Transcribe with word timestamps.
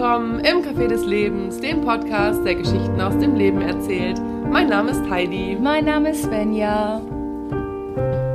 willkommen 0.00 0.40
im 0.40 0.62
Café 0.62 0.88
des 0.88 1.04
Lebens, 1.04 1.60
dem 1.60 1.82
Podcast, 1.82 2.42
der 2.46 2.54
Geschichten 2.54 2.98
aus 3.02 3.18
dem 3.18 3.34
Leben 3.34 3.60
erzählt. 3.60 4.18
Mein 4.50 4.70
Name 4.70 4.92
ist 4.92 5.10
Heidi. 5.10 5.58
Mein 5.60 5.84
Name 5.84 6.12
ist 6.12 6.22
Svenja. 6.22 7.02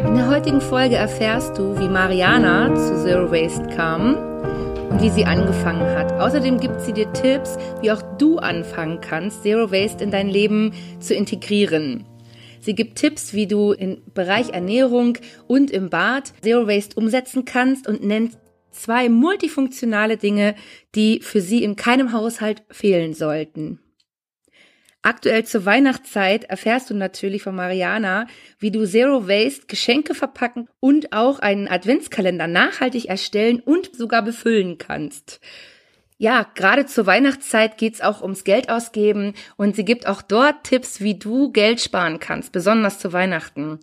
In 0.05 0.13
der 0.13 0.29
heutigen 0.29 0.61
Folge 0.61 0.93
erfährst 0.93 1.57
du, 1.57 1.75
wie 1.79 1.89
Mariana 1.89 2.71
zu 2.75 3.03
Zero 3.03 3.31
Waste 3.31 3.67
kam 3.75 4.13
und 4.91 5.01
wie 5.01 5.09
sie 5.09 5.25
angefangen 5.25 5.87
hat. 5.97 6.13
Außerdem 6.13 6.59
gibt 6.59 6.81
sie 6.81 6.93
dir 6.93 7.11
Tipps, 7.13 7.57
wie 7.81 7.91
auch 7.91 8.03
du 8.19 8.37
anfangen 8.37 9.01
kannst, 9.01 9.41
Zero 9.41 9.71
Waste 9.71 10.03
in 10.03 10.11
dein 10.11 10.29
Leben 10.29 10.71
zu 10.99 11.15
integrieren. 11.15 12.05
Sie 12.59 12.75
gibt 12.75 12.99
Tipps, 12.99 13.33
wie 13.33 13.47
du 13.47 13.71
im 13.71 14.03
Bereich 14.13 14.51
Ernährung 14.51 15.17
und 15.47 15.71
im 15.71 15.89
Bad 15.89 16.31
Zero 16.43 16.67
Waste 16.67 16.95
umsetzen 16.95 17.43
kannst 17.43 17.87
und 17.87 18.03
nennt 18.03 18.37
zwei 18.75 19.09
multifunktionale 19.09 20.17
Dinge, 20.17 20.55
die 20.93 21.21
für 21.21 21.41
sie 21.41 21.63
in 21.63 21.75
keinem 21.75 22.11
Haushalt 22.11 22.63
fehlen 22.69 23.13
sollten. 23.13 23.79
Aktuell 25.05 25.45
zur 25.45 25.65
Weihnachtszeit 25.65 26.45
erfährst 26.45 26.89
du 26.89 26.95
natürlich 26.95 27.43
von 27.43 27.55
Mariana, 27.55 28.25
wie 28.57 28.71
du 28.71 28.87
Zero 28.87 29.27
Waste 29.27 29.67
Geschenke 29.67 30.15
verpacken 30.15 30.67
und 30.79 31.13
auch 31.13 31.37
einen 31.37 31.67
Adventskalender 31.67 32.47
nachhaltig 32.47 33.05
erstellen 33.05 33.59
und 33.59 33.95
sogar 33.95 34.23
befüllen 34.23 34.79
kannst. 34.79 35.41
Ja, 36.17 36.47
gerade 36.55 36.87
zur 36.87 37.05
Weihnachtszeit 37.05 37.77
geht's 37.77 38.01
auch 38.01 38.23
ums 38.23 38.45
Geld 38.45 38.69
ausgeben 38.69 39.33
und 39.57 39.75
sie 39.75 39.85
gibt 39.85 40.07
auch 40.07 40.23
dort 40.23 40.63
Tipps, 40.63 41.01
wie 41.01 41.19
du 41.19 41.51
Geld 41.51 41.81
sparen 41.81 42.19
kannst, 42.19 42.51
besonders 42.51 42.97
zu 42.97 43.13
Weihnachten. 43.13 43.79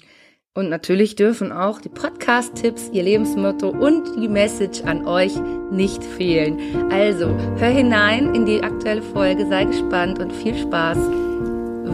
Und 0.55 0.69
natürlich 0.69 1.17
dürfen 1.17 1.51
auch 1.51 1.81
die 1.81 1.89
Podcast-Tipps, 1.89 2.91
ihr 2.93 3.05
Lebensmotto 3.05 3.71
und 3.71 4.17
die 4.17 4.29
Message 4.29 4.83
an 4.85 5.07
euch 5.07 5.33
nicht 5.71 6.05
fehlen. 6.05 6.59
Also, 6.93 7.29
hör 7.57 7.71
hinein 7.71 8.35
in 8.35 8.45
die 8.45 8.63
aktuelle 8.63 9.01
Folge, 9.01 9.47
sei 9.47 9.65
gespannt 9.65 10.19
und 10.19 10.31
viel 10.31 10.55
Spaß 10.55 10.99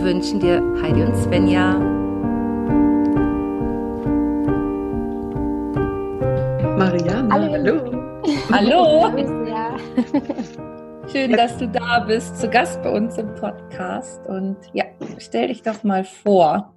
wünschen 0.02 0.40
dir 0.40 0.60
Heidi 0.82 1.02
und 1.02 1.14
Svenja. 1.16 1.78
Mariana, 6.76 7.32
hallo. 7.32 7.92
Hallo. 8.50 9.04
hallo. 9.04 9.88
Schön, 11.12 11.32
dass 11.32 11.56
du 11.58 11.68
da 11.68 12.00
bist, 12.00 12.38
zu 12.38 12.48
Gast 12.48 12.82
bei 12.82 12.90
uns 12.90 13.18
im 13.18 13.32
Podcast. 13.36 14.26
Und 14.26 14.56
ja, 14.72 14.84
stell 15.18 15.46
dich 15.46 15.62
doch 15.62 15.84
mal 15.84 16.02
vor. 16.02 16.74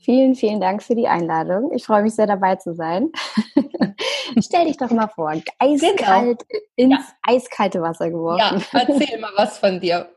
Vielen, 0.00 0.34
vielen 0.34 0.60
Dank 0.60 0.82
für 0.82 0.94
die 0.94 1.08
Einladung. 1.08 1.72
Ich 1.72 1.84
freue 1.84 2.02
mich 2.02 2.14
sehr 2.14 2.26
dabei 2.26 2.56
zu 2.56 2.74
sein. 2.74 3.10
Stell 4.40 4.66
dich 4.66 4.76
doch 4.76 4.90
mal 4.90 5.08
vor, 5.08 5.30
eiskalt 5.58 6.44
genau. 6.48 6.62
ins 6.76 6.92
ja. 6.92 7.04
eiskalte 7.22 7.82
Wasser 7.82 8.10
geworfen. 8.10 8.62
Ja, 8.72 8.80
erzähl 8.80 9.18
mal 9.18 9.32
was 9.36 9.58
von 9.58 9.80
dir. 9.80 10.08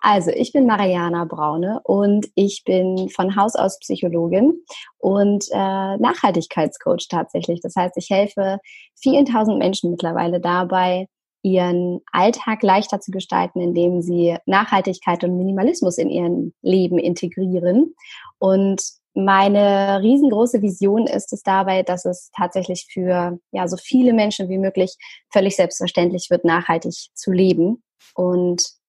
Also, 0.00 0.30
ich 0.30 0.52
bin 0.52 0.66
Mariana 0.66 1.26
Braune 1.26 1.80
und 1.84 2.26
ich 2.34 2.62
bin 2.64 3.10
von 3.10 3.36
Haus 3.36 3.54
aus 3.54 3.78
Psychologin 3.80 4.54
und 4.98 5.44
äh, 5.50 5.96
Nachhaltigkeitscoach 5.98 7.08
tatsächlich. 7.10 7.60
Das 7.60 7.74
heißt, 7.76 7.96
ich 7.96 8.08
helfe 8.08 8.58
vielen 8.94 9.26
tausend 9.26 9.58
Menschen 9.58 9.90
mittlerweile 9.90 10.40
dabei, 10.40 11.06
ihren 11.42 12.00
Alltag 12.12 12.62
leichter 12.62 13.00
zu 13.00 13.10
gestalten, 13.10 13.60
indem 13.60 14.02
sie 14.02 14.36
Nachhaltigkeit 14.46 15.24
und 15.24 15.36
Minimalismus 15.36 15.98
in 15.98 16.10
ihren 16.10 16.54
Leben 16.62 16.98
integrieren. 16.98 17.94
Und 18.38 18.82
meine 19.14 20.00
riesengroße 20.02 20.62
Vision 20.62 21.06
ist 21.06 21.32
es 21.32 21.42
dabei, 21.42 21.82
dass 21.82 22.04
es 22.04 22.30
tatsächlich 22.36 22.86
für 22.92 23.38
ja 23.52 23.66
so 23.66 23.76
viele 23.76 24.12
Menschen 24.12 24.48
wie 24.48 24.58
möglich 24.58 24.96
völlig 25.32 25.56
selbstverständlich 25.56 26.28
wird, 26.30 26.44
nachhaltig 26.44 26.94
zu 27.14 27.32
leben. 27.32 27.82
Und 28.14 28.79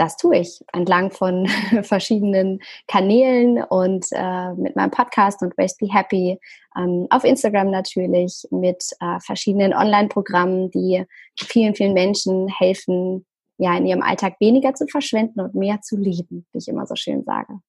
das 0.00 0.16
tue 0.16 0.38
ich 0.38 0.64
entlang 0.72 1.10
von 1.10 1.46
verschiedenen 1.82 2.60
Kanälen 2.88 3.62
und 3.62 4.06
äh, 4.12 4.54
mit 4.54 4.74
meinem 4.74 4.90
Podcast 4.90 5.42
und 5.42 5.56
Waste 5.58 5.84
Be 5.84 5.92
Happy, 5.92 6.40
ähm, 6.76 7.06
auf 7.10 7.22
Instagram 7.22 7.70
natürlich, 7.70 8.46
mit 8.50 8.82
äh, 9.00 9.20
verschiedenen 9.20 9.74
Online-Programmen, 9.74 10.70
die 10.70 11.04
vielen, 11.38 11.74
vielen 11.74 11.92
Menschen 11.92 12.48
helfen, 12.48 13.26
ja, 13.58 13.76
in 13.76 13.84
ihrem 13.84 14.02
Alltag 14.02 14.36
weniger 14.40 14.74
zu 14.74 14.86
verschwenden 14.86 15.40
und 15.40 15.54
mehr 15.54 15.82
zu 15.82 15.98
lieben, 15.98 16.46
wie 16.52 16.58
ich 16.58 16.68
immer 16.68 16.86
so 16.86 16.96
schön 16.96 17.22
sage. 17.24 17.60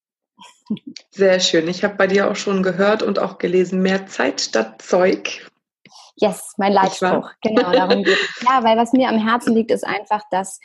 Sehr 1.10 1.38
schön. 1.38 1.68
Ich 1.68 1.84
habe 1.84 1.96
bei 1.96 2.06
dir 2.06 2.30
auch 2.30 2.36
schon 2.36 2.62
gehört 2.62 3.02
und 3.02 3.18
auch 3.18 3.36
gelesen, 3.36 3.82
mehr 3.82 4.06
Zeit 4.06 4.40
statt 4.40 4.80
Zeug. 4.80 5.46
Yes, 6.16 6.54
mein 6.56 6.72
Leitspruch. 6.72 7.30
Genau, 7.42 7.72
darum 7.72 8.04
geht 8.04 8.16
es. 8.16 8.42
Ja, 8.48 8.64
weil 8.64 8.78
was 8.78 8.92
mir 8.94 9.08
am 9.08 9.18
Herzen 9.18 9.54
liegt, 9.54 9.70
ist 9.70 9.86
einfach, 9.86 10.22
dass 10.30 10.60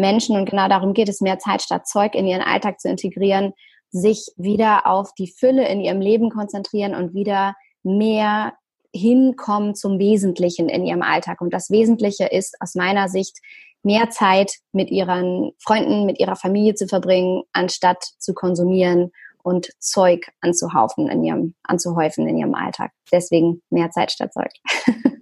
Menschen, 0.00 0.36
und 0.36 0.48
genau 0.48 0.68
darum 0.68 0.94
geht 0.94 1.08
es, 1.08 1.20
mehr 1.20 1.38
Zeit 1.38 1.62
statt 1.62 1.86
Zeug 1.86 2.14
in 2.14 2.26
ihren 2.26 2.42
Alltag 2.42 2.80
zu 2.80 2.88
integrieren, 2.88 3.52
sich 3.90 4.32
wieder 4.36 4.86
auf 4.86 5.12
die 5.14 5.28
Fülle 5.28 5.68
in 5.68 5.80
ihrem 5.80 6.00
Leben 6.00 6.30
konzentrieren 6.30 6.94
und 6.94 7.14
wieder 7.14 7.54
mehr 7.82 8.54
hinkommen 8.92 9.74
zum 9.74 9.98
Wesentlichen 9.98 10.68
in 10.68 10.84
ihrem 10.84 11.02
Alltag. 11.02 11.40
Und 11.40 11.52
das 11.52 11.70
Wesentliche 11.70 12.26
ist 12.26 12.56
aus 12.60 12.74
meiner 12.74 13.08
Sicht, 13.08 13.38
mehr 13.82 14.10
Zeit 14.10 14.56
mit 14.72 14.90
ihren 14.90 15.52
Freunden, 15.58 16.06
mit 16.06 16.18
ihrer 16.18 16.36
Familie 16.36 16.74
zu 16.74 16.88
verbringen, 16.88 17.42
anstatt 17.52 18.02
zu 18.18 18.32
konsumieren 18.32 19.12
und 19.42 19.68
Zeug 19.78 20.30
anzuhaufen 20.40 21.08
in 21.08 21.22
ihrem, 21.22 21.54
anzuhäufen 21.62 22.26
in 22.26 22.38
ihrem 22.38 22.54
Alltag. 22.54 22.92
Deswegen 23.12 23.62
mehr 23.70 23.90
Zeit 23.90 24.10
statt 24.10 24.32
Zeug. 24.32 24.50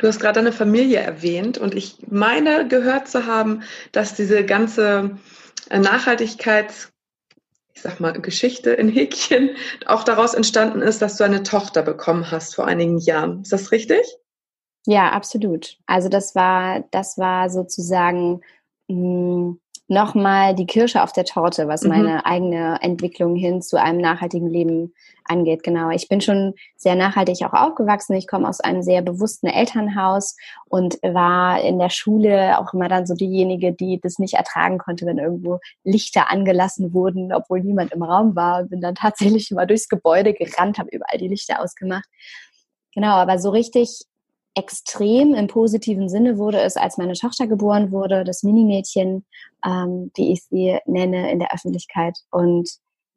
Du 0.00 0.08
hast 0.08 0.18
gerade 0.18 0.40
deine 0.40 0.52
Familie 0.52 0.98
erwähnt 0.98 1.58
und 1.58 1.74
ich 1.74 1.98
meine 2.08 2.66
gehört 2.66 3.06
zu 3.08 3.26
haben, 3.26 3.62
dass 3.92 4.14
diese 4.14 4.44
ganze 4.44 5.18
äh, 5.68 5.78
Nachhaltigkeits 5.78 6.90
ich 7.74 7.82
sag 7.82 8.00
mal, 8.00 8.12
Geschichte 8.12 8.70
in 8.72 8.88
Häkchen 8.88 9.50
auch 9.86 10.02
daraus 10.02 10.34
entstanden 10.34 10.82
ist, 10.82 11.00
dass 11.00 11.16
du 11.16 11.24
eine 11.24 11.42
Tochter 11.42 11.82
bekommen 11.82 12.30
hast 12.30 12.54
vor 12.54 12.66
einigen 12.66 12.98
Jahren. 12.98 13.42
Ist 13.42 13.52
das 13.52 13.72
richtig? 13.72 14.00
Ja, 14.86 15.10
absolut. 15.10 15.78
Also 15.86 16.08
das 16.08 16.34
war, 16.34 16.84
das 16.90 17.16
war 17.16 17.48
sozusagen 17.48 18.40
mh, 18.88 18.96
hm, 18.96 19.60
nochmal 19.90 20.54
die 20.54 20.66
Kirsche 20.66 21.02
auf 21.02 21.12
der 21.12 21.24
Torte, 21.24 21.66
was 21.66 21.82
mhm. 21.82 21.88
meine 21.88 22.26
eigene 22.26 22.78
Entwicklung 22.80 23.34
hin 23.34 23.60
zu 23.60 23.78
einem 23.78 24.00
nachhaltigen 24.00 24.48
Leben 24.48 24.94
angeht. 25.24 25.64
Genau. 25.64 25.90
Ich 25.90 26.08
bin 26.08 26.20
schon 26.20 26.54
sehr 26.76 26.94
nachhaltig 26.94 27.44
auch 27.44 27.52
aufgewachsen. 27.52 28.14
Ich 28.14 28.28
komme 28.28 28.48
aus 28.48 28.60
einem 28.60 28.82
sehr 28.82 29.02
bewussten 29.02 29.48
Elternhaus 29.48 30.36
und 30.66 30.94
war 31.02 31.60
in 31.62 31.78
der 31.78 31.90
Schule 31.90 32.58
auch 32.58 32.72
immer 32.72 32.88
dann 32.88 33.06
so 33.06 33.14
diejenige, 33.14 33.72
die 33.72 33.98
das 34.00 34.18
nicht 34.18 34.34
ertragen 34.34 34.78
konnte, 34.78 35.06
wenn 35.06 35.18
irgendwo 35.18 35.58
Lichter 35.82 36.30
angelassen 36.30 36.94
wurden, 36.94 37.32
obwohl 37.32 37.60
niemand 37.60 37.92
im 37.92 38.04
Raum 38.04 38.36
war. 38.36 38.64
Bin 38.64 38.80
dann 38.80 38.94
tatsächlich 38.94 39.50
immer 39.50 39.66
durchs 39.66 39.88
Gebäude 39.88 40.34
gerannt, 40.34 40.78
habe 40.78 40.90
überall 40.90 41.18
die 41.18 41.28
Lichter 41.28 41.60
ausgemacht. 41.60 42.08
Genau, 42.94 43.14
aber 43.14 43.38
so 43.38 43.50
richtig 43.50 44.04
extrem 44.54 45.34
im 45.34 45.46
positiven 45.46 46.08
Sinne 46.08 46.38
wurde 46.38 46.60
es, 46.60 46.76
als 46.76 46.98
meine 46.98 47.14
Tochter 47.14 47.46
geboren 47.46 47.92
wurde, 47.92 48.24
das 48.24 48.42
Minimädchen, 48.42 49.24
ähm, 49.64 50.10
wie 50.16 50.32
ich 50.32 50.44
sie 50.44 50.78
nenne, 50.86 51.30
in 51.30 51.38
der 51.38 51.54
Öffentlichkeit. 51.54 52.18
Und 52.30 52.70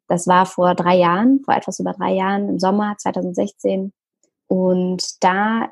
das 0.08 0.26
war 0.26 0.46
vor 0.46 0.74
drei 0.74 0.96
Jahren, 0.96 1.40
vor 1.44 1.54
etwas 1.54 1.80
über 1.80 1.92
drei 1.92 2.12
Jahren, 2.12 2.48
im 2.48 2.58
Sommer 2.58 2.94
2016. 2.98 3.92
Und 4.46 5.24
da 5.24 5.70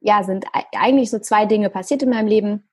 ja, 0.00 0.22
sind 0.22 0.44
eigentlich 0.76 1.10
so 1.10 1.18
zwei 1.18 1.46
Dinge 1.46 1.70
passiert 1.70 2.02
in 2.02 2.10
meinem 2.10 2.28
Leben. 2.28 2.68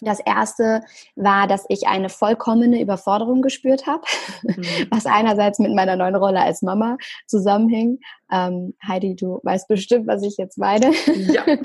Das 0.00 0.20
erste 0.20 0.82
war, 1.16 1.46
dass 1.46 1.64
ich 1.68 1.86
eine 1.86 2.08
vollkommene 2.08 2.80
Überforderung 2.80 3.42
gespürt 3.42 3.86
habe, 3.86 4.02
mhm. 4.42 4.64
was 4.90 5.06
einerseits 5.06 5.58
mit 5.58 5.74
meiner 5.74 5.96
neuen 5.96 6.16
Rolle 6.16 6.40
als 6.40 6.62
Mama 6.62 6.96
zusammenhing. 7.26 8.00
Ähm, 8.30 8.74
Heidi, 8.86 9.14
du 9.14 9.40
weißt 9.42 9.68
bestimmt, 9.68 10.06
was 10.06 10.22
ich 10.22 10.36
jetzt 10.38 10.58
meine. 10.58 10.92
Ja. 11.06 11.44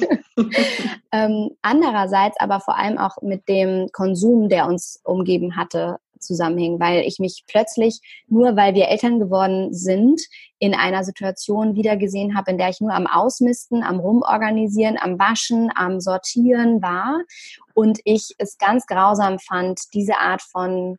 ähm, 1.12 1.52
andererseits 1.62 2.40
aber 2.40 2.60
vor 2.60 2.78
allem 2.78 2.98
auch 2.98 3.22
mit 3.22 3.48
dem 3.48 3.90
Konsum, 3.94 4.50
der 4.50 4.68
uns 4.68 5.00
umgeben 5.04 5.56
hatte, 5.56 5.98
zusammenhing, 6.20 6.80
weil 6.80 7.02
ich 7.02 7.20
mich 7.20 7.44
plötzlich, 7.48 8.02
nur 8.28 8.56
weil 8.56 8.74
wir 8.74 8.88
Eltern 8.88 9.20
geworden 9.20 9.74
sind, 9.74 10.22
in 10.60 10.74
einer 10.74 11.04
Situation 11.04 11.76
wiedergesehen 11.76 12.36
habe, 12.36 12.52
in 12.52 12.58
der 12.58 12.70
ich 12.70 12.82
nur 12.82 12.94
am 12.94 13.08
Ausmisten, 13.08 13.84
am 13.84 14.00
Rumorganisieren, 14.00 14.98
am 15.00 15.20
Waschen, 15.20 15.72
am 15.76 16.00
Sortieren 16.00 16.82
war 16.82 17.22
und 17.74 18.00
ich 18.06 18.34
es 18.38 18.58
ganz 18.58 18.86
grausam 18.88 19.40
fand, 19.40 19.80
diese 19.94 20.18
Art 20.18 20.42
von 20.42 20.98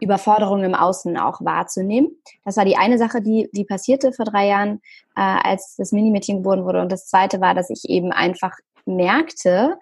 Überforderung 0.00 0.64
im 0.64 0.74
Außen 0.74 1.16
auch 1.18 1.40
wahrzunehmen. 1.44 2.10
Das 2.44 2.56
war 2.56 2.64
die 2.64 2.76
eine 2.76 2.98
Sache, 2.98 3.20
die, 3.20 3.48
die 3.52 3.64
passierte 3.64 4.12
vor 4.12 4.24
drei 4.24 4.48
Jahren, 4.48 4.80
äh, 5.14 5.20
als 5.20 5.76
das 5.76 5.92
Minimädchen 5.92 6.38
geboren 6.38 6.64
wurde. 6.64 6.80
Und 6.80 6.90
das 6.90 7.06
zweite 7.06 7.40
war, 7.40 7.54
dass 7.54 7.70
ich 7.70 7.88
eben 7.88 8.10
einfach 8.10 8.52
merkte, 8.86 9.76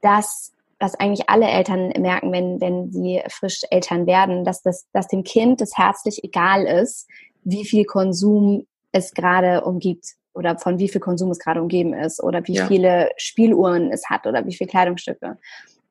dass 0.00 0.51
was 0.82 0.96
eigentlich 0.96 1.30
alle 1.30 1.46
Eltern 1.46 1.92
merken, 1.98 2.32
wenn, 2.32 2.60
wenn 2.60 2.90
sie 2.90 3.22
frisch 3.28 3.62
Eltern 3.70 4.06
werden, 4.06 4.44
dass, 4.44 4.62
das, 4.62 4.88
dass 4.92 5.06
dem 5.06 5.22
Kind 5.22 5.60
es 5.60 5.78
herzlich 5.78 6.24
egal 6.24 6.64
ist, 6.64 7.08
wie 7.44 7.64
viel 7.64 7.84
Konsum 7.84 8.66
es 8.90 9.14
gerade 9.14 9.64
umgibt. 9.64 10.06
oder 10.34 10.58
von 10.58 10.78
wie 10.78 10.88
viel 10.88 11.00
Konsum 11.00 11.30
es 11.30 11.38
gerade 11.38 11.62
umgeben 11.62 11.94
ist 11.94 12.22
oder 12.22 12.46
wie 12.46 12.54
ja. 12.54 12.66
viele 12.66 13.10
Spieluhren 13.16 13.92
es 13.92 14.10
hat 14.10 14.26
oder 14.26 14.44
wie 14.44 14.54
viele 14.54 14.68
Kleidungsstücke. 14.68 15.38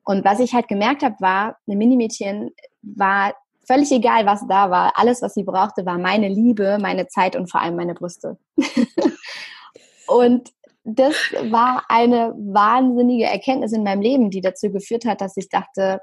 Und 0.04 0.26
was 0.26 0.40
ich 0.40 0.54
halt 0.54 0.68
gemerkt 0.68 1.04
habe, 1.04 1.16
war, 1.20 1.58
eine 1.68 1.78
Mini-Mädchen 1.78 2.52
war 2.82 3.34
völlig 3.66 3.92
egal, 3.92 4.26
was 4.26 4.46
da 4.48 4.70
war. 4.70 4.94
Alles, 4.96 5.22
was 5.22 5.36
sie 5.36 5.44
brauchte, 5.44 5.86
war 5.86 5.98
meine 5.98 6.28
Liebe, 6.28 6.80
meine 6.82 7.08
Zeit 7.08 7.36
und 7.36 7.50
vor 7.50 7.62
allem 7.62 7.76
meine 7.76 7.94
Brüste. 7.94 8.38
und 10.08 10.50
das 10.84 11.14
war 11.52 11.84
eine 11.90 12.34
wahnsinnige 12.36 13.26
Erkenntnis 13.26 13.72
in 13.72 13.84
meinem 13.84 14.02
Leben, 14.02 14.32
die 14.32 14.42
dazu 14.42 14.72
geführt 14.72 15.06
hat, 15.06 15.22
dass 15.22 15.38
ich 15.38 15.48
dachte, 15.48 16.00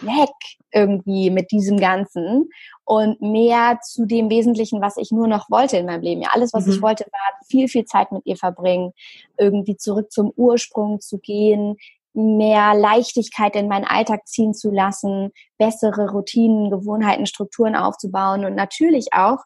weg 0.00 0.28
irgendwie 0.70 1.30
mit 1.30 1.50
diesem 1.50 1.78
Ganzen 1.78 2.50
und 2.84 3.22
mehr 3.22 3.78
zu 3.82 4.04
dem 4.04 4.28
Wesentlichen, 4.28 4.82
was 4.82 4.98
ich 4.98 5.10
nur 5.10 5.28
noch 5.28 5.48
wollte 5.48 5.78
in 5.78 5.86
meinem 5.86 6.02
Leben. 6.02 6.20
Ja, 6.20 6.30
alles, 6.34 6.52
was 6.52 6.66
mhm. 6.66 6.72
ich 6.72 6.82
wollte, 6.82 7.04
war 7.04 7.40
viel, 7.46 7.68
viel 7.68 7.86
Zeit 7.86 8.12
mit 8.12 8.26
ihr 8.26 8.36
verbringen, 8.36 8.92
irgendwie 9.38 9.76
zurück 9.76 10.12
zum 10.12 10.30
Ursprung 10.36 11.00
zu 11.00 11.18
gehen, 11.18 11.76
mehr 12.12 12.74
Leichtigkeit 12.74 13.56
in 13.56 13.68
meinen 13.68 13.84
Alltag 13.84 14.26
ziehen 14.26 14.52
zu 14.52 14.70
lassen, 14.70 15.30
bessere 15.56 16.10
Routinen, 16.10 16.70
Gewohnheiten, 16.70 17.26
Strukturen 17.26 17.76
aufzubauen 17.76 18.44
und 18.44 18.54
natürlich 18.54 19.12
auch, 19.12 19.38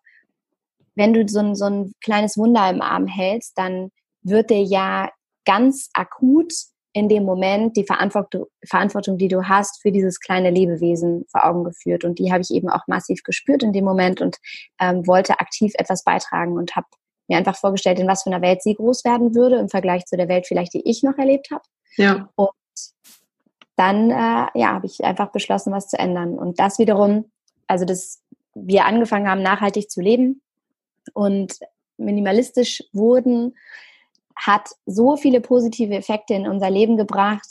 wenn 0.97 1.13
du 1.13 1.27
so 1.29 1.39
ein, 1.39 1.55
so 1.55 1.67
ein 1.67 1.93
kleines 2.03 2.37
Wunder 2.37 2.69
im 2.69 2.83
Arm 2.83 3.07
hältst, 3.07 3.57
dann 3.57 3.91
wird 4.23 4.51
dir 4.51 4.63
ja 4.63 5.11
ganz 5.45 5.91
akut 5.95 6.53
in 6.95 7.09
dem 7.09 7.25
Moment 7.25 7.77
die 7.77 7.85
Verantwortung, 7.85 8.47
Verantwortung, 8.65 9.17
die 9.17 9.29
du 9.29 9.49
hast 9.49 9.81
für 9.81 9.91
dieses 9.91 10.21
kleine 10.21 10.51
Lebewesen 10.51 11.25
vor 11.31 11.45
Augen 11.45 11.65
geführt. 11.65 12.05
Und 12.05 12.19
die 12.19 12.31
habe 12.33 12.43
ich 12.43 12.51
eben 12.51 12.69
auch 12.69 12.87
massiv 12.87 13.23
gespürt 13.23 13.63
in 13.63 13.73
dem 13.73 13.85
Moment 13.85 14.21
und 14.21 14.37
ähm, 14.79 15.07
wollte 15.07 15.41
aktiv 15.41 15.73
etwas 15.77 16.05
beitragen 16.05 16.59
und 16.59 16.77
habe 16.77 16.87
mir 17.29 17.39
einfach 17.39 17.57
vorgestellt, 17.57 17.99
in 17.99 18.09
was 18.09 18.25
für 18.25 18.31
einer 18.31 18.43
Welt 18.43 18.63
sie 18.63 18.75
groß 18.75 19.05
werden 19.05 19.35
würde 19.35 19.57
im 19.57 19.71
Vergleich 19.71 20.05
zu 20.05 20.17
der 20.17 20.29
Welt 20.29 20.47
vielleicht, 20.47 20.75
die 20.75 20.89
ich 20.89 21.03
noch 21.03 21.17
erlebt 21.17 21.51
habe. 21.51 21.63
Ja. 21.97 22.29
Und 22.35 22.51
dann 23.77 24.11
äh, 24.11 24.47
ja, 24.55 24.75
habe 24.75 24.87
ich 24.87 25.03
einfach 25.03 25.33
beschlossen, 25.33 25.73
was 25.73 25.89
zu 25.89 25.99
ändern. 25.99 26.39
Und 26.39 26.61
das 26.61 26.79
wiederum, 26.79 27.31
also 27.67 27.87
dass 27.87 28.23
wir 28.55 28.85
angefangen 28.85 29.29
haben, 29.29 29.43
nachhaltig 29.43 29.91
zu 29.91 30.03
leben 30.03 30.43
und 31.15 31.59
minimalistisch 31.97 32.83
wurden, 32.93 33.55
hat 34.37 34.71
so 34.87 35.17
viele 35.17 35.41
positive 35.41 35.95
Effekte 35.95 36.35
in 36.35 36.47
unser 36.47 36.71
Leben 36.71 36.97
gebracht, 36.97 37.49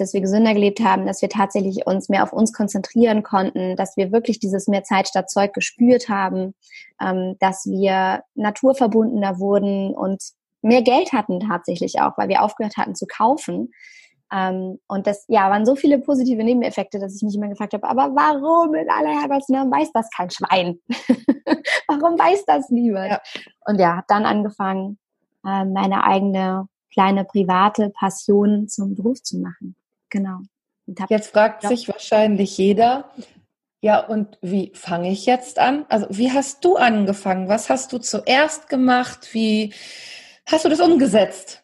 dass 0.00 0.14
wir 0.14 0.20
gesünder 0.20 0.54
gelebt 0.54 0.80
haben, 0.80 1.06
dass 1.06 1.22
wir 1.22 1.28
tatsächlich 1.28 1.86
uns 1.86 2.08
mehr 2.08 2.22
auf 2.22 2.32
uns 2.32 2.52
konzentrieren 2.52 3.22
konnten, 3.22 3.76
dass 3.76 3.96
wir 3.96 4.12
wirklich 4.12 4.38
dieses 4.38 4.66
mehr 4.66 4.82
Zeit 4.82 5.08
statt 5.08 5.30
Zeug 5.30 5.52
gespürt 5.52 6.08
haben, 6.08 6.54
ähm, 7.00 7.36
dass 7.38 7.66
wir 7.66 8.22
naturverbundener 8.34 9.38
wurden 9.38 9.94
und 9.94 10.22
mehr 10.62 10.82
Geld 10.82 11.12
hatten 11.12 11.40
tatsächlich 11.40 12.00
auch, 12.00 12.16
weil 12.16 12.28
wir 12.28 12.42
aufgehört 12.42 12.76
hatten 12.76 12.94
zu 12.94 13.06
kaufen. 13.06 13.72
Ähm, 14.32 14.78
und 14.86 15.06
das, 15.06 15.24
ja, 15.28 15.50
waren 15.50 15.66
so 15.66 15.74
viele 15.74 15.98
positive 15.98 16.42
Nebeneffekte, 16.44 16.98
dass 16.98 17.16
ich 17.16 17.22
mich 17.22 17.34
immer 17.34 17.48
gefragt 17.48 17.74
habe, 17.74 17.88
aber 17.88 18.14
warum 18.14 18.74
in 18.74 18.88
aller 18.88 19.20
Herrgottsnamen 19.20 19.72
weiß 19.72 19.90
das 19.92 20.08
kein 20.10 20.30
Schwein? 20.30 20.78
warum 21.88 22.18
weiß 22.18 22.44
das 22.46 22.70
niemand? 22.70 23.10
Ja. 23.10 23.20
Und 23.66 23.80
ja, 23.80 23.96
habe 23.96 24.06
dann 24.08 24.24
angefangen, 24.24 24.98
äh, 25.44 25.64
meine 25.64 26.04
eigene 26.04 26.68
kleine 26.92 27.24
private 27.24 27.90
Passion 27.90 28.68
zum 28.68 28.94
Beruf 28.94 29.22
zu 29.22 29.38
machen. 29.38 29.76
Genau. 30.08 30.40
Jetzt 31.08 31.30
fragt 31.30 31.62
sich 31.62 31.88
wahrscheinlich 31.88 32.58
jeder, 32.58 33.10
ja, 33.80 34.00
und 34.00 34.38
wie 34.42 34.72
fange 34.74 35.10
ich 35.10 35.24
jetzt 35.24 35.58
an? 35.58 35.86
Also, 35.88 36.06
wie 36.10 36.32
hast 36.32 36.64
du 36.64 36.76
angefangen? 36.76 37.48
Was 37.48 37.70
hast 37.70 37.92
du 37.92 37.98
zuerst 37.98 38.68
gemacht? 38.68 39.28
Wie 39.32 39.72
hast 40.46 40.64
du 40.64 40.68
das 40.68 40.80
umgesetzt? 40.80 41.59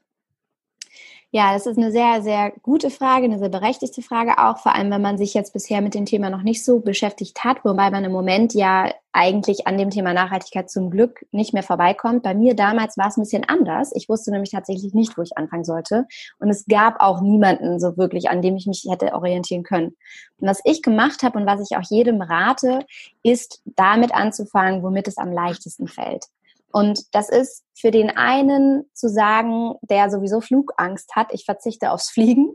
Ja, 1.36 1.52
das 1.52 1.66
ist 1.66 1.76
eine 1.76 1.92
sehr, 1.92 2.22
sehr 2.22 2.50
gute 2.62 2.88
Frage, 2.88 3.26
eine 3.26 3.38
sehr 3.38 3.50
berechtigte 3.50 4.00
Frage 4.00 4.38
auch, 4.38 4.56
vor 4.56 4.74
allem 4.74 4.90
wenn 4.90 5.02
man 5.02 5.18
sich 5.18 5.34
jetzt 5.34 5.52
bisher 5.52 5.82
mit 5.82 5.92
dem 5.92 6.06
Thema 6.06 6.30
noch 6.30 6.40
nicht 6.40 6.64
so 6.64 6.80
beschäftigt 6.80 7.44
hat, 7.44 7.62
wobei 7.62 7.90
man 7.90 8.04
im 8.04 8.12
Moment 8.12 8.54
ja 8.54 8.90
eigentlich 9.12 9.66
an 9.66 9.76
dem 9.76 9.90
Thema 9.90 10.14
Nachhaltigkeit 10.14 10.70
zum 10.70 10.88
Glück 10.90 11.26
nicht 11.32 11.52
mehr 11.52 11.62
vorbeikommt. 11.62 12.22
Bei 12.22 12.32
mir 12.32 12.56
damals 12.56 12.96
war 12.96 13.08
es 13.08 13.18
ein 13.18 13.20
bisschen 13.20 13.44
anders. 13.44 13.90
Ich 13.94 14.08
wusste 14.08 14.30
nämlich 14.30 14.50
tatsächlich 14.50 14.94
nicht, 14.94 15.18
wo 15.18 15.22
ich 15.22 15.36
anfangen 15.36 15.64
sollte. 15.64 16.06
Und 16.38 16.48
es 16.48 16.64
gab 16.64 17.02
auch 17.02 17.20
niemanden 17.20 17.80
so 17.80 17.98
wirklich, 17.98 18.30
an 18.30 18.40
dem 18.40 18.56
ich 18.56 18.66
mich 18.66 18.86
hätte 18.88 19.12
orientieren 19.12 19.62
können. 19.62 19.94
Und 20.38 20.48
was 20.48 20.62
ich 20.64 20.80
gemacht 20.80 21.22
habe 21.22 21.38
und 21.38 21.44
was 21.44 21.60
ich 21.60 21.76
auch 21.76 21.84
jedem 21.90 22.22
rate, 22.22 22.86
ist 23.22 23.60
damit 23.76 24.14
anzufangen, 24.14 24.82
womit 24.82 25.06
es 25.06 25.18
am 25.18 25.32
leichtesten 25.32 25.86
fällt. 25.86 26.28
Und 26.76 27.04
das 27.12 27.30
ist 27.30 27.64
für 27.74 27.90
den 27.90 28.10
einen 28.10 28.84
zu 28.92 29.08
sagen, 29.08 29.76
der 29.80 30.10
sowieso 30.10 30.42
Flugangst 30.42 31.16
hat, 31.16 31.28
ich 31.32 31.46
verzichte 31.46 31.90
aufs 31.90 32.10
Fliegen. 32.10 32.52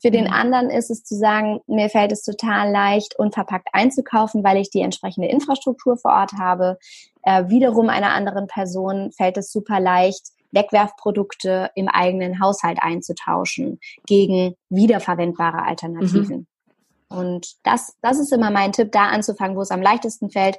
Für 0.00 0.10
den 0.10 0.24
mhm. 0.24 0.32
anderen 0.32 0.70
ist 0.70 0.90
es 0.90 1.04
zu 1.04 1.14
sagen, 1.14 1.60
mir 1.66 1.90
fällt 1.90 2.10
es 2.10 2.22
total 2.22 2.70
leicht, 2.70 3.18
unverpackt 3.18 3.68
einzukaufen, 3.74 4.42
weil 4.42 4.56
ich 4.56 4.70
die 4.70 4.80
entsprechende 4.80 5.28
Infrastruktur 5.28 5.98
vor 5.98 6.10
Ort 6.10 6.32
habe. 6.40 6.78
Äh, 7.22 7.50
wiederum 7.50 7.90
einer 7.90 8.14
anderen 8.14 8.46
Person 8.46 9.12
fällt 9.12 9.36
es 9.36 9.52
super 9.52 9.78
leicht, 9.78 10.28
Wegwerfprodukte 10.52 11.70
im 11.74 11.88
eigenen 11.88 12.40
Haushalt 12.40 12.78
einzutauschen 12.80 13.78
gegen 14.06 14.54
wiederverwendbare 14.70 15.66
Alternativen. 15.66 16.46
Mhm. 17.10 17.18
Und 17.18 17.56
das, 17.64 17.94
das 18.00 18.18
ist 18.18 18.32
immer 18.32 18.50
mein 18.50 18.72
Tipp, 18.72 18.90
da 18.90 19.08
anzufangen, 19.08 19.54
wo 19.54 19.60
es 19.60 19.70
am 19.70 19.82
leichtesten 19.82 20.30
fällt 20.30 20.56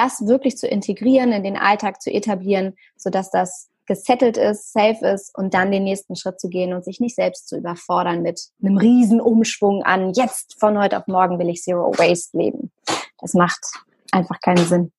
das 0.00 0.26
wirklich 0.26 0.56
zu 0.56 0.66
integrieren, 0.66 1.32
in 1.32 1.44
den 1.44 1.56
Alltag 1.56 2.00
zu 2.00 2.10
etablieren, 2.10 2.76
sodass 2.96 3.30
das 3.30 3.68
gesettelt 3.86 4.36
ist, 4.36 4.72
safe 4.72 5.04
ist 5.04 5.36
und 5.36 5.52
dann 5.52 5.72
den 5.72 5.84
nächsten 5.84 6.14
Schritt 6.14 6.40
zu 6.40 6.48
gehen 6.48 6.72
und 6.72 6.84
sich 6.84 7.00
nicht 7.00 7.16
selbst 7.16 7.48
zu 7.48 7.56
überfordern 7.56 8.22
mit 8.22 8.40
einem 8.62 8.76
riesen 8.76 9.20
Umschwung 9.20 9.82
an 9.82 10.12
jetzt 10.14 10.58
von 10.60 10.78
heute 10.78 10.96
auf 10.96 11.06
morgen 11.06 11.38
will 11.38 11.48
ich 11.48 11.62
Zero 11.62 11.92
Waste 11.98 12.38
leben. 12.38 12.70
Das 13.20 13.34
macht 13.34 13.60
einfach 14.12 14.40
keinen 14.40 14.64
Sinn. 14.64 14.92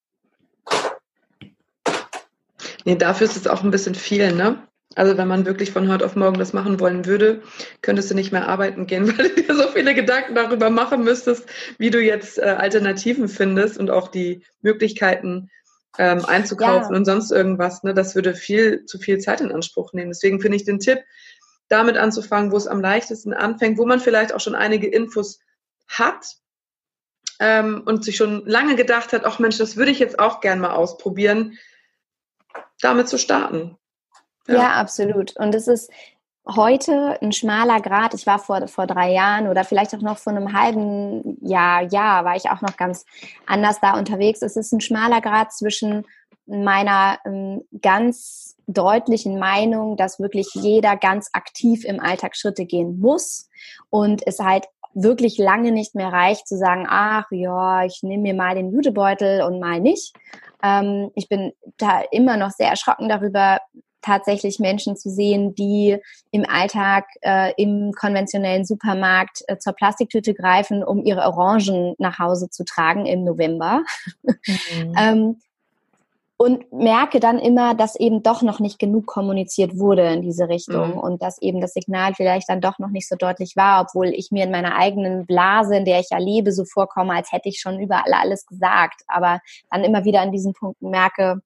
Nee, 2.83 2.95
dafür 2.95 3.27
ist 3.27 3.37
es 3.37 3.47
auch 3.47 3.63
ein 3.63 3.71
bisschen 3.71 3.95
viel, 3.95 4.33
ne? 4.33 4.61
Also 4.95 5.17
wenn 5.17 5.27
man 5.27 5.45
wirklich 5.45 5.71
von 5.71 5.89
heute 5.89 6.05
auf 6.05 6.15
morgen 6.15 6.37
das 6.37 6.51
machen 6.51 6.79
wollen 6.79 7.05
würde, 7.05 7.41
könntest 7.81 8.11
du 8.11 8.15
nicht 8.15 8.31
mehr 8.31 8.47
arbeiten 8.47 8.87
gehen, 8.87 9.07
weil 9.17 9.29
du 9.29 9.41
dir 9.41 9.55
so 9.55 9.67
viele 9.69 9.95
Gedanken 9.95 10.35
darüber 10.35 10.69
machen 10.69 11.03
müsstest, 11.03 11.45
wie 11.77 11.89
du 11.89 12.01
jetzt 12.01 12.37
äh, 12.37 12.55
Alternativen 12.57 13.29
findest 13.29 13.77
und 13.77 13.89
auch 13.89 14.09
die 14.09 14.43
Möglichkeiten 14.61 15.49
ähm, 15.97 16.25
einzukaufen 16.25 16.93
ja. 16.93 16.97
und 16.97 17.05
sonst 17.05 17.31
irgendwas. 17.31 17.83
Ne? 17.83 17.93
Das 17.93 18.15
würde 18.15 18.33
viel 18.33 18.85
zu 18.85 18.99
viel 18.99 19.19
Zeit 19.19 19.41
in 19.41 19.51
Anspruch 19.51 19.93
nehmen. 19.93 20.11
Deswegen 20.11 20.41
finde 20.41 20.57
ich 20.57 20.65
den 20.65 20.79
Tipp, 20.79 20.99
damit 21.69 21.97
anzufangen, 21.97 22.51
wo 22.51 22.57
es 22.57 22.67
am 22.67 22.81
leichtesten 22.81 23.33
anfängt, 23.33 23.77
wo 23.77 23.85
man 23.85 24.01
vielleicht 24.01 24.33
auch 24.33 24.41
schon 24.41 24.55
einige 24.55 24.87
Infos 24.87 25.39
hat 25.87 26.25
ähm, 27.39 27.83
und 27.85 28.03
sich 28.03 28.17
schon 28.17 28.45
lange 28.45 28.75
gedacht 28.75 29.13
hat, 29.13 29.25
ach 29.25 29.39
Mensch, 29.39 29.57
das 29.57 29.77
würde 29.77 29.91
ich 29.91 29.99
jetzt 29.99 30.19
auch 30.19 30.41
gern 30.41 30.59
mal 30.59 30.71
ausprobieren, 30.71 31.57
damit 32.81 33.07
zu 33.07 33.17
starten. 33.17 33.77
Ja. 34.47 34.55
ja, 34.55 34.71
absolut. 34.73 35.35
Und 35.37 35.55
es 35.55 35.67
ist 35.67 35.91
heute 36.47 37.21
ein 37.21 37.31
schmaler 37.31 37.81
Grad. 37.81 38.13
Ich 38.13 38.25
war 38.25 38.39
vor, 38.39 38.67
vor 38.67 38.87
drei 38.87 39.11
Jahren 39.11 39.47
oder 39.47 39.63
vielleicht 39.63 39.93
auch 39.95 40.01
noch 40.01 40.17
vor 40.17 40.33
einem 40.33 40.53
halben 40.53 41.37
Jahr, 41.41 41.83
ja, 41.83 42.25
war 42.25 42.35
ich 42.35 42.49
auch 42.49 42.61
noch 42.61 42.77
ganz 42.77 43.05
anders 43.45 43.79
da 43.79 43.97
unterwegs. 43.97 44.41
Es 44.41 44.55
ist 44.55 44.71
ein 44.71 44.81
schmaler 44.81 45.21
Grad 45.21 45.53
zwischen 45.53 46.05
meiner 46.47 47.19
ähm, 47.25 47.61
ganz 47.81 48.55
deutlichen 48.67 49.39
Meinung, 49.39 49.95
dass 49.95 50.19
wirklich 50.19 50.49
jeder 50.53 50.97
ganz 50.97 51.29
aktiv 51.33 51.85
im 51.85 51.99
Alltag 51.99 52.35
Schritte 52.35 52.65
gehen 52.65 52.99
muss 52.99 53.49
und 53.89 54.25
es 54.25 54.39
halt 54.39 54.65
wirklich 54.93 55.37
lange 55.37 55.71
nicht 55.71 55.95
mehr 55.95 56.09
reicht 56.11 56.47
zu 56.47 56.57
sagen, 56.57 56.85
ach 56.89 57.25
ja, 57.31 57.85
ich 57.85 58.03
nehme 58.03 58.23
mir 58.23 58.33
mal 58.33 58.55
den 58.55 58.71
Jutebeutel 58.71 59.43
und 59.43 59.59
mal 59.59 59.79
nicht. 59.79 60.13
Ähm, 60.63 61.11
ich 61.15 61.29
bin 61.29 61.53
da 61.77 62.01
immer 62.11 62.37
noch 62.37 62.51
sehr 62.51 62.69
erschrocken 62.69 63.07
darüber, 63.07 63.59
tatsächlich 64.01 64.59
Menschen 64.59 64.95
zu 64.95 65.09
sehen, 65.09 65.55
die 65.55 65.97
im 66.31 66.45
Alltag 66.47 67.05
äh, 67.21 67.53
im 67.57 67.91
konventionellen 67.93 68.65
Supermarkt 68.65 69.43
äh, 69.47 69.57
zur 69.57 69.73
Plastiktüte 69.73 70.33
greifen, 70.33 70.83
um 70.83 71.03
ihre 71.03 71.21
Orangen 71.21 71.95
nach 71.97 72.19
Hause 72.19 72.49
zu 72.49 72.63
tragen 72.63 73.05
im 73.05 73.23
November. 73.23 73.83
Mhm. 74.23 74.95
ähm, 74.97 75.35
und 76.41 76.73
merke 76.73 77.19
dann 77.19 77.37
immer, 77.37 77.75
dass 77.75 77.95
eben 77.95 78.23
doch 78.23 78.41
noch 78.41 78.59
nicht 78.59 78.79
genug 78.79 79.05
kommuniziert 79.05 79.77
wurde 79.77 80.07
in 80.07 80.23
diese 80.23 80.49
Richtung 80.49 80.93
mhm. 80.93 80.97
und 80.97 81.21
dass 81.21 81.39
eben 81.39 81.61
das 81.61 81.73
Signal 81.73 82.15
vielleicht 82.15 82.49
dann 82.49 82.61
doch 82.61 82.79
noch 82.79 82.89
nicht 82.89 83.07
so 83.07 83.15
deutlich 83.15 83.55
war, 83.55 83.83
obwohl 83.83 84.07
ich 84.07 84.31
mir 84.31 84.45
in 84.45 84.49
meiner 84.49 84.75
eigenen 84.75 85.27
Blase, 85.27 85.75
in 85.75 85.85
der 85.85 85.99
ich 85.99 86.07
ja 86.09 86.17
lebe, 86.17 86.51
so 86.51 86.65
vorkomme, 86.65 87.13
als 87.13 87.31
hätte 87.31 87.47
ich 87.47 87.59
schon 87.59 87.79
überall 87.79 88.11
alles 88.13 88.47
gesagt, 88.47 89.03
aber 89.05 89.39
dann 89.69 89.83
immer 89.83 90.03
wieder 90.03 90.21
an 90.21 90.31
diesen 90.31 90.53
Punkten 90.53 90.89
merke, 90.89 91.43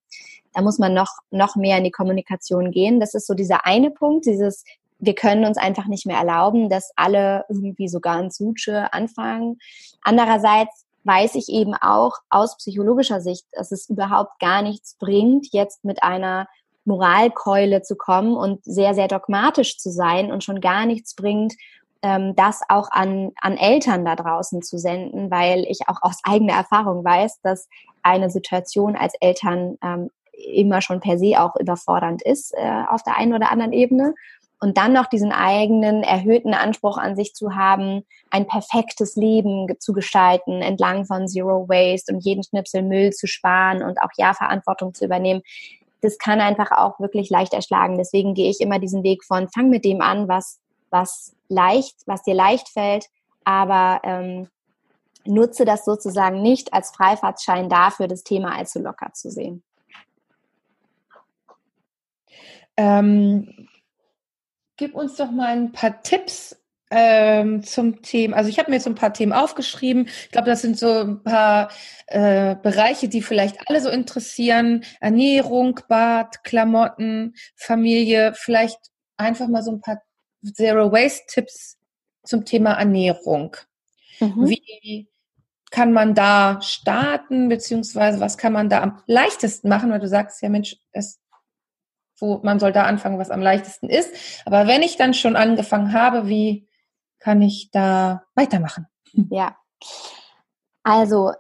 da 0.56 0.62
muss 0.62 0.80
man 0.80 0.94
noch, 0.94 1.12
noch 1.32 1.58
mehr 1.58 1.78
in 1.78 1.84
die 1.84 1.92
Kommunikation 1.92 2.72
gehen. 2.72 3.02
Das 3.02 3.14
ist 3.14 3.28
so 3.28 3.34
dieser 3.34 3.66
eine 3.66 3.92
Punkt, 3.92 4.26
dieses, 4.26 4.64
wir 5.00 5.14
können 5.14 5.46
uns 5.46 5.58
einfach 5.58 5.88
nicht 5.88 6.06
mehr 6.06 6.18
erlauben, 6.18 6.70
dass 6.70 6.92
alle 6.96 7.44
irgendwie 7.50 7.90
sogar 7.90 8.20
in 8.22 8.32
Suche 8.32 8.92
anfangen. 8.94 9.60
Andererseits 10.02 10.86
weiß 11.04 11.36
ich 11.36 11.50
eben 11.50 11.76
auch 11.76 12.14
aus 12.30 12.58
psychologischer 12.58 13.20
Sicht, 13.20 13.46
dass 13.52 13.74
es 13.74 13.90
überhaupt 13.90 14.40
gar 14.40 14.62
nichts 14.62 14.96
bringt, 14.98 15.48
jetzt 15.52 15.84
mit 15.84 16.02
einer 16.02 16.48
Moralkeule 16.86 17.82
zu 17.82 17.98
kommen 17.98 18.38
und 18.38 18.64
sehr, 18.64 18.94
sehr 18.94 19.10
dogmatisch 19.10 19.78
zu 19.78 19.92
sein 19.92 20.32
und 20.32 20.44
schon 20.44 20.62
gar 20.62 20.86
nichts 20.86 21.16
bringt, 21.16 21.54
ähm, 22.02 22.34
das 22.36 22.62
auch 22.70 22.90
an, 22.92 23.32
an 23.42 23.58
Eltern 23.58 24.06
da 24.06 24.16
draußen 24.16 24.62
zu 24.62 24.78
senden, 24.78 25.30
weil 25.30 25.66
ich 25.68 25.90
auch 25.90 26.02
aus 26.02 26.20
eigener 26.24 26.54
Erfahrung 26.54 27.04
weiß, 27.04 27.42
dass 27.42 27.68
eine 28.04 28.30
Situation 28.30 28.96
als 28.96 29.16
Eltern 29.20 29.78
ähm, 29.82 30.12
immer 30.38 30.82
schon 30.82 31.00
per 31.00 31.18
se 31.18 31.42
auch 31.42 31.56
überfordernd 31.56 32.22
ist 32.22 32.54
äh, 32.56 32.84
auf 32.90 33.04
der 33.04 33.18
einen 33.18 33.34
oder 33.34 33.52
anderen 33.52 33.74
Ebene. 33.74 34.14
Und 34.62 34.78
dann 34.78 34.94
noch 34.94 35.08
diesen 35.08 35.32
eigenen 35.32 36.02
erhöhten 36.02 36.54
Anspruch 36.54 36.98
an 36.98 37.16
sich 37.16 37.34
zu 37.36 37.56
haben, 37.56 38.04
ein 38.32 38.48
perfektes 38.48 39.16
Leben 39.16 39.68
zu 39.80 39.94
gestalten, 39.94 40.62
entlang 40.62 41.06
von 41.06 41.28
Zero 41.28 41.68
Waste 41.68 42.14
und 42.14 42.24
jeden 42.24 42.44
Schnipsel 42.44 42.82
Müll 42.82 43.12
zu 43.12 43.28
sparen 43.28 43.84
und 43.84 44.02
auch 44.02 44.10
ja 44.18 44.34
Verantwortung 44.34 44.94
zu 44.94 45.06
übernehmen. 45.06 45.42
Das 46.02 46.18
kann 46.18 46.40
einfach 46.40 46.72
auch 46.72 47.00
wirklich 47.00 47.30
leicht 47.30 47.54
erschlagen. 47.54 47.98
Deswegen 47.98 48.34
gehe 48.34 48.50
ich 48.50 48.62
immer 48.62 48.80
diesen 48.80 49.04
Weg 49.04 49.24
von, 49.24 49.50
fang 49.50 49.70
mit 49.70 49.84
dem 49.84 50.02
an, 50.02 50.28
was, 50.28 50.60
was 50.90 51.36
leicht, 51.50 51.96
was 52.06 52.24
dir 52.24 52.34
leicht 52.34 52.70
fällt, 52.70 53.08
aber 53.44 54.00
ähm, 54.04 54.48
nutze 55.26 55.66
das 55.66 55.86
sozusagen 55.86 56.42
nicht 56.42 56.74
als 56.74 56.92
Freifahrtschein 56.92 57.70
dafür, 57.70 58.08
das 58.08 58.24
Thema 58.24 58.56
allzu 58.56 58.80
locker 58.80 59.12
zu 59.14 59.30
sehen. 59.30 59.64
Ähm, 62.78 63.68
gib 64.78 64.96
uns 64.96 65.16
doch 65.16 65.32
mal 65.32 65.48
ein 65.48 65.72
paar 65.72 66.02
Tipps 66.02 66.62
ähm, 66.92 67.64
zum 67.64 68.02
Thema. 68.02 68.38
Also 68.38 68.50
ich 68.50 68.60
habe 68.60 68.70
mir 68.70 68.78
jetzt 68.78 68.88
ein 68.88 68.96
paar 68.96 69.14
Themen 69.14 69.34
aufgeschrieben. 69.34 70.08
Ich 70.08 70.32
glaube, 70.32 70.48
das 70.48 70.62
sind 70.62 70.78
so 70.78 70.90
ein 71.02 71.24
paar 71.24 71.70
äh, 72.08 72.56
Bereiche, 72.56 73.08
die 73.10 73.22
vielleicht 73.22 73.58
alle 73.70 73.82
so 73.82 73.90
interessieren. 73.90 74.84
Ernährung, 75.00 75.80
Bad, 75.88 76.44
Klamotten, 76.44 77.34
Familie. 77.56 78.34
Vielleicht 78.36 78.80
einfach 79.18 79.48
mal 79.48 79.64
so 79.64 79.72
ein 79.72 79.82
paar 79.82 80.02
Zero 80.54 80.92
Waste 80.92 81.24
Tipps 81.28 81.78
zum 82.24 82.46
Thema 82.46 82.74
Ernährung. 82.74 83.56
Mhm. 84.20 84.50
Wie 84.50 85.08
kann 85.72 85.92
man 85.92 86.14
da 86.14 86.62
starten, 86.62 87.50
beziehungsweise 87.50 88.20
was 88.20 88.38
kann 88.38 88.54
man 88.54 88.70
da 88.70 88.82
am 88.82 89.02
leichtesten 89.08 89.70
machen? 89.70 89.92
Weil 89.92 90.00
du 90.00 90.08
sagst 90.08 90.42
ja, 90.42 90.50
Mensch, 90.50 90.78
es 90.92 91.20
wo 92.20 92.40
man 92.44 92.60
soll 92.60 92.72
da 92.72 92.84
anfangen, 92.84 93.20
was 93.20 93.32
am 93.32 93.42
leichtesten 93.42 93.90
ist. 93.90 94.14
Aber 94.46 94.68
wenn 94.68 94.82
ich 94.82 94.98
dann 94.98 95.14
schon 95.14 95.36
angefangen 95.36 95.94
habe, 95.94 96.28
wie 96.28 96.68
kann 97.20 97.42
ich 97.42 97.72
da 97.72 98.24
weitermachen? 98.36 98.88
Ja. 99.30 99.56
Also 100.84 101.32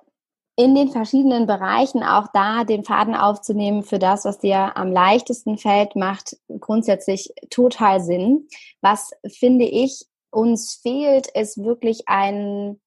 in 0.57 0.73
den 0.73 0.89
verschiedenen 0.89 1.47
Bereichen 1.47 2.01
auch 2.01 2.27
da 2.33 2.63
den 2.63 2.83
Faden 2.85 3.13
aufzunehmen 3.13 3.83
für 3.83 3.99
das, 3.99 4.23
was 4.23 4.39
dir 4.39 4.77
am 4.77 4.91
leichtesten 4.91 5.57
fällt, 5.57 5.95
macht 5.95 6.37
grundsätzlich 6.59 7.33
total 7.49 7.99
Sinn. 7.99 8.47
Was 8.81 9.11
finde 9.27 9.65
ich 9.65 10.05
uns 10.31 10.75
fehlt, 10.81 11.27
ist 11.27 11.57
wirklich 11.57 12.07
ein 12.07 12.79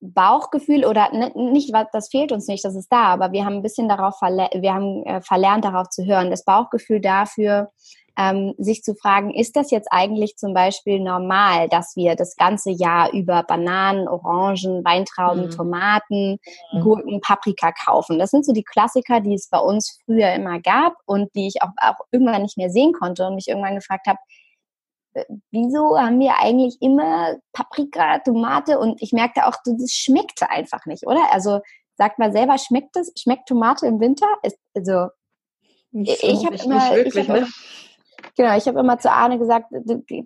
Bauchgefühl 0.00 0.84
oder 0.84 1.10
nicht, 1.34 1.74
das 1.92 2.08
fehlt 2.08 2.30
uns 2.30 2.46
nicht, 2.46 2.64
das 2.64 2.76
ist 2.76 2.92
da, 2.92 3.04
aber 3.04 3.32
wir 3.32 3.44
haben 3.44 3.56
ein 3.56 3.62
bisschen 3.62 3.88
darauf 3.88 4.16
verlernt, 4.18 4.54
wir 4.54 4.72
haben 4.72 5.04
äh, 5.04 5.20
verlernt, 5.20 5.64
darauf 5.64 5.88
zu 5.88 6.04
hören. 6.04 6.30
Das 6.30 6.44
Bauchgefühl 6.44 7.00
dafür, 7.00 7.70
ähm, 8.18 8.54
sich 8.58 8.82
zu 8.82 8.94
fragen, 8.94 9.32
ist 9.32 9.56
das 9.56 9.70
jetzt 9.70 9.88
eigentlich 9.90 10.36
zum 10.36 10.52
Beispiel 10.52 10.98
normal, 11.00 11.68
dass 11.68 11.94
wir 11.94 12.16
das 12.16 12.36
ganze 12.36 12.70
Jahr 12.70 13.12
über 13.12 13.44
Bananen, 13.44 14.08
Orangen, 14.08 14.84
Weintrauben, 14.84 15.46
mhm. 15.46 15.50
Tomaten, 15.50 16.38
mhm. 16.72 16.80
Gurken, 16.80 17.20
Paprika 17.20 17.72
kaufen? 17.72 18.18
Das 18.18 18.30
sind 18.30 18.44
so 18.44 18.52
die 18.52 18.64
Klassiker, 18.64 19.20
die 19.20 19.34
es 19.34 19.48
bei 19.48 19.58
uns 19.58 20.00
früher 20.04 20.32
immer 20.32 20.60
gab 20.60 20.94
und 21.06 21.32
die 21.36 21.46
ich 21.46 21.62
auch, 21.62 21.70
auch 21.80 22.06
irgendwann 22.10 22.42
nicht 22.42 22.58
mehr 22.58 22.70
sehen 22.70 22.92
konnte 22.92 23.26
und 23.26 23.36
mich 23.36 23.48
irgendwann 23.48 23.76
gefragt 23.76 24.08
habe, 24.08 24.18
wieso 25.50 25.98
haben 25.98 26.20
wir 26.20 26.40
eigentlich 26.40 26.76
immer 26.80 27.36
Paprika, 27.52 28.18
Tomate 28.20 28.78
und 28.78 29.00
ich 29.02 29.12
merkte 29.12 29.46
auch, 29.46 29.54
das 29.64 29.92
schmeckte 29.92 30.50
einfach 30.50 30.86
nicht, 30.86 31.06
oder? 31.06 31.32
Also 31.32 31.60
sagt 31.96 32.18
man 32.18 32.32
selber, 32.32 32.58
schmeckt 32.58 32.96
es, 32.96 33.12
schmeckt 33.16 33.48
Tomate 33.48 33.86
im 33.86 34.00
Winter? 34.00 34.26
Ist, 34.42 34.58
also 34.74 35.08
so, 35.92 36.12
ich 36.12 36.44
habe 36.44 36.56
immer, 36.56 36.94
wirklich, 36.94 37.16
ich 37.16 37.28
hab, 37.28 37.40
ne? 37.40 37.48
genau, 38.36 38.56
ich 38.56 38.66
habe 38.66 38.80
immer 38.80 38.98
zu 38.98 39.10
Arne 39.10 39.38
gesagt, 39.38 39.72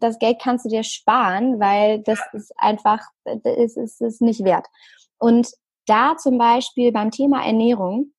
das 0.00 0.18
Geld 0.18 0.40
kannst 0.40 0.64
du 0.64 0.68
dir 0.68 0.82
sparen, 0.82 1.60
weil 1.60 2.02
das 2.02 2.20
ist 2.32 2.52
einfach, 2.58 3.00
das 3.24 3.76
ist, 3.76 4.00
ist 4.00 4.20
nicht 4.20 4.44
wert. 4.44 4.66
Und 5.18 5.50
da 5.86 6.16
zum 6.16 6.38
Beispiel 6.38 6.92
beim 6.92 7.10
Thema 7.10 7.44
Ernährung 7.44 8.12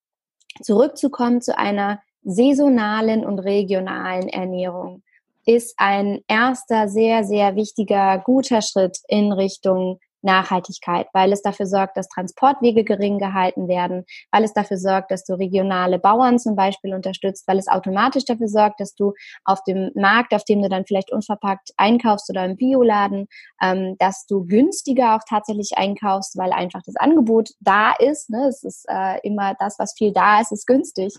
zurückzukommen 0.62 1.42
zu 1.42 1.58
einer 1.58 2.02
saisonalen 2.24 3.26
und 3.26 3.40
regionalen 3.40 4.30
Ernährung 4.30 5.04
ist 5.46 5.74
ein 5.78 6.22
erster 6.28 6.88
sehr, 6.88 7.24
sehr 7.24 7.56
wichtiger, 7.56 8.20
guter 8.20 8.62
Schritt 8.62 8.98
in 9.08 9.32
Richtung 9.32 10.00
Nachhaltigkeit, 10.24 11.08
weil 11.14 11.32
es 11.32 11.42
dafür 11.42 11.66
sorgt, 11.66 11.98
dass 11.98 12.08
Transportwege 12.08 12.84
gering 12.84 13.20
gehalten 13.20 13.68
werden, 13.68 14.06
weil 14.32 14.44
es 14.44 14.54
dafür 14.54 14.78
sorgt, 14.78 15.12
dass 15.12 15.24
du 15.26 15.34
regionale 15.34 16.00
Bauern 16.00 16.40
zum 16.40 16.56
Beispiel 16.56 16.94
unterstützt, 16.94 17.48
weil 17.48 17.60
es 17.60 17.68
automatisch 17.68 18.26
dafür 18.26 18.48
sorgt, 18.48 18.80
dass 18.80 18.96
du 18.96 19.14
auf 19.44 19.64
dem 19.66 19.92
Markt, 19.96 20.34
auf 20.34 20.44
dem 20.46 20.62
du 20.62 20.70
dann 20.70 20.86
vielleicht 20.86 21.12
unverpackt 21.12 21.72
einkaufst 21.78 22.30
oder 22.30 22.46
im 22.46 22.56
Bioladen, 22.56 23.28
ähm, 23.62 23.96
dass 24.00 24.26
du 24.26 24.46
günstiger 24.46 25.16
auch 25.16 25.24
tatsächlich 25.28 25.72
einkaufst, 25.76 26.38
weil 26.38 26.54
einfach 26.54 26.82
das 26.86 26.96
Angebot 26.96 27.50
da 27.60 27.94
ist. 28.00 28.30
Ne? 28.30 28.48
Es 28.48 28.64
ist 28.64 28.86
äh, 28.90 29.20
immer 29.24 29.56
das, 29.60 29.78
was 29.78 29.94
viel 29.98 30.14
da 30.14 30.40
ist, 30.40 30.52
ist 30.52 30.66
günstig. 30.66 31.14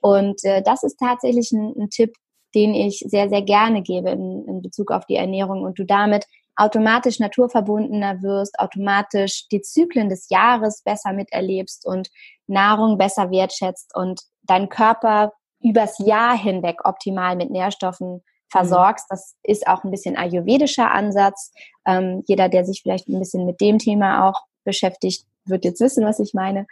Und 0.00 0.44
äh, 0.44 0.62
das 0.62 0.82
ist 0.82 0.98
tatsächlich 0.98 1.52
ein, 1.52 1.74
ein 1.78 1.90
Tipp, 1.90 2.14
den 2.56 2.74
ich 2.74 3.04
sehr, 3.06 3.28
sehr 3.28 3.42
gerne 3.42 3.82
gebe 3.82 4.10
in, 4.10 4.48
in 4.48 4.62
Bezug 4.62 4.90
auf 4.90 5.04
die 5.04 5.16
Ernährung 5.16 5.62
und 5.62 5.78
du 5.78 5.84
damit 5.84 6.26
automatisch 6.56 7.20
naturverbundener 7.20 8.22
wirst, 8.22 8.58
automatisch 8.58 9.46
die 9.48 9.60
Zyklen 9.60 10.08
des 10.08 10.30
Jahres 10.30 10.82
besser 10.82 11.12
miterlebst 11.12 11.86
und 11.86 12.08
Nahrung 12.46 12.96
besser 12.96 13.30
wertschätzt 13.30 13.94
und 13.94 14.22
dein 14.42 14.70
Körper 14.70 15.32
übers 15.62 15.98
Jahr 15.98 16.36
hinweg 16.36 16.80
optimal 16.84 17.36
mit 17.36 17.50
Nährstoffen 17.50 18.22
versorgst. 18.50 19.04
Das 19.10 19.34
ist 19.42 19.66
auch 19.66 19.84
ein 19.84 19.90
bisschen 19.90 20.16
ayurvedischer 20.16 20.90
Ansatz. 20.90 21.52
Ähm, 21.86 22.22
jeder, 22.26 22.48
der 22.48 22.64
sich 22.64 22.80
vielleicht 22.82 23.08
ein 23.08 23.18
bisschen 23.18 23.44
mit 23.44 23.60
dem 23.60 23.78
Thema 23.78 24.26
auch 24.26 24.40
beschäftigt, 24.64 25.26
wird 25.44 25.64
jetzt 25.66 25.80
wissen, 25.80 26.06
was 26.06 26.20
ich 26.20 26.32
meine. 26.32 26.66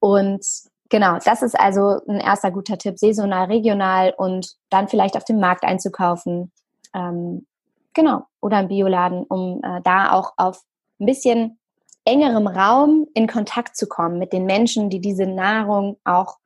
Und 0.00 0.46
Genau, 0.90 1.18
das 1.22 1.42
ist 1.42 1.58
also 1.58 2.00
ein 2.08 2.20
erster 2.20 2.50
guter 2.50 2.78
Tipp, 2.78 2.98
saisonal, 2.98 3.46
regional 3.46 4.14
und 4.16 4.54
dann 4.70 4.88
vielleicht 4.88 5.16
auf 5.16 5.24
dem 5.24 5.38
Markt 5.38 5.64
einzukaufen. 5.64 6.50
Ähm, 6.94 7.46
genau, 7.92 8.24
oder 8.40 8.60
im 8.60 8.68
Bioladen, 8.68 9.24
um 9.24 9.60
äh, 9.62 9.82
da 9.82 10.12
auch 10.12 10.32
auf 10.36 10.62
ein 10.98 11.06
bisschen 11.06 11.58
engerem 12.04 12.46
Raum 12.46 13.06
in 13.12 13.26
Kontakt 13.26 13.76
zu 13.76 13.86
kommen 13.86 14.18
mit 14.18 14.32
den 14.32 14.46
Menschen, 14.46 14.88
die 14.88 15.00
diese 15.00 15.26
Nahrung 15.26 15.98
auch 16.04 16.38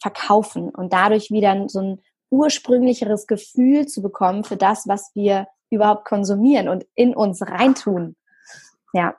verkaufen 0.00 0.70
und 0.70 0.92
dadurch 0.92 1.30
wieder 1.30 1.68
so 1.68 1.80
ein 1.80 2.02
ursprünglicheres 2.30 3.26
Gefühl 3.26 3.86
zu 3.86 4.02
bekommen 4.02 4.44
für 4.44 4.56
das, 4.56 4.86
was 4.86 5.10
wir 5.14 5.48
überhaupt 5.68 6.04
konsumieren 6.04 6.68
und 6.68 6.86
in 6.94 7.14
uns 7.14 7.42
reintun. 7.42 8.14
Ja, 8.92 9.16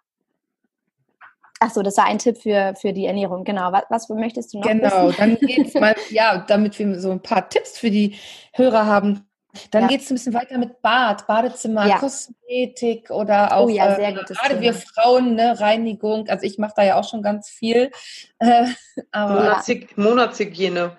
Ach 1.63 1.69
so, 1.69 1.83
das 1.83 1.95
war 1.95 2.05
ein 2.05 2.17
Tipp 2.17 2.39
für, 2.39 2.73
für 2.75 2.91
die 2.91 3.05
Ernährung. 3.05 3.43
Genau. 3.43 3.71
Was, 3.71 3.83
was 3.89 4.09
möchtest 4.09 4.51
du 4.51 4.57
noch 4.57 4.67
Genau, 4.67 5.09
wissen? 5.09 5.15
dann 5.19 5.35
geht's 5.35 5.75
mal, 5.75 5.95
ja, 6.09 6.43
damit 6.47 6.77
wir 6.79 6.99
so 6.99 7.11
ein 7.11 7.21
paar 7.21 7.47
Tipps 7.49 7.77
für 7.77 7.91
die 7.91 8.15
Hörer 8.53 8.87
haben. 8.87 9.27
Dann 9.69 9.83
ja. 9.83 9.87
geht 9.89 10.01
es 10.01 10.09
ein 10.09 10.15
bisschen 10.15 10.33
weiter 10.33 10.57
mit 10.57 10.81
Bad, 10.81 11.27
Badezimmer, 11.27 11.85
ja. 11.85 11.99
Kosmetik 11.99 13.11
oder 13.11 13.55
auch 13.55 13.67
oh 13.67 13.69
ja, 13.69 13.95
äh, 13.95 14.11
gerade 14.11 14.33
Thema. 14.47 14.61
wir 14.61 14.73
Frauen, 14.73 15.35
ne, 15.35 15.59
Reinigung. 15.59 16.27
Also 16.29 16.47
ich 16.47 16.57
mache 16.57 16.73
da 16.77 16.83
ja 16.83 16.99
auch 16.99 17.07
schon 17.07 17.21
ganz 17.21 17.47
viel. 17.47 17.91
Äh, 18.39 18.65
aber 19.11 19.35
Monatshygien 19.35 19.89
Monatshygiene. 19.97 20.97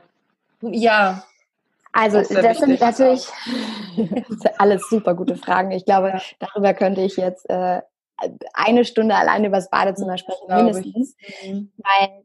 Ja. 0.61 1.25
Also 1.93 2.19
das, 2.19 2.29
das 2.29 2.59
sind 2.59 2.81
natürlich 2.81 3.27
alles 4.59 4.89
super 4.89 5.15
gute 5.15 5.35
Fragen. 5.35 5.73
Ich 5.73 5.85
glaube, 5.85 6.21
darüber 6.39 6.73
könnte 6.73 7.01
ich 7.01 7.17
jetzt 7.17 7.51
äh, 7.51 7.83
eine 8.55 8.85
Stunde 8.85 9.15
allein 9.15 9.45
über 9.45 9.57
das 9.57 9.71
Badezimmer 9.71 10.19
sprechen, 10.19 10.47
mindestens. 10.49 11.17
Mhm. 11.45 11.73
Weil 11.79 12.25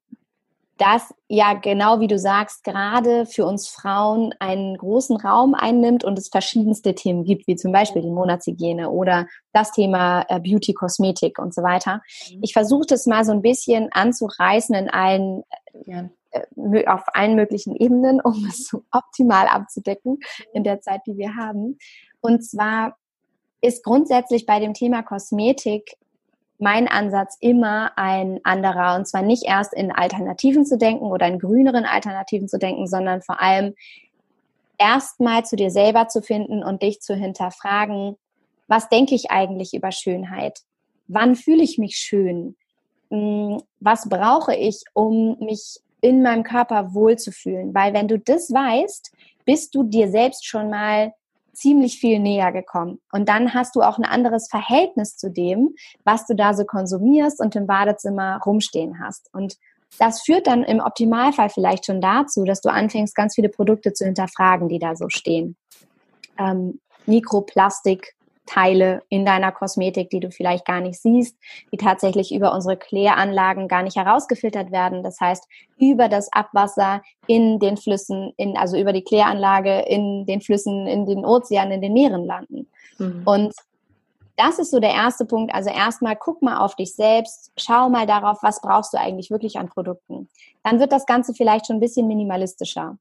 das 0.78 1.14
ja 1.28 1.54
genau 1.54 2.00
wie 2.00 2.08
du 2.08 2.18
sagst, 2.20 2.64
gerade 2.64 3.26
für 3.26 3.46
uns 3.46 3.68
Frauen 3.68 4.34
einen 4.40 4.78
großen 4.78 5.18
Raum 5.18 5.54
einnimmt 5.54 6.04
und 6.04 6.18
es 6.18 6.30
verschiedenste 6.30 6.96
Themen 6.96 7.24
gibt, 7.24 7.48
wie 7.48 7.56
zum 7.56 7.72
Beispiel 7.72 8.02
die 8.02 8.12
Monatshygiene 8.12 8.90
oder 8.90 9.28
das 9.54 9.72
Thema 9.72 10.26
äh, 10.30 10.40
Beauty, 10.40 10.74
Kosmetik 10.74 11.40
und 11.40 11.54
so 11.54 11.64
weiter. 11.64 12.02
Mhm. 12.32 12.40
Ich 12.44 12.54
versuche 12.54 12.86
das 12.88 13.06
mal 13.06 13.26
so 13.26 13.32
ein 13.32 13.42
bisschen 13.42 13.90
anzureißen 13.92 14.76
in 14.76 14.90
allen, 14.90 15.44
ja. 15.86 16.10
äh, 16.32 16.86
auf 16.88 17.04
allen 17.14 17.36
möglichen 17.36 17.76
Ebenen, 17.76 18.22
um 18.22 18.46
es 18.48 18.68
so 18.68 18.84
optimal 18.92 19.48
abzudecken 19.48 20.20
in 20.54 20.64
der 20.64 20.82
Zeit, 20.82 21.02
die 21.08 21.18
wir 21.18 21.36
haben. 21.36 21.78
Und 22.22 22.44
zwar 22.44 22.98
ist 23.62 23.84
grundsätzlich 23.84 24.46
bei 24.46 24.60
dem 24.60 24.74
Thema 24.74 25.04
Kosmetik 25.04 25.98
mein 26.60 26.88
Ansatz 26.88 27.38
immer 27.40 27.92
ein 27.98 28.40
anderer. 28.44 28.96
Und 28.96 29.08
zwar 29.08 29.22
nicht 29.22 29.44
erst 29.46 29.74
in 29.74 29.92
Alternativen 29.92 30.66
zu 30.66 30.78
denken 30.78 31.06
oder 31.06 31.28
in 31.28 31.40
grüneren 31.40 31.86
Alternativen 31.86 32.48
zu 32.48 32.58
denken, 32.58 32.88
sondern 32.88 33.22
vor 33.22 33.42
allem 33.42 33.76
erstmal 34.78 35.46
zu 35.46 35.56
dir 35.56 35.72
selber 35.72 36.08
zu 36.08 36.22
finden 36.22 36.64
und 36.64 36.82
dich 36.82 37.02
zu 37.02 37.16
hinterfragen, 37.16 38.16
was 38.68 38.90
denke 38.90 39.16
ich 39.16 39.32
eigentlich 39.32 39.74
über 39.74 39.92
Schönheit? 39.92 40.60
Wann 41.08 41.36
fühle 41.36 41.64
ich 41.64 41.78
mich 41.78 41.96
schön? 41.96 42.56
Hm, 43.10 43.62
was 43.80 44.10
brauche 44.10 44.56
ich, 44.56 44.84
um 44.94 45.38
mich 45.40 45.80
in 46.02 46.22
meinem 46.22 46.44
Körper 46.44 46.94
wohlzufühlen? 46.94 47.74
Weil 47.74 47.94
wenn 47.94 48.08
du 48.08 48.20
das 48.20 48.52
weißt, 48.52 49.12
bist 49.46 49.74
du 49.74 49.84
dir 49.84 50.10
selbst 50.10 50.46
schon 50.46 50.70
mal 50.70 51.14
ziemlich 51.58 52.00
viel 52.00 52.20
näher 52.20 52.52
gekommen. 52.52 53.00
Und 53.12 53.30
dann 53.30 53.54
hast 53.54 53.76
du 53.76 53.82
auch 53.82 53.98
ein 53.98 54.06
anderes 54.06 54.48
Verhältnis 54.50 55.18
zu 55.18 55.32
dem, 55.32 55.76
was 56.04 56.26
du 56.28 56.36
da 56.36 56.54
so 56.54 56.66
konsumierst 56.66 57.42
und 57.42 57.56
im 57.56 57.66
Badezimmer 57.66 58.40
rumstehen 58.46 59.00
hast. 59.00 59.30
Und 59.34 59.58
das 59.98 60.22
führt 60.22 60.48
dann 60.48 60.64
im 60.64 60.80
Optimalfall 60.80 61.50
vielleicht 61.50 61.86
schon 61.86 62.02
dazu, 62.02 62.44
dass 62.44 62.62
du 62.62 62.70
anfängst, 62.70 63.16
ganz 63.16 63.36
viele 63.36 63.50
Produkte 63.50 63.94
zu 63.94 64.06
hinterfragen, 64.06 64.70
die 64.70 64.80
da 64.80 64.96
so 64.96 65.10
stehen. 65.10 65.56
Ähm, 66.38 66.80
Mikroplastik, 67.06 68.16
Teile 68.48 69.04
in 69.10 69.26
deiner 69.26 69.52
Kosmetik, 69.52 70.10
die 70.10 70.20
du 70.20 70.32
vielleicht 70.32 70.66
gar 70.66 70.82
nicht 70.82 71.00
siehst, 71.00 71.38
die 71.72 71.78
tatsächlich 71.78 72.34
über 72.34 72.54
unsere 72.54 72.78
Kläranlagen 72.78 73.68
gar 73.68 73.84
nicht 73.84 73.98
herausgefiltert 73.98 74.72
werden. 74.72 75.04
Das 75.04 75.20
heißt, 75.20 75.48
über 75.78 76.10
das 76.10 76.32
Abwasser 76.34 77.02
in 77.28 77.60
den 77.60 77.78
Flüssen, 77.78 78.34
in, 78.38 78.58
also 78.58 78.78
über 78.78 78.94
die 78.94 79.04
Kläranlage 79.04 79.82
in 79.82 80.26
den 80.26 80.42
Flüssen, 80.42 80.88
in 80.88 81.06
den 81.06 81.24
Ozeanen, 81.26 81.74
in 81.74 81.82
den 81.82 81.94
Meeren 81.94 82.26
landen. 82.26 82.68
Mhm. 82.98 83.22
Und 83.26 83.54
das 84.38 84.60
ist 84.60 84.72
so 84.72 84.80
der 84.80 84.92
erste 84.92 85.26
Punkt. 85.26 85.54
Also 85.54 85.70
erstmal 85.70 86.16
guck 86.16 86.42
mal 86.42 86.58
auf 86.58 86.76
dich 86.76 86.96
selbst, 86.96 87.52
schau 87.58 87.90
mal 87.90 88.06
darauf, 88.06 88.44
was 88.44 88.62
brauchst 88.62 88.94
du 88.94 89.00
eigentlich 89.00 89.32
wirklich 89.32 89.58
an 89.58 89.68
Produkten. 89.68 90.30
Dann 90.64 90.80
wird 90.80 90.92
das 90.92 91.06
Ganze 91.06 91.34
vielleicht 91.34 91.68
schon 91.68 91.78
ein 91.78 91.82
bisschen 91.82 92.08
minimalistischer. 92.08 92.98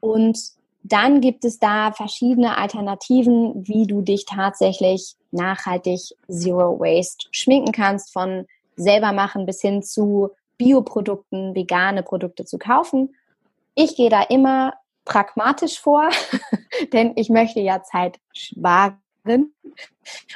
Und 0.00 0.38
dann 0.84 1.22
gibt 1.22 1.46
es 1.46 1.58
da 1.58 1.92
verschiedene 1.92 2.58
Alternativen, 2.58 3.66
wie 3.66 3.86
du 3.86 4.02
dich 4.02 4.26
tatsächlich 4.26 5.16
nachhaltig 5.30 6.00
Zero 6.28 6.78
Waste 6.78 7.26
schminken 7.30 7.72
kannst, 7.72 8.12
von 8.12 8.46
selber 8.76 9.12
machen 9.12 9.46
bis 9.46 9.62
hin 9.62 9.82
zu 9.82 10.30
Bioprodukten, 10.58 11.54
vegane 11.54 12.02
Produkte 12.02 12.44
zu 12.44 12.58
kaufen. 12.58 13.14
Ich 13.74 13.96
gehe 13.96 14.10
da 14.10 14.22
immer 14.22 14.74
pragmatisch 15.06 15.80
vor, 15.80 16.10
denn 16.92 17.12
ich 17.16 17.30
möchte 17.30 17.60
ja 17.60 17.82
Zeit 17.82 18.20
sparen 18.34 18.98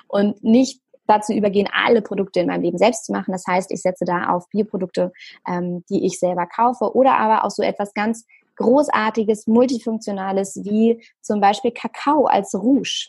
und 0.09 0.43
nicht 0.43 0.81
dazu 1.07 1.35
übergehen, 1.35 1.69
alle 1.73 2.01
Produkte 2.01 2.41
in 2.41 2.47
meinem 2.47 2.63
Leben 2.63 2.79
selbst 2.79 3.05
zu 3.05 3.13
machen. 3.13 3.33
Das 3.33 3.47
heißt, 3.47 3.71
ich 3.71 3.83
setze 3.83 4.07
da 4.07 4.29
auf 4.31 4.49
Bioprodukte, 4.49 5.13
ähm, 5.47 5.85
die 5.91 6.07
ich 6.07 6.19
selber 6.19 6.47
kaufe 6.47 6.95
oder 6.95 7.19
aber 7.19 7.45
auch 7.45 7.51
so 7.51 7.63
etwas 7.63 7.93
ganz 7.93 8.27
Großartiges, 8.59 9.47
Multifunktionales 9.47 10.61
wie 10.65 11.03
zum 11.21 11.41
Beispiel 11.41 11.71
Kakao 11.71 12.27
als 12.27 12.55
Rouge, 12.55 13.09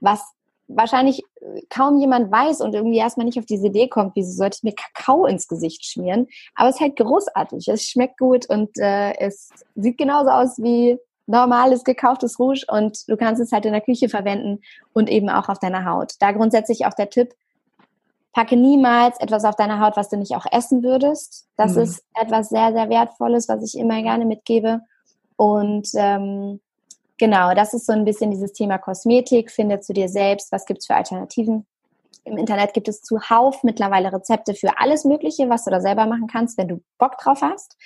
was 0.00 0.20
wahrscheinlich 0.68 1.22
kaum 1.70 1.98
jemand 1.98 2.30
weiß 2.30 2.60
und 2.60 2.74
irgendwie 2.74 2.98
erstmal 2.98 3.24
nicht 3.24 3.38
auf 3.38 3.46
diese 3.46 3.68
Idee 3.68 3.88
kommt, 3.88 4.14
wieso 4.14 4.32
sollte 4.32 4.58
ich 4.58 4.62
mir 4.62 4.74
Kakao 4.74 5.26
ins 5.26 5.48
Gesicht 5.48 5.84
schmieren. 5.84 6.28
Aber 6.54 6.68
es 6.68 6.76
ist 6.76 6.82
halt 6.82 6.96
großartig. 6.96 7.68
Es 7.68 7.84
schmeckt 7.84 8.18
gut 8.18 8.48
und 8.50 8.78
äh, 8.78 9.14
es 9.18 9.48
sieht 9.74 9.96
genauso 9.96 10.30
aus 10.30 10.58
wie 10.58 10.98
normales 11.26 11.84
gekauftes 11.84 12.38
Rouge 12.38 12.64
und 12.68 13.08
du 13.08 13.16
kannst 13.16 13.40
es 13.40 13.52
halt 13.52 13.66
in 13.66 13.72
der 13.72 13.82
Küche 13.82 14.08
verwenden 14.08 14.60
und 14.92 15.10
eben 15.10 15.28
auch 15.28 15.48
auf 15.48 15.58
deiner 15.58 15.84
Haut. 15.84 16.14
Da 16.20 16.32
grundsätzlich 16.32 16.86
auch 16.86 16.94
der 16.94 17.10
Tipp, 17.10 17.34
packe 18.32 18.56
niemals 18.56 19.18
etwas 19.20 19.44
auf 19.44 19.56
deiner 19.56 19.80
Haut, 19.80 19.96
was 19.96 20.08
du 20.08 20.16
nicht 20.16 20.34
auch 20.36 20.46
essen 20.50 20.82
würdest. 20.82 21.46
Das 21.56 21.74
mhm. 21.74 21.82
ist 21.82 22.04
etwas 22.14 22.48
sehr, 22.48 22.72
sehr 22.72 22.88
Wertvolles, 22.88 23.48
was 23.48 23.62
ich 23.62 23.80
immer 23.80 24.02
gerne 24.02 24.24
mitgebe. 24.24 24.80
Und 25.36 25.88
ähm, 25.94 26.60
genau, 27.16 27.54
das 27.54 27.74
ist 27.74 27.86
so 27.86 27.92
ein 27.92 28.04
bisschen 28.04 28.30
dieses 28.30 28.52
Thema 28.52 28.78
Kosmetik. 28.78 29.50
Finde 29.50 29.80
zu 29.80 29.92
dir 29.92 30.08
selbst, 30.08 30.52
was 30.52 30.66
gibt 30.66 30.80
es 30.80 30.86
für 30.86 30.94
Alternativen. 30.94 31.66
Im 32.24 32.36
Internet 32.36 32.74
gibt 32.74 32.88
es 32.88 33.00
zuhauf 33.00 33.62
mittlerweile 33.62 34.12
Rezepte 34.12 34.54
für 34.54 34.78
alles 34.78 35.04
Mögliche, 35.04 35.48
was 35.48 35.64
du 35.64 35.70
da 35.70 35.80
selber 35.80 36.06
machen 36.06 36.26
kannst, 36.26 36.58
wenn 36.58 36.68
du 36.68 36.82
Bock 36.98 37.16
drauf 37.18 37.40
hast. 37.40 37.76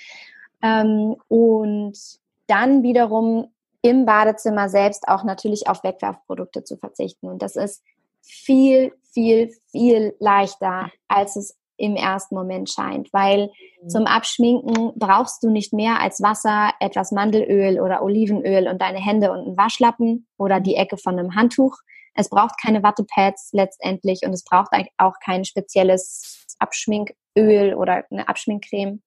Ähm, 0.62 1.16
und 1.28 1.98
dann 2.46 2.82
wiederum 2.82 3.48
im 3.82 4.06
Badezimmer 4.06 4.68
selbst 4.68 5.08
auch 5.08 5.24
natürlich 5.24 5.68
auf 5.68 5.82
Wegwerfprodukte 5.84 6.64
zu 6.64 6.76
verzichten. 6.76 7.28
Und 7.28 7.42
das 7.42 7.56
ist 7.56 7.82
viel, 8.22 8.92
viel, 9.12 9.52
viel 9.70 10.14
leichter, 10.18 10.90
als 11.08 11.36
es 11.36 11.56
im 11.76 11.96
ersten 11.96 12.34
Moment 12.34 12.70
scheint, 12.70 13.12
weil 13.12 13.50
mhm. 13.82 13.88
zum 13.88 14.06
Abschminken 14.06 14.92
brauchst 14.96 15.42
du 15.42 15.50
nicht 15.50 15.72
mehr 15.72 16.00
als 16.00 16.22
Wasser, 16.22 16.72
etwas 16.80 17.10
Mandelöl 17.12 17.80
oder 17.80 18.02
Olivenöl 18.02 18.68
und 18.68 18.80
deine 18.80 19.04
Hände 19.04 19.32
und 19.32 19.40
einen 19.40 19.56
Waschlappen 19.56 20.28
oder 20.38 20.60
die 20.60 20.76
Ecke 20.76 20.96
von 20.96 21.18
einem 21.18 21.34
Handtuch. 21.34 21.76
Es 22.14 22.28
braucht 22.28 22.60
keine 22.60 22.82
Wattepads 22.82 23.50
letztendlich 23.52 24.20
und 24.24 24.32
es 24.32 24.44
braucht 24.44 24.70
auch 24.98 25.14
kein 25.24 25.44
spezielles 25.44 26.46
Abschminköl 26.58 27.74
oder 27.74 28.04
eine 28.10 28.28
Abschminkcreme. 28.28 29.02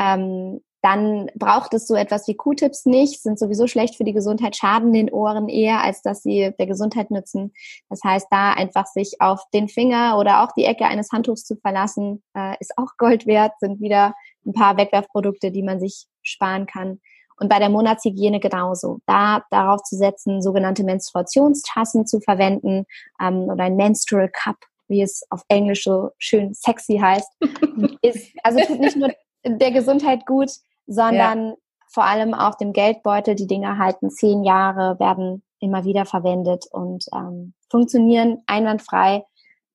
Ähm, 0.00 0.60
dann 0.82 1.30
braucht 1.34 1.74
es 1.74 1.86
so 1.86 1.94
etwas 1.94 2.26
wie 2.26 2.36
Q-Tips 2.36 2.86
nicht, 2.86 3.22
sind 3.22 3.38
sowieso 3.38 3.66
schlecht 3.66 3.96
für 3.96 4.04
die 4.04 4.12
Gesundheit, 4.12 4.56
schaden 4.56 4.92
den 4.92 5.10
Ohren 5.10 5.48
eher, 5.48 5.82
als 5.82 6.02
dass 6.02 6.22
sie 6.22 6.52
der 6.58 6.66
Gesundheit 6.66 7.10
nützen. 7.10 7.52
Das 7.88 8.02
heißt, 8.02 8.28
da 8.30 8.52
einfach 8.52 8.86
sich 8.86 9.20
auf 9.20 9.42
den 9.52 9.68
Finger 9.68 10.18
oder 10.18 10.42
auch 10.42 10.52
die 10.56 10.64
Ecke 10.64 10.86
eines 10.86 11.12
Handtuchs 11.12 11.44
zu 11.44 11.56
verlassen, 11.56 12.22
äh, 12.34 12.54
ist 12.60 12.72
auch 12.76 12.96
Gold 12.96 13.26
wert, 13.26 13.52
sind 13.60 13.80
wieder 13.80 14.14
ein 14.46 14.52
paar 14.52 14.76
Wegwerfprodukte, 14.76 15.50
die 15.50 15.62
man 15.62 15.80
sich 15.80 16.06
sparen 16.22 16.66
kann. 16.66 17.00
Und 17.38 17.48
bei 17.48 17.58
der 17.58 17.70
Monatshygiene 17.70 18.38
genauso. 18.38 18.98
Da 19.06 19.44
darauf 19.50 19.82
zu 19.82 19.96
setzen, 19.96 20.42
sogenannte 20.42 20.84
Menstruationstassen 20.84 22.06
zu 22.06 22.20
verwenden 22.20 22.84
ähm, 23.20 23.44
oder 23.44 23.64
ein 23.64 23.76
Menstrual 23.76 24.30
Cup, 24.30 24.56
wie 24.88 25.02
es 25.02 25.22
auf 25.30 25.42
Englisch 25.48 25.84
so 25.84 26.10
schön 26.18 26.52
sexy 26.54 26.98
heißt, 26.98 27.30
ist 28.02 28.30
also 28.42 28.60
tut 28.60 28.80
nicht 28.80 28.96
nur 28.96 29.10
der 29.44 29.70
Gesundheit 29.70 30.26
gut, 30.26 30.50
sondern 30.90 31.50
ja. 31.50 31.54
vor 31.86 32.04
allem 32.04 32.34
auch 32.34 32.56
dem 32.56 32.72
Geldbeutel. 32.72 33.36
Die 33.36 33.46
Dinge 33.46 33.78
halten 33.78 34.10
zehn 34.10 34.42
Jahre, 34.42 34.98
werden 34.98 35.42
immer 35.60 35.84
wieder 35.84 36.04
verwendet 36.04 36.66
und 36.72 37.06
ähm, 37.14 37.54
funktionieren 37.70 38.42
einwandfrei. 38.46 39.24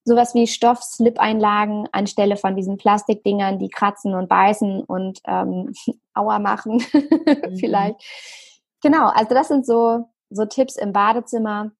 Sowas 0.03 0.35
wie 0.35 0.45
Stoff-Slip-Einlagen 0.45 1.87
anstelle 1.93 2.35
von 2.35 2.55
diesen 2.55 2.77
Plastikdingern, 2.77 3.59
die 3.59 3.69
kratzen 3.69 4.13
und 4.13 4.27
beißen 4.27 4.83
und 4.83 5.19
ähm, 5.25 5.73
Aua 6.13 6.39
machen, 6.39 6.83
mhm. 6.93 7.57
vielleicht. 7.57 7.95
Genau, 8.81 9.07
also 9.07 9.33
das 9.33 9.47
sind 9.47 9.65
so, 9.65 10.09
so 10.29 10.45
Tipps 10.45 10.75
im 10.75 10.91
Badezimmer. 10.91 11.71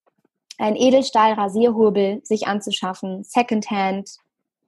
Ein 0.58 0.76
Edelstahl-Rasierhobel 0.76 2.22
sich 2.24 2.48
anzuschaffen, 2.48 3.22
Secondhand, 3.22 4.16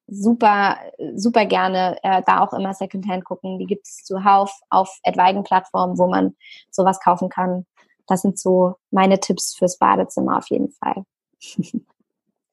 super, 0.08 0.78
super 1.14 1.44
gerne 1.44 1.98
äh, 2.02 2.22
da 2.26 2.40
auch 2.40 2.52
immer 2.52 2.74
Secondhand 2.74 3.24
gucken. 3.24 3.58
Die 3.58 3.66
gibt 3.66 3.86
es 3.86 4.04
zuhauf 4.04 4.50
auf 4.70 4.98
etwaigen 5.02 5.44
Plattformen, 5.44 5.98
wo 5.98 6.08
man 6.08 6.34
sowas 6.70 6.98
kaufen 7.00 7.28
kann. 7.28 7.66
Das 8.06 8.22
sind 8.22 8.38
so 8.38 8.76
meine 8.90 9.20
Tipps 9.20 9.54
fürs 9.54 9.78
Badezimmer 9.78 10.38
auf 10.38 10.48
jeden 10.48 10.70
Fall. 10.70 11.04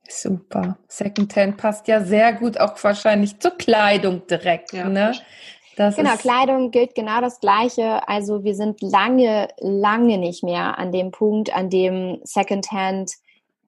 Super. 0.08 0.78
Secondhand 0.88 1.58
passt 1.58 1.88
ja 1.88 2.04
sehr 2.04 2.34
gut 2.34 2.60
auch 2.60 2.82
wahrscheinlich 2.84 3.40
zur 3.40 3.52
Kleidung 3.52 4.28
direkt. 4.28 4.74
Ja. 4.74 4.88
Ne? 4.88 5.14
Das 5.78 5.96
genau, 5.96 6.16
Kleidung 6.16 6.72
gilt 6.72 6.94
genau 6.94 7.22
das 7.22 7.40
Gleiche. 7.40 8.08
Also 8.08 8.44
wir 8.44 8.56
sind 8.56 8.82
lange, 8.82 9.48
lange 9.60 10.18
nicht 10.18 10.44
mehr 10.44 10.78
an 10.78 10.92
dem 10.92 11.12
Punkt, 11.12 11.56
an 11.56 11.70
dem 11.70 12.20
Secondhand 12.24 13.14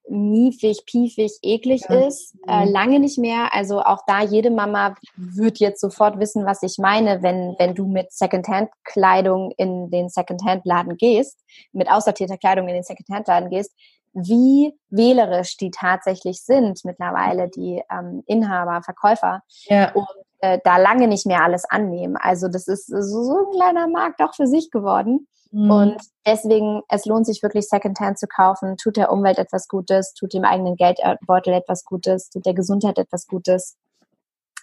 miefig, 0.10 0.86
piefig, 0.86 1.40
eklig 1.42 1.84
ja. 1.90 2.08
ist. 2.08 2.36
Äh, 2.48 2.66
mhm. 2.66 2.72
lange 2.72 3.00
nicht 3.00 3.18
mehr. 3.18 3.54
Also 3.54 3.82
auch 3.82 4.02
da, 4.08 4.22
jede 4.22 4.50
Mama 4.50 4.96
wird 5.16 5.60
jetzt 5.60 5.82
sofort 5.82 6.20
wissen, 6.20 6.46
was 6.46 6.64
ich 6.64 6.78
meine, 6.78 7.24
wenn, 7.24 7.56
wenn 7.60 7.76
du 7.76 7.88
mit 7.88 8.12
Secondhand-Kleidung 8.12 9.52
in 9.58 9.90
den 9.90 10.10
Secondhand-Laden 10.10 10.98
gehst, 10.98 11.40
mit 11.72 11.90
aussortierter 11.90 12.38
Kleidung 12.38 12.68
in 12.68 12.76
den 12.76 12.84
Secondhand-Laden 12.84 13.50
gehst, 13.50 13.74
wie 14.14 14.74
wählerisch 14.90 15.58
die 15.58 15.70
tatsächlich 15.70 16.42
sind 16.42 16.84
mittlerweile, 16.84 17.50
die 17.50 17.84
ähm, 17.92 18.24
Inhaber, 18.26 18.82
Verkäufer. 18.82 19.42
Ja. 19.66 19.92
Und 19.94 20.08
äh, 20.40 20.60
da 20.64 20.78
lange 20.78 21.08
nicht 21.08 21.26
mehr 21.26 21.44
alles 21.44 21.66
annehmen. 21.66 22.18
Also 22.18 22.48
das 22.48 22.68
ist 22.68 22.88
so, 22.88 23.02
so 23.02 23.38
ein 23.40 23.52
kleiner 23.56 23.88
Markt 23.88 24.22
auch 24.22 24.36
für 24.36 24.48
sich 24.48 24.72
geworden. 24.72 25.28
Mhm. 25.52 25.72
Und 25.72 26.02
deswegen, 26.26 26.82
es 26.90 27.06
lohnt 27.06 27.26
sich 27.26 27.42
wirklich 27.42 27.68
Secondhand 27.68 28.20
zu 28.20 28.28
kaufen, 28.28 28.78
tut 28.78 28.98
der 28.98 29.12
Umwelt 29.12 29.40
etwas 29.40 29.68
Gutes, 29.68 30.14
tut 30.14 30.34
dem 30.34 30.44
eigenen 30.44 30.76
Geldbeutel 30.76 31.54
etwas 31.54 31.86
Gutes, 31.86 32.30
tut 32.30 32.46
der 32.46 32.54
Gesundheit 32.54 32.98
etwas 32.98 33.28
Gutes. 33.28 33.78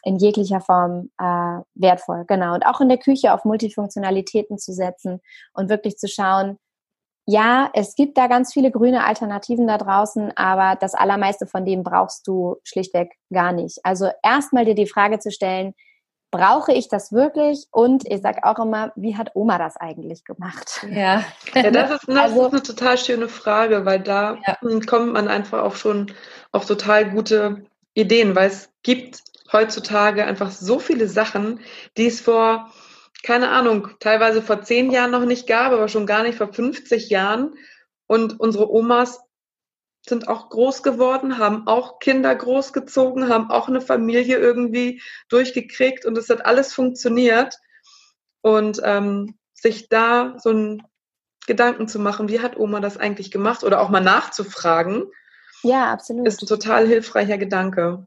In 0.06 0.16
jeglicher 0.16 0.60
Form 0.60 1.10
äh, 1.18 1.60
wertvoll, 1.74 2.24
genau. 2.26 2.54
Und 2.54 2.66
auch 2.66 2.82
in 2.82 2.90
der 2.90 2.98
Küche 2.98 3.32
auf 3.32 3.46
Multifunktionalitäten 3.46 4.58
zu 4.58 4.74
setzen 4.74 5.20
und 5.54 5.70
wirklich 5.70 5.96
zu 5.96 6.08
schauen, 6.08 6.58
ja, 7.26 7.70
es 7.72 7.94
gibt 7.94 8.18
da 8.18 8.26
ganz 8.26 8.52
viele 8.52 8.70
grüne 8.70 9.04
Alternativen 9.04 9.66
da 9.66 9.78
draußen, 9.78 10.37
aber 10.37 10.76
das 10.78 10.94
allermeiste 10.94 11.46
von 11.46 11.64
dem 11.64 11.82
brauchst 11.82 12.26
du 12.26 12.56
schlichtweg 12.64 13.12
gar 13.32 13.52
nicht. 13.52 13.78
Also 13.82 14.10
erstmal 14.22 14.66
dir 14.66 14.74
die 14.74 14.87
Frage 14.87 15.18
zu 15.18 15.30
stellen, 15.30 15.74
brauche 16.30 16.72
ich 16.72 16.88
das 16.88 17.12
wirklich? 17.12 17.66
Und 17.70 18.04
ich 18.10 18.20
sage 18.20 18.44
auch 18.44 18.58
immer, 18.58 18.92
wie 18.96 19.16
hat 19.16 19.30
Oma 19.34 19.56
das 19.56 19.76
eigentlich 19.76 20.24
gemacht? 20.24 20.84
Ja, 20.90 21.24
ja 21.54 21.70
das, 21.70 21.90
ist, 21.92 22.08
das 22.08 22.16
also, 22.16 22.46
ist 22.46 22.52
eine 22.52 22.62
total 22.62 22.98
schöne 22.98 23.28
Frage, 23.28 23.87
weil 23.87 24.00
da 24.00 24.37
ja. 24.46 24.58
kommt 24.87 25.12
man 25.12 25.28
einfach 25.28 25.62
auch 25.62 25.76
schon 25.76 26.12
auf 26.52 26.66
total 26.66 27.10
gute 27.10 27.64
Ideen, 27.94 28.34
weil 28.34 28.48
es 28.48 28.68
gibt 28.82 29.22
heutzutage 29.52 30.24
einfach 30.26 30.50
so 30.50 30.78
viele 30.80 31.08
Sachen, 31.08 31.60
die 31.96 32.08
es 32.08 32.20
vor, 32.20 32.70
keine 33.24 33.48
Ahnung, 33.48 33.88
teilweise 34.00 34.42
vor 34.42 34.62
zehn 34.62 34.90
Jahren 34.90 35.10
noch 35.10 35.24
nicht 35.24 35.46
gab, 35.46 35.72
aber 35.72 35.88
schon 35.88 36.06
gar 36.06 36.22
nicht 36.22 36.37
vor 36.37 36.52
50 36.52 37.08
Jahren. 37.08 37.54
Und 38.06 38.38
unsere 38.38 38.70
Omas 38.70 39.20
sind 40.06 40.28
auch 40.28 40.50
groß 40.50 40.82
geworden, 40.82 41.38
haben 41.38 41.66
auch 41.66 41.98
Kinder 41.98 42.34
großgezogen, 42.34 43.30
haben 43.30 43.50
auch 43.50 43.68
eine 43.68 43.80
Familie 43.80 44.37
irgendwie 44.37 45.00
durchgekriegt 45.30 46.04
und 46.04 46.18
es 46.18 46.28
hat 46.28 46.44
alles 46.44 46.74
funktioniert. 46.74 47.56
Und 48.42 48.82
ähm, 48.84 49.38
sich 49.54 49.88
da 49.88 50.34
so 50.38 50.50
ein 50.50 50.82
Gedanken 51.46 51.88
zu 51.88 51.98
machen, 51.98 52.28
wie 52.28 52.40
hat 52.40 52.58
Oma 52.58 52.80
das 52.80 52.98
eigentlich 52.98 53.30
gemacht 53.30 53.64
oder 53.64 53.80
auch 53.80 53.88
mal 53.88 54.00
nachzufragen, 54.00 55.04
ja, 55.62 55.90
absolut. 55.90 56.28
ist 56.28 56.42
ein 56.42 56.46
total 56.46 56.87
hilfreicher 56.87 57.38
Gedanke. 57.38 58.06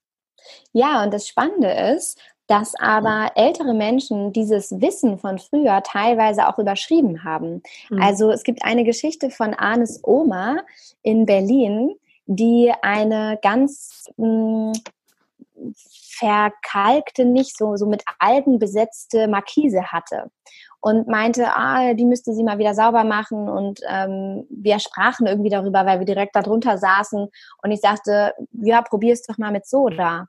Ja, 0.74 1.04
und 1.04 1.12
das 1.12 1.28
Spannende 1.28 1.72
ist, 1.96 2.20
dass 2.48 2.74
aber 2.80 3.32
ältere 3.36 3.74
Menschen 3.74 4.32
dieses 4.32 4.80
Wissen 4.80 5.20
von 5.20 5.38
früher 5.38 5.84
teilweise 5.84 6.48
auch 6.48 6.58
überschrieben 6.58 7.24
haben. 7.24 7.62
Mhm. 7.90 8.02
Also 8.02 8.32
es 8.32 8.44
gibt 8.44 8.64
eine 8.64 8.84
Geschichte 8.84 9.30
von 9.30 9.54
Arnes 9.54 10.00
Oma 10.04 10.62
in 11.04 11.26
Berlin, 11.26 11.96
die 12.26 12.74
eine 12.82 13.38
ganz 13.42 14.10
mh, 14.18 14.74
hm, 14.74 15.74
verkalkte, 16.18 17.26
nicht 17.26 17.58
so, 17.58 17.76
so 17.76 17.86
mit 17.86 18.04
Algen 18.20 18.60
besetzte 18.60 19.28
Markise 19.28 19.92
hatte 19.92 20.32
und 20.80 21.08
meinte, 21.08 21.48
ah, 21.48 21.94
die 21.94 22.06
müsste 22.06 22.34
sie 22.34 22.44
mal 22.44 22.60
wieder 22.60 22.74
sauber 22.74 23.04
machen. 23.04 23.50
Und 23.50 23.82
ähm, 23.90 24.46
wir 24.50 24.80
sprachen 24.80 25.28
irgendwie 25.28 25.50
darüber, 25.50 25.86
weil 25.86 26.00
wir 26.00 26.06
direkt 26.06 26.36
darunter 26.36 26.78
saßen. 26.78 27.28
Und 27.64 27.72
ich 27.72 27.82
sagte, 27.82 28.34
ja, 28.52 28.82
probier 28.82 29.14
es 29.14 29.24
doch 29.24 29.38
mal 29.38 29.52
mit 29.52 29.68
Soda. 29.68 30.28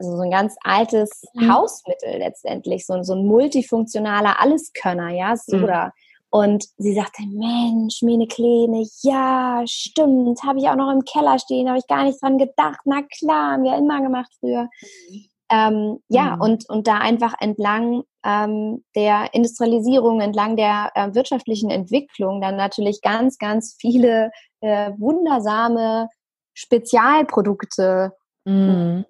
Also 0.00 0.16
so 0.16 0.22
ein 0.22 0.30
ganz 0.30 0.56
altes 0.62 1.22
mhm. 1.34 1.52
Hausmittel 1.52 2.18
letztendlich, 2.18 2.86
so, 2.86 3.02
so 3.02 3.14
ein 3.14 3.26
multifunktionaler 3.26 4.40
Alleskönner, 4.40 5.10
ja, 5.10 5.36
Soda. 5.36 5.86
Mhm. 5.86 5.90
Und 6.30 6.64
sie 6.78 6.94
sagte, 6.94 7.22
Mensch, 7.26 8.02
meine 8.02 8.26
Kleine, 8.28 8.86
ja, 9.02 9.62
stimmt, 9.66 10.42
habe 10.44 10.60
ich 10.60 10.68
auch 10.68 10.76
noch 10.76 10.90
im 10.90 11.04
Keller 11.04 11.38
stehen, 11.38 11.68
habe 11.68 11.78
ich 11.78 11.86
gar 11.86 12.04
nicht 12.04 12.22
dran 12.22 12.38
gedacht. 12.38 12.80
Na 12.84 13.02
klar, 13.02 13.52
haben 13.52 13.64
wir 13.64 13.76
immer 13.76 14.00
gemacht 14.00 14.32
früher. 14.40 14.68
Mhm. 15.10 15.24
Ähm, 15.52 15.98
ja, 16.08 16.36
mhm. 16.36 16.42
und, 16.42 16.70
und 16.70 16.86
da 16.86 16.98
einfach 16.98 17.34
entlang 17.40 18.04
ähm, 18.24 18.84
der 18.94 19.34
Industrialisierung, 19.34 20.20
entlang 20.20 20.56
der 20.56 20.92
äh, 20.94 21.12
wirtschaftlichen 21.14 21.70
Entwicklung 21.70 22.40
dann 22.40 22.56
natürlich 22.56 23.02
ganz, 23.02 23.36
ganz 23.36 23.76
viele 23.78 24.30
äh, 24.60 24.92
wundersame 24.96 26.08
Spezialprodukte 26.54 28.12
mhm. 28.44 29.04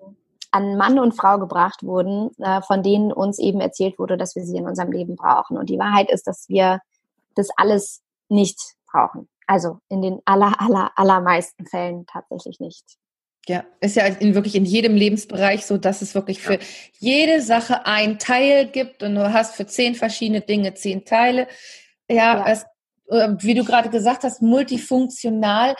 An 0.50 0.76
Mann 0.76 0.98
und 0.98 1.12
Frau 1.12 1.38
gebracht 1.38 1.82
wurden, 1.82 2.30
äh, 2.38 2.60
von 2.62 2.82
denen 2.82 3.12
uns 3.12 3.38
eben 3.38 3.60
erzählt 3.60 3.98
wurde, 3.98 4.16
dass 4.16 4.34
wir 4.34 4.44
sie 4.44 4.56
in 4.56 4.66
unserem 4.66 4.92
Leben 4.92 5.16
brauchen. 5.16 5.56
Und 5.56 5.70
die 5.70 5.78
Wahrheit 5.78 6.10
ist, 6.10 6.26
dass 6.26 6.48
wir 6.48 6.80
das 7.34 7.48
alles 7.56 8.02
nicht 8.28 8.58
brauchen. 8.90 9.28
Also 9.46 9.78
in 9.88 10.02
den 10.02 10.20
aller, 10.24 10.60
aller, 10.60 10.92
allermeisten 10.96 11.66
Fällen 11.66 12.06
tatsächlich 12.06 12.60
nicht. 12.60 12.84
Ja, 13.48 13.64
ist 13.80 13.96
ja 13.96 14.04
in, 14.04 14.34
wirklich 14.34 14.54
in 14.54 14.64
jedem 14.64 14.94
Lebensbereich 14.94 15.64
so, 15.64 15.78
dass 15.78 16.02
es 16.02 16.14
wirklich 16.14 16.40
für 16.42 16.54
ja. 16.54 16.60
jede 16.98 17.40
Sache 17.40 17.86
ein 17.86 18.18
Teil 18.18 18.66
gibt 18.66 19.02
und 19.02 19.14
du 19.14 19.32
hast 19.32 19.54
für 19.54 19.66
zehn 19.66 19.94
verschiedene 19.94 20.40
Dinge 20.40 20.74
zehn 20.74 21.04
Teile. 21.04 21.48
Ja, 22.08 22.16
ja. 22.16 22.44
Es, 22.46 22.64
äh, 23.08 23.30
wie 23.38 23.54
du 23.54 23.64
gerade 23.64 23.88
gesagt 23.88 24.24
hast, 24.24 24.42
multifunktional. 24.42 25.74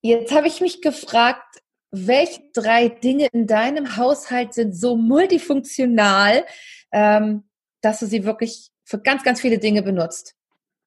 Jetzt 0.00 0.34
habe 0.34 0.48
ich 0.48 0.60
mich 0.60 0.80
gefragt, 0.80 1.61
welche 1.92 2.40
drei 2.54 2.88
Dinge 2.88 3.28
in 3.32 3.46
deinem 3.46 3.96
Haushalt 3.96 4.54
sind 4.54 4.74
so 4.74 4.96
multifunktional, 4.96 6.44
ähm, 6.90 7.44
dass 7.82 8.00
du 8.00 8.06
sie 8.06 8.24
wirklich 8.24 8.70
für 8.84 8.98
ganz, 8.98 9.22
ganz 9.22 9.40
viele 9.40 9.58
Dinge 9.58 9.82
benutzt? 9.82 10.34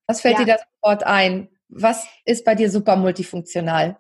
Was 0.08 0.22
fällt 0.22 0.40
ja. 0.40 0.46
dir 0.46 0.54
da 0.54 0.58
sofort 0.82 1.04
ein? 1.04 1.50
Was 1.70 2.06
ist 2.26 2.44
bei 2.44 2.56
dir 2.56 2.70
super 2.70 2.96
multifunktional? 2.96 3.98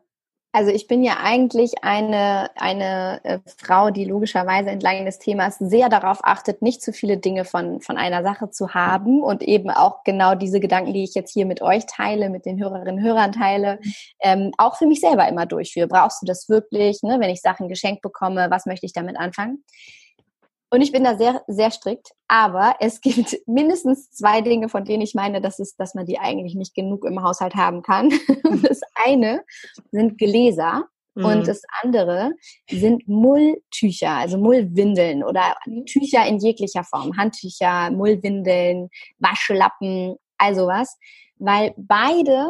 Also 0.56 0.72
ich 0.72 0.88
bin 0.88 1.04
ja 1.04 1.18
eigentlich 1.22 1.84
eine, 1.84 2.50
eine 2.56 3.20
äh, 3.26 3.40
Frau, 3.58 3.90
die 3.90 4.06
logischerweise 4.06 4.70
entlang 4.70 5.04
des 5.04 5.20
Themas 5.20 5.58
sehr 5.60 5.90
darauf 5.90 6.20
achtet, 6.24 6.62
nicht 6.62 6.82
zu 6.82 6.94
viele 6.94 7.18
Dinge 7.18 7.44
von, 7.44 7.82
von 7.82 7.98
einer 7.98 8.24
Sache 8.24 8.50
zu 8.52 8.74
haben 8.74 9.22
und 9.22 9.44
eben 9.44 9.70
auch 9.70 10.06
genau 10.06 10.34
diese 10.34 10.62
Gedanken, 10.62 10.94
die 10.94 11.04
ich 11.04 11.14
jetzt 11.14 11.34
hier 11.34 11.46
mit 11.46 11.62
euch 11.62 11.86
teile, 11.88 12.30
mit 12.30 12.46
den 12.46 12.58
Hörerinnen 12.58 13.00
und 13.00 13.04
Hörern 13.04 13.34
teile, 13.34 13.80
ähm, 14.22 14.52
auch 14.58 14.78
für 14.78 14.88
mich 14.88 15.02
selber 15.02 15.28
immer 15.28 15.46
durchführe. 15.46 15.90
Brauchst 15.90 16.22
du 16.22 16.26
das 16.26 16.48
wirklich? 16.48 17.04
Ne? 17.04 17.20
Wenn 17.20 17.32
ich 17.32 17.42
Sachen 17.42 17.68
geschenkt 17.68 18.02
bekomme, 18.02 18.48
was 18.50 18.66
möchte 18.66 18.86
ich 18.86 18.94
damit 18.94 19.18
anfangen? 19.18 19.62
Und 20.70 20.82
ich 20.82 20.92
bin 20.92 21.04
da 21.04 21.18
sehr, 21.18 21.44
sehr 21.48 21.72
strikt. 21.72 22.12
Aber 22.28 22.76
es 22.80 23.02
gibt 23.02 23.38
mindestens 23.48 24.10
zwei 24.12 24.42
Dinge, 24.42 24.70
von 24.70 24.84
denen 24.84 25.02
ich 25.02 25.14
meine, 25.14 25.42
dass, 25.42 25.60
es, 25.60 25.76
dass 25.76 25.94
man 25.94 26.06
die 26.06 26.20
eigentlich 26.20 26.56
nicht 26.56 26.76
genug 26.76 27.06
im 27.06 27.24
Haushalt 27.24 27.56
haben 27.56 27.82
kann. 27.82 28.12
Das 28.62 28.82
eine 29.06 29.44
sind 29.92 30.18
Gläser. 30.18 30.86
Mhm. 31.14 31.26
Und 31.26 31.48
das 31.48 31.62
andere 31.82 32.32
sind 32.70 33.08
Mulltücher, 33.08 34.12
also 34.12 34.38
Mullwindeln 34.38 35.24
oder 35.24 35.56
Tücher 35.86 36.26
in 36.26 36.40
jeglicher 36.40 36.84
Form. 36.84 37.16
Handtücher, 37.18 37.92
Mullwindeln, 37.92 38.90
Waschlappen, 39.20 40.16
also 40.38 40.68
was. 40.68 40.98
Weil 41.38 41.74
beide 41.78 42.50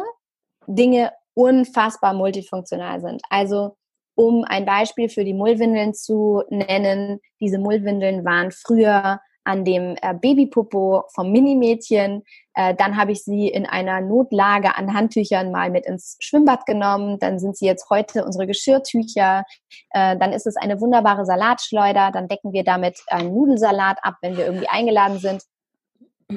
Dinge 0.66 1.12
unfassbar 1.34 2.14
multifunktional 2.14 3.00
sind. 3.00 3.22
Also 3.30 3.76
um 4.16 4.44
ein 4.44 4.64
Beispiel 4.64 5.08
für 5.08 5.24
die 5.24 5.34
Mullwindeln 5.34 5.94
zu 5.94 6.42
nennen, 6.48 7.20
diese 7.38 7.58
Mullwindeln 7.58 8.24
waren 8.24 8.50
früher 8.50 9.20
an 9.44 9.64
dem 9.64 9.96
äh, 10.02 10.12
Babypopo 10.12 11.04
vom 11.14 11.30
Minimädchen. 11.30 12.24
Äh, 12.54 12.74
dann 12.74 12.96
habe 12.96 13.12
ich 13.12 13.22
sie 13.22 13.46
in 13.46 13.64
einer 13.64 14.00
Notlage 14.00 14.76
an 14.76 14.92
Handtüchern 14.92 15.52
mal 15.52 15.70
mit 15.70 15.86
ins 15.86 16.16
Schwimmbad 16.20 16.66
genommen. 16.66 17.18
Dann 17.20 17.38
sind 17.38 17.56
sie 17.56 17.66
jetzt 17.66 17.88
heute 17.88 18.24
unsere 18.24 18.46
Geschirrtücher. 18.48 19.44
Äh, 19.90 20.16
dann 20.16 20.32
ist 20.32 20.46
es 20.46 20.56
eine 20.56 20.80
wunderbare 20.80 21.24
Salatschleuder. 21.24 22.10
Dann 22.10 22.26
decken 22.26 22.52
wir 22.52 22.64
damit 22.64 22.98
einen 23.06 23.32
Nudelsalat 23.32 23.98
ab, 24.02 24.16
wenn 24.20 24.36
wir 24.36 24.46
irgendwie 24.46 24.68
eingeladen 24.68 25.18
sind. 25.18 25.44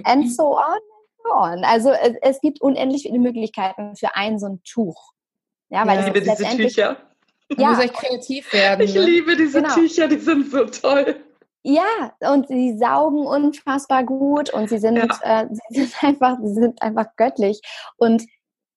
And 0.03 0.31
so 0.31 0.57
on. 0.57 1.31
on. 1.31 1.63
Also 1.63 1.89
es, 1.89 2.13
es, 2.21 2.41
gibt 2.41 2.61
unendlich 2.61 3.03
viele 3.03 3.17
Möglichkeiten 3.17 3.95
für 3.95 4.15
ein 4.15 4.37
so 4.37 4.45
ein 4.45 4.61
Tuch. 4.63 5.13
Ja, 5.69 5.87
weil 5.87 5.99
ja, 5.99 6.07
ich 6.07 6.13
liebe 6.13 6.21
diese 6.21 6.43
Tücher. 6.43 6.97
Man 7.49 7.59
ja. 7.59 7.69
muss 7.69 7.79
echt 7.79 7.93
kreativ 7.93 8.53
werden. 8.53 8.81
Ich 8.85 8.93
ne? 8.93 9.01
liebe 9.01 9.35
diese 9.35 9.61
genau. 9.61 9.73
Tücher, 9.73 10.07
die 10.07 10.19
sind 10.19 10.51
so 10.51 10.65
toll. 10.65 11.15
Ja, 11.63 12.13
und 12.21 12.47
sie 12.47 12.77
saugen 12.77 13.25
unfassbar 13.25 14.03
gut 14.03 14.53
und 14.53 14.69
sie 14.69 14.77
sind, 14.77 14.97
ja. 14.97 15.41
äh, 15.41 15.47
sie 15.69 15.83
sind 15.85 16.03
einfach, 16.03 16.37
sie 16.41 16.53
sind 16.53 16.81
einfach 16.81 17.07
göttlich. 17.17 17.61
Und 17.97 18.25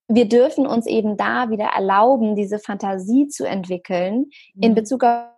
wir 0.08 0.28
dürfen 0.28 0.66
uns 0.66 0.86
eben 0.86 1.16
da 1.16 1.50
wieder 1.50 1.66
erlauben, 1.66 2.34
diese 2.34 2.58
Fantasie 2.58 3.28
zu 3.28 3.44
entwickeln 3.44 4.30
mhm. 4.54 4.62
in 4.62 4.74
Bezug 4.74 5.04
auf 5.04 5.32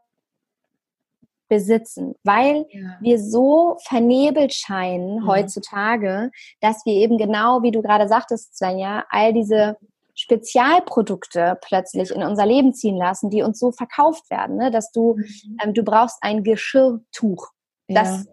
besitzen, 1.49 2.14
weil 2.25 2.66
ja. 2.70 2.97
wir 3.01 3.18
so 3.18 3.77
vernebelt 3.83 4.55
scheinen 4.55 5.20
mhm. 5.20 5.27
heutzutage, 5.27 6.31
dass 6.61 6.85
wir 6.85 6.94
eben 6.94 7.18
genau, 7.18 7.62
wie 7.62 7.70
du 7.70 7.83
gerade 7.83 8.09
sagtest, 8.09 8.57
Svenja, 8.57 9.05
all 9.11 9.33
diese 9.33 9.77
Spezialprodukte 10.14 11.59
plötzlich 11.61 12.11
in 12.11 12.22
unser 12.22 12.46
Leben 12.46 12.72
ziehen 12.72 12.96
lassen, 12.96 13.31
die 13.31 13.42
uns 13.42 13.59
so 13.59 13.72
verkauft 13.72 14.31
werden, 14.31 14.57
ne? 14.57 14.70
dass 14.70 14.92
du, 14.92 15.14
mhm. 15.14 15.59
ähm, 15.62 15.74
du 15.74 15.83
brauchst 15.83 16.18
ein 16.22 16.44
Geschirrtuch. 16.44 17.48
Ja. 17.88 18.03
Das, 18.03 18.29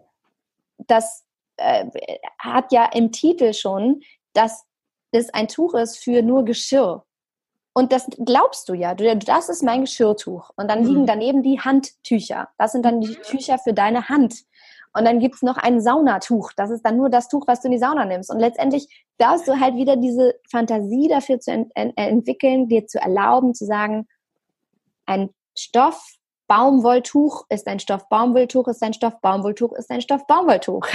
das 0.86 1.24
äh, 1.56 1.86
hat 2.38 2.72
ja 2.72 2.86
im 2.92 3.10
Titel 3.12 3.52
schon, 3.52 4.02
dass 4.32 4.64
es 5.10 5.32
ein 5.34 5.48
Tuch 5.48 5.74
ist 5.74 5.98
für 5.98 6.22
nur 6.22 6.44
Geschirr. 6.44 7.04
Und 7.74 7.90
das 7.90 8.06
glaubst 8.24 8.68
du 8.68 8.74
ja. 8.74 8.94
Du, 8.94 9.16
das 9.16 9.48
ist 9.48 9.62
mein 9.62 9.82
Geschirrtuch. 9.82 10.50
Und 10.56 10.70
dann 10.70 10.84
liegen 10.84 11.02
mhm. 11.02 11.06
daneben 11.06 11.42
die 11.42 11.60
Handtücher. 11.60 12.48
Das 12.58 12.72
sind 12.72 12.84
dann 12.84 13.00
die 13.00 13.14
Tücher 13.16 13.58
für 13.58 13.72
deine 13.72 14.08
Hand. 14.08 14.44
Und 14.94 15.04
dann 15.04 15.20
gibt's 15.20 15.42
noch 15.42 15.56
ein 15.56 15.80
Saunatuch. 15.80 16.52
Das 16.56 16.70
ist 16.70 16.82
dann 16.84 16.96
nur 16.96 17.08
das 17.08 17.28
Tuch, 17.28 17.46
was 17.46 17.60
du 17.60 17.68
in 17.68 17.72
die 17.72 17.78
Sauna 17.78 18.04
nimmst. 18.04 18.30
Und 18.30 18.38
letztendlich 18.38 19.04
darfst 19.18 19.48
du 19.48 19.58
halt 19.58 19.74
wieder 19.74 19.96
diese 19.96 20.34
Fantasie 20.50 21.08
dafür 21.08 21.40
zu 21.40 21.50
ent 21.50 21.72
ent 21.74 21.94
entwickeln, 21.96 22.68
dir 22.68 22.86
zu 22.86 23.00
erlauben, 23.00 23.54
zu 23.54 23.64
sagen, 23.64 24.06
ein 25.06 25.30
Stoff 25.56 26.16
Baumwolltuch 26.48 27.46
ist 27.48 27.66
ein 27.66 27.80
Stoff 27.80 28.08
Baumwolltuch, 28.10 28.68
ist 28.68 28.82
ein 28.82 28.92
Stoff 28.92 29.20
Baumwolltuch, 29.22 29.72
ist 29.72 29.90
ein 29.90 30.02
Stoff 30.02 30.26
Baumwolltuch. 30.26 30.86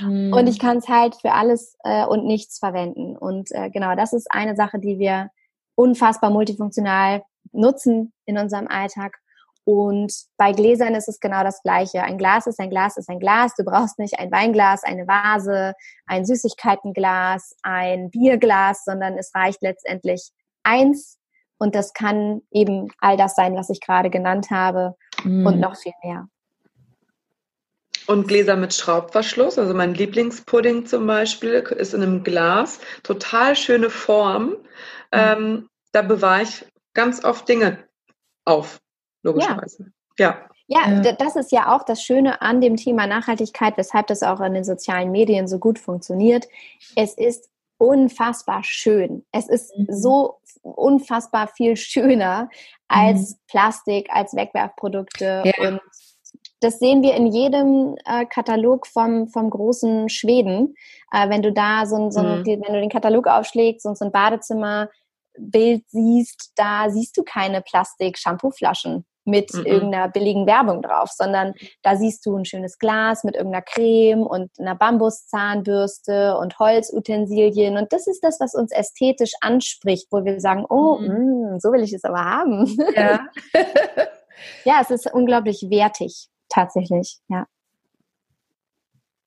mm. 0.00 0.32
Und 0.34 0.48
ich 0.48 0.58
kann 0.58 0.78
es 0.78 0.88
halt 0.88 1.14
für 1.16 1.32
alles 1.32 1.76
äh, 1.84 2.04
und 2.06 2.26
nichts 2.26 2.58
verwenden. 2.58 3.16
Und 3.16 3.52
äh, 3.52 3.70
genau, 3.70 3.94
das 3.94 4.12
ist 4.12 4.26
eine 4.32 4.56
Sache, 4.56 4.80
die 4.80 4.98
wir 4.98 5.30
unfassbar 5.76 6.30
multifunktional 6.30 7.22
nutzen 7.52 8.12
in 8.24 8.36
unserem 8.36 8.66
Alltag. 8.66 9.18
Und 9.64 10.12
bei 10.36 10.52
Gläsern 10.52 10.94
ist 10.94 11.08
es 11.08 11.20
genau 11.20 11.42
das 11.42 11.62
Gleiche. 11.62 12.02
Ein 12.02 12.18
Glas 12.18 12.46
ist 12.46 12.60
ein 12.60 12.68
Glas 12.68 12.98
ist 12.98 13.08
ein 13.08 13.18
Glas. 13.18 13.54
Du 13.56 13.64
brauchst 13.64 13.98
nicht 13.98 14.18
ein 14.18 14.30
Weinglas, 14.30 14.84
eine 14.84 15.06
Vase, 15.06 15.74
ein 16.06 16.26
Süßigkeitenglas, 16.26 17.56
ein 17.62 18.10
Bierglas, 18.10 18.84
sondern 18.84 19.16
es 19.16 19.34
reicht 19.34 19.62
letztendlich 19.62 20.30
eins. 20.64 21.18
Und 21.56 21.74
das 21.74 21.94
kann 21.94 22.42
eben 22.50 22.88
all 22.98 23.16
das 23.16 23.36
sein, 23.36 23.56
was 23.56 23.70
ich 23.70 23.80
gerade 23.80 24.10
genannt 24.10 24.50
habe 24.50 24.96
mm. 25.22 25.46
und 25.46 25.60
noch 25.60 25.76
viel 25.76 25.92
mehr. 26.02 26.28
Und 28.06 28.28
Gläser 28.28 28.56
mit 28.56 28.74
Schraubverschluss, 28.74 29.58
also 29.58 29.72
mein 29.72 29.94
Lieblingspudding 29.94 30.84
zum 30.84 31.06
Beispiel, 31.06 31.54
ist 31.54 31.94
in 31.94 32.02
einem 32.02 32.22
Glas, 32.22 32.80
total 33.02 33.56
schöne 33.56 33.88
Form. 33.88 34.48
Mhm. 34.48 34.56
Ähm, 35.12 35.68
da 35.92 36.02
bewahre 36.02 36.42
ich 36.42 36.66
ganz 36.92 37.24
oft 37.24 37.48
Dinge 37.48 37.78
auf, 38.44 38.80
logischerweise. 39.24 39.92
Ja. 40.18 40.28
ja. 40.28 40.48
Ja, 40.66 41.12
das 41.12 41.36
ist 41.36 41.52
ja 41.52 41.76
auch 41.76 41.82
das 41.82 42.02
Schöne 42.02 42.40
an 42.40 42.62
dem 42.62 42.76
Thema 42.76 43.06
Nachhaltigkeit, 43.06 43.76
weshalb 43.76 44.06
das 44.06 44.22
auch 44.22 44.40
in 44.40 44.54
den 44.54 44.64
sozialen 44.64 45.10
Medien 45.10 45.46
so 45.46 45.58
gut 45.58 45.78
funktioniert. 45.78 46.48
Es 46.96 47.12
ist 47.14 47.50
unfassbar 47.76 48.62
schön. 48.64 49.26
Es 49.30 49.48
ist 49.48 49.76
mhm. 49.76 49.86
so 49.90 50.38
unfassbar 50.62 51.48
viel 51.48 51.76
schöner 51.76 52.48
als 52.88 53.32
mhm. 53.32 53.36
Plastik, 53.48 54.08
als 54.10 54.34
Wegwerfprodukte 54.34 55.42
ja. 55.44 55.68
und 55.68 55.80
das 56.60 56.78
sehen 56.78 57.02
wir 57.02 57.14
in 57.14 57.26
jedem 57.26 57.96
äh, 58.06 58.24
Katalog 58.24 58.86
vom, 58.86 59.28
vom 59.28 59.50
großen 59.50 60.08
Schweden. 60.08 60.74
Äh, 61.12 61.28
wenn 61.28 61.42
du 61.42 61.52
da 61.52 61.84
so, 61.84 62.10
so 62.10 62.22
mhm. 62.22 62.46
wenn 62.46 62.72
du 62.72 62.80
den 62.80 62.88
Katalog 62.88 63.26
aufschlägst 63.26 63.84
und 63.84 63.98
so 63.98 64.06
ein 64.06 64.12
Badezimmerbild 64.12 65.84
siehst, 65.88 66.52
da 66.56 66.88
siehst 66.88 67.18
du 67.18 67.22
keine 67.22 67.60
Plastik-Shampooflaschen 67.60 69.04
mit 69.24 69.52
mhm. 69.54 69.66
irgendeiner 69.66 70.08
billigen 70.08 70.46
Werbung 70.46 70.82
drauf, 70.82 71.10
sondern 71.10 71.54
da 71.82 71.96
siehst 71.96 72.24
du 72.26 72.36
ein 72.36 72.44
schönes 72.44 72.78
Glas 72.78 73.24
mit 73.24 73.34
irgendeiner 73.34 73.64
Creme 73.64 74.26
und 74.26 74.50
einer 74.58 74.74
Bambuszahnbürste 74.74 76.36
und 76.36 76.58
Holzutensilien. 76.58 77.76
Und 77.76 77.92
das 77.92 78.06
ist 78.06 78.22
das, 78.22 78.40
was 78.40 78.54
uns 78.54 78.72
ästhetisch 78.72 79.32
anspricht, 79.40 80.08
wo 80.10 80.24
wir 80.24 80.40
sagen, 80.40 80.64
oh, 80.68 80.98
mhm. 80.98 81.52
mh, 81.52 81.60
so 81.60 81.72
will 81.72 81.82
ich 81.82 81.92
es 81.92 82.04
aber 82.04 82.24
haben. 82.24 82.76
Ja. 82.94 83.26
ja, 84.64 84.78
es 84.80 84.90
ist 84.90 85.12
unglaublich 85.12 85.66
wertig 85.70 86.28
tatsächlich, 86.48 87.18
ja. 87.28 87.46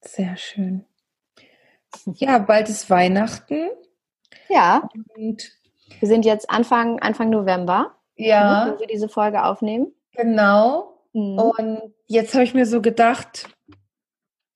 Sehr 0.02 0.38
schön. 0.38 0.86
Ja, 2.06 2.38
bald 2.40 2.70
ist 2.70 2.90
Weihnachten. 2.90 3.70
Ja. 4.48 4.88
Und 5.16 5.52
wir 6.00 6.08
sind 6.08 6.26
jetzt 6.26 6.50
Anfang, 6.50 7.00
Anfang 7.00 7.30
November, 7.30 7.97
ja. 8.18 8.66
Ne, 8.66 8.74
wo 8.74 8.80
wir 8.80 8.88
diese 8.88 9.10
Folge 9.10 9.44
aufnehmen. 9.44 9.94
Genau. 10.16 11.02
Mhm. 11.14 11.40
Und 11.40 11.82
jetzt 12.08 12.34
habe 12.34 12.44
ich 12.44 12.54
mir 12.54 12.66
so 12.66 12.82
gedacht, 12.82 13.48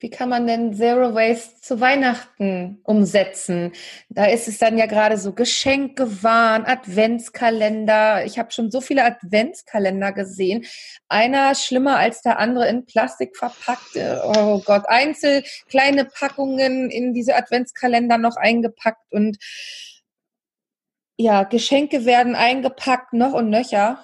wie 0.01 0.09
kann 0.09 0.29
man 0.29 0.47
denn 0.47 0.73
Zero 0.73 1.13
Waste 1.13 1.61
zu 1.61 1.79
Weihnachten 1.79 2.81
umsetzen? 2.85 3.71
Da 4.09 4.25
ist 4.25 4.47
es 4.47 4.57
dann 4.57 4.79
ja 4.79 4.87
gerade 4.87 5.15
so 5.15 5.31
Geschenkewahn, 5.31 6.65
Adventskalender. 6.65 8.25
Ich 8.25 8.39
habe 8.39 8.51
schon 8.51 8.71
so 8.71 8.81
viele 8.81 9.05
Adventskalender 9.05 10.11
gesehen. 10.11 10.65
Einer 11.07 11.53
schlimmer 11.53 11.97
als 11.97 12.23
der 12.23 12.39
andere 12.39 12.67
in 12.67 12.87
Plastik 12.87 13.37
verpackt. 13.37 13.95
Oh 14.23 14.59
Gott, 14.65 14.85
einzel 14.87 15.43
kleine 15.69 16.05
Packungen 16.05 16.89
in 16.89 17.13
diese 17.13 17.35
Adventskalender 17.35 18.17
noch 18.17 18.37
eingepackt 18.37 19.13
und 19.13 19.37
ja, 21.21 21.43
Geschenke 21.43 22.05
werden 22.05 22.35
eingepackt 22.35 23.13
noch 23.13 23.33
und 23.33 23.49
nöcher. 23.49 24.03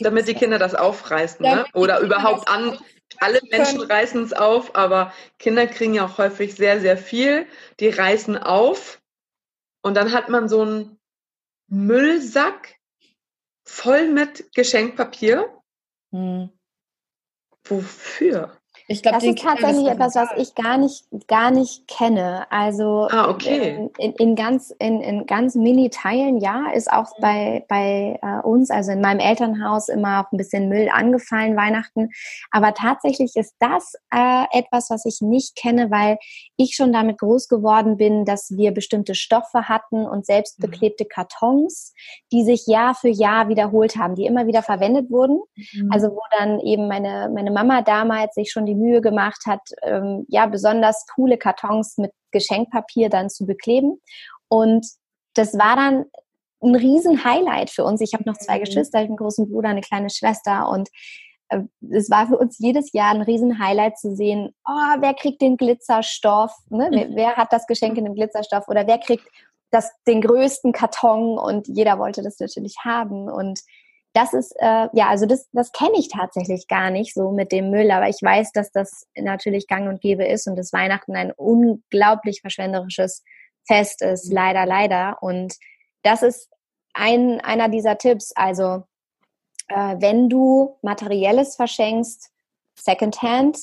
Damit 0.00 0.28
die 0.28 0.34
Kinder 0.34 0.58
das 0.58 0.74
aufreißen, 0.74 1.44
ne? 1.44 1.66
oder 1.74 2.00
überhaupt 2.00 2.48
an, 2.48 2.78
alle 3.18 3.40
Menschen 3.50 3.80
reißen 3.80 4.22
es 4.24 4.32
auf, 4.32 4.74
aber 4.74 5.12
Kinder 5.38 5.66
kriegen 5.66 5.94
ja 5.94 6.06
auch 6.06 6.18
häufig 6.18 6.54
sehr, 6.54 6.80
sehr 6.80 6.96
viel. 6.96 7.46
Die 7.78 7.90
reißen 7.90 8.38
auf 8.38 9.00
und 9.82 9.94
dann 9.94 10.12
hat 10.12 10.30
man 10.30 10.48
so 10.48 10.62
einen 10.62 10.98
Müllsack 11.68 12.76
voll 13.64 14.08
mit 14.08 14.52
Geschenkpapier. 14.54 15.48
Hm. 16.12 16.50
Wofür? 17.64 18.58
Ich 18.92 19.02
glaub, 19.02 19.14
das 19.14 19.24
ist 19.24 19.42
tatsächlich 19.42 19.86
etwas, 19.86 20.14
was 20.14 20.28
ich 20.36 20.54
gar 20.54 20.76
nicht, 20.76 21.04
gar 21.26 21.50
nicht 21.50 21.88
kenne. 21.88 22.46
Also 22.50 23.08
ah, 23.10 23.28
okay. 23.28 23.88
in, 23.98 24.12
in, 24.12 24.36
ganz, 24.36 24.74
in, 24.78 25.00
in 25.00 25.26
ganz 25.26 25.54
Mini-Teilen, 25.54 26.38
ja, 26.38 26.70
ist 26.72 26.92
auch 26.92 27.16
mhm. 27.18 27.22
bei, 27.22 27.64
bei 27.68 28.18
äh, 28.22 28.46
uns, 28.46 28.70
also 28.70 28.92
in 28.92 29.00
meinem 29.00 29.20
Elternhaus, 29.20 29.88
immer 29.88 30.20
auch 30.20 30.32
ein 30.32 30.36
bisschen 30.36 30.68
Müll 30.68 30.88
angefallen, 30.92 31.56
Weihnachten. 31.56 32.10
Aber 32.50 32.74
tatsächlich 32.74 33.36
ist 33.36 33.54
das 33.58 33.94
äh, 34.14 34.44
etwas, 34.52 34.90
was 34.90 35.04
ich 35.06 35.20
nicht 35.20 35.56
kenne, 35.56 35.90
weil 35.90 36.18
ich 36.56 36.74
schon 36.76 36.92
damit 36.92 37.18
groß 37.18 37.48
geworden 37.48 37.96
bin, 37.96 38.24
dass 38.24 38.50
wir 38.56 38.72
bestimmte 38.72 39.14
Stoffe 39.14 39.68
hatten 39.68 40.06
und 40.06 40.26
selbst 40.26 40.58
mhm. 40.58 40.70
beklebte 40.70 41.04
Kartons, 41.04 41.94
die 42.32 42.44
sich 42.44 42.66
Jahr 42.66 42.94
für 42.94 43.08
Jahr 43.08 43.48
wiederholt 43.48 43.96
haben, 43.96 44.14
die 44.14 44.26
immer 44.26 44.46
wieder 44.46 44.62
verwendet 44.62 45.10
wurden. 45.10 45.40
Mhm. 45.74 45.90
Also 45.92 46.08
wo 46.08 46.20
dann 46.38 46.60
eben 46.60 46.88
meine, 46.88 47.30
meine 47.34 47.50
Mama 47.50 47.82
damals 47.82 48.34
sich 48.34 48.50
schon 48.50 48.66
die 48.66 48.74
Mühe 48.82 49.00
gemacht 49.00 49.42
hat, 49.46 49.60
ähm, 49.82 50.26
ja, 50.28 50.46
besonders 50.46 51.06
coole 51.14 51.38
Kartons 51.38 51.98
mit 51.98 52.12
Geschenkpapier 52.30 53.08
dann 53.08 53.30
zu 53.30 53.46
bekleben. 53.46 54.00
Und 54.48 54.86
das 55.34 55.54
war 55.54 55.76
dann 55.76 56.04
ein 56.62 56.74
riesen 56.74 57.24
Highlight 57.24 57.70
für 57.70 57.84
uns. 57.84 58.00
Ich 58.00 58.14
habe 58.14 58.24
noch 58.24 58.36
zwei 58.36 58.58
mhm. 58.58 58.64
Geschwister, 58.64 58.98
einen 58.98 59.16
großen 59.16 59.50
Bruder, 59.50 59.68
eine 59.68 59.80
kleine 59.80 60.10
Schwester 60.10 60.68
und 60.68 60.88
äh, 61.48 61.60
es 61.90 62.10
war 62.10 62.26
für 62.28 62.38
uns 62.38 62.58
jedes 62.58 62.92
Jahr 62.92 63.10
ein 63.10 63.22
riesen 63.22 63.58
Highlight 63.58 63.98
zu 63.98 64.14
sehen, 64.14 64.54
oh, 64.66 64.96
wer 65.00 65.14
kriegt 65.14 65.42
den 65.42 65.56
Glitzerstoff, 65.56 66.52
ne? 66.70 66.88
wer, 66.90 67.08
mhm. 67.08 67.16
wer, 67.16 67.36
hat 67.36 67.52
das 67.52 67.66
Geschenk 67.66 67.98
in 67.98 68.04
dem 68.04 68.14
Glitzerstoff 68.14 68.68
oder 68.68 68.86
wer 68.86 68.98
kriegt 68.98 69.26
das, 69.70 69.90
den 70.06 70.20
größten 70.20 70.72
Karton 70.72 71.38
und 71.38 71.66
jeder 71.66 71.98
wollte 71.98 72.22
das 72.22 72.38
natürlich 72.38 72.76
haben 72.84 73.28
und 73.30 73.60
das 74.12 74.34
ist, 74.34 74.54
äh, 74.58 74.88
ja, 74.92 75.08
also 75.08 75.26
das, 75.26 75.48
das 75.52 75.72
kenne 75.72 75.98
ich 75.98 76.08
tatsächlich 76.08 76.68
gar 76.68 76.90
nicht 76.90 77.14
so 77.14 77.30
mit 77.32 77.50
dem 77.50 77.70
Müll, 77.70 77.90
aber 77.90 78.08
ich 78.08 78.20
weiß, 78.20 78.52
dass 78.52 78.70
das 78.70 79.06
natürlich 79.16 79.66
gang 79.66 79.88
und 79.88 80.00
gäbe 80.00 80.24
ist 80.26 80.46
und 80.46 80.56
dass 80.56 80.72
Weihnachten 80.72 81.16
ein 81.16 81.32
unglaublich 81.32 82.40
verschwenderisches 82.42 83.22
Fest 83.66 84.02
ist, 84.02 84.28
mhm. 84.28 84.34
leider, 84.34 84.66
leider. 84.66 85.16
Und 85.22 85.54
das 86.02 86.22
ist 86.22 86.50
ein, 86.92 87.40
einer 87.40 87.68
dieser 87.68 87.96
Tipps. 87.96 88.32
Also, 88.34 88.84
äh, 89.68 89.96
wenn 89.98 90.28
du 90.28 90.76
Materielles 90.82 91.56
verschenkst, 91.56 92.30
Secondhand, 92.74 93.58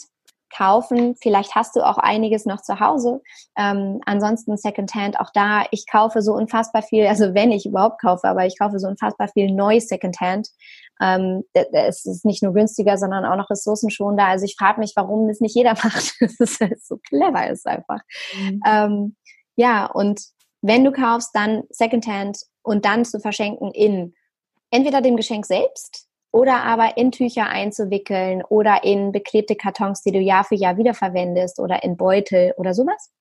kaufen. 0.56 1.16
Vielleicht 1.22 1.56
hast 1.56 1.76
du 1.76 1.82
auch 1.82 1.98
einiges 1.98 2.46
noch 2.46 2.62
zu 2.62 2.80
Hause. 2.80 3.22
Ähm, 3.58 4.02
ansonsten 4.06 4.58
Secondhand, 4.58 5.20
auch 5.20 5.32
da, 5.34 5.64
ich 5.72 5.86
kaufe 5.90 6.22
so 6.22 6.34
unfassbar 6.34 6.82
viel, 6.82 7.06
also 7.08 7.34
wenn 7.34 7.52
ich 7.52 7.66
überhaupt 7.66 8.02
kaufe, 8.02 8.28
aber 8.28 8.46
ich 8.46 8.58
kaufe 8.58 8.80
so 8.80 8.88
unfassbar 8.88 9.28
viel 9.30 9.52
neu 9.54 9.80
Secondhand. 9.80 10.50
Ähm, 11.02 11.44
es 11.54 12.06
ist 12.06 12.26
nicht 12.26 12.44
nur 12.44 12.54
günstiger, 12.54 12.98
sondern 12.98 13.26
auch 13.26 13.38
noch 13.38 13.50
ressourcenschonender. 13.50 14.26
Also 14.26 14.46
ich 14.46 14.56
frage 14.58 14.80
mich, 14.80 14.94
warum 14.96 15.28
das 15.28 15.40
nicht 15.40 15.56
jeder 15.56 15.74
macht. 15.84 16.16
Das 16.20 16.40
ist 16.40 16.60
halt 16.60 16.84
so 16.84 16.98
clever 16.98 17.50
ist 17.50 17.66
einfach. 17.66 18.02
Mhm. 18.38 18.62
Ähm, 18.66 19.16
ja, 19.56 19.86
und 19.86 20.22
wenn 20.62 20.84
du 20.84 20.92
kaufst, 20.92 21.32
dann 21.34 21.64
Secondhand 21.70 22.38
und 22.64 22.86
dann 22.86 23.06
zu 23.06 23.20
verschenken 23.20 23.72
in 23.72 24.14
entweder 24.72 25.02
dem 25.02 25.16
Geschenk 25.16 25.46
selbst, 25.46 26.09
oder 26.32 26.64
aber 26.64 26.98
in 26.98 27.12
Tücher 27.12 27.48
einzuwickeln 27.48 28.44
oder 28.44 28.84
in 28.84 29.12
beklebte 29.12 29.56
Kartons, 29.56 30.02
die 30.04 30.12
du 30.12 30.20
Jahr 30.20 30.44
für 30.44 30.56
Jahr 30.56 30.78
wiederverwendest 30.78 31.60
oder 31.60 31.84
in 31.84 31.98
Beutel 31.98 32.54
oder 32.58 32.74
sowas. 32.74 33.12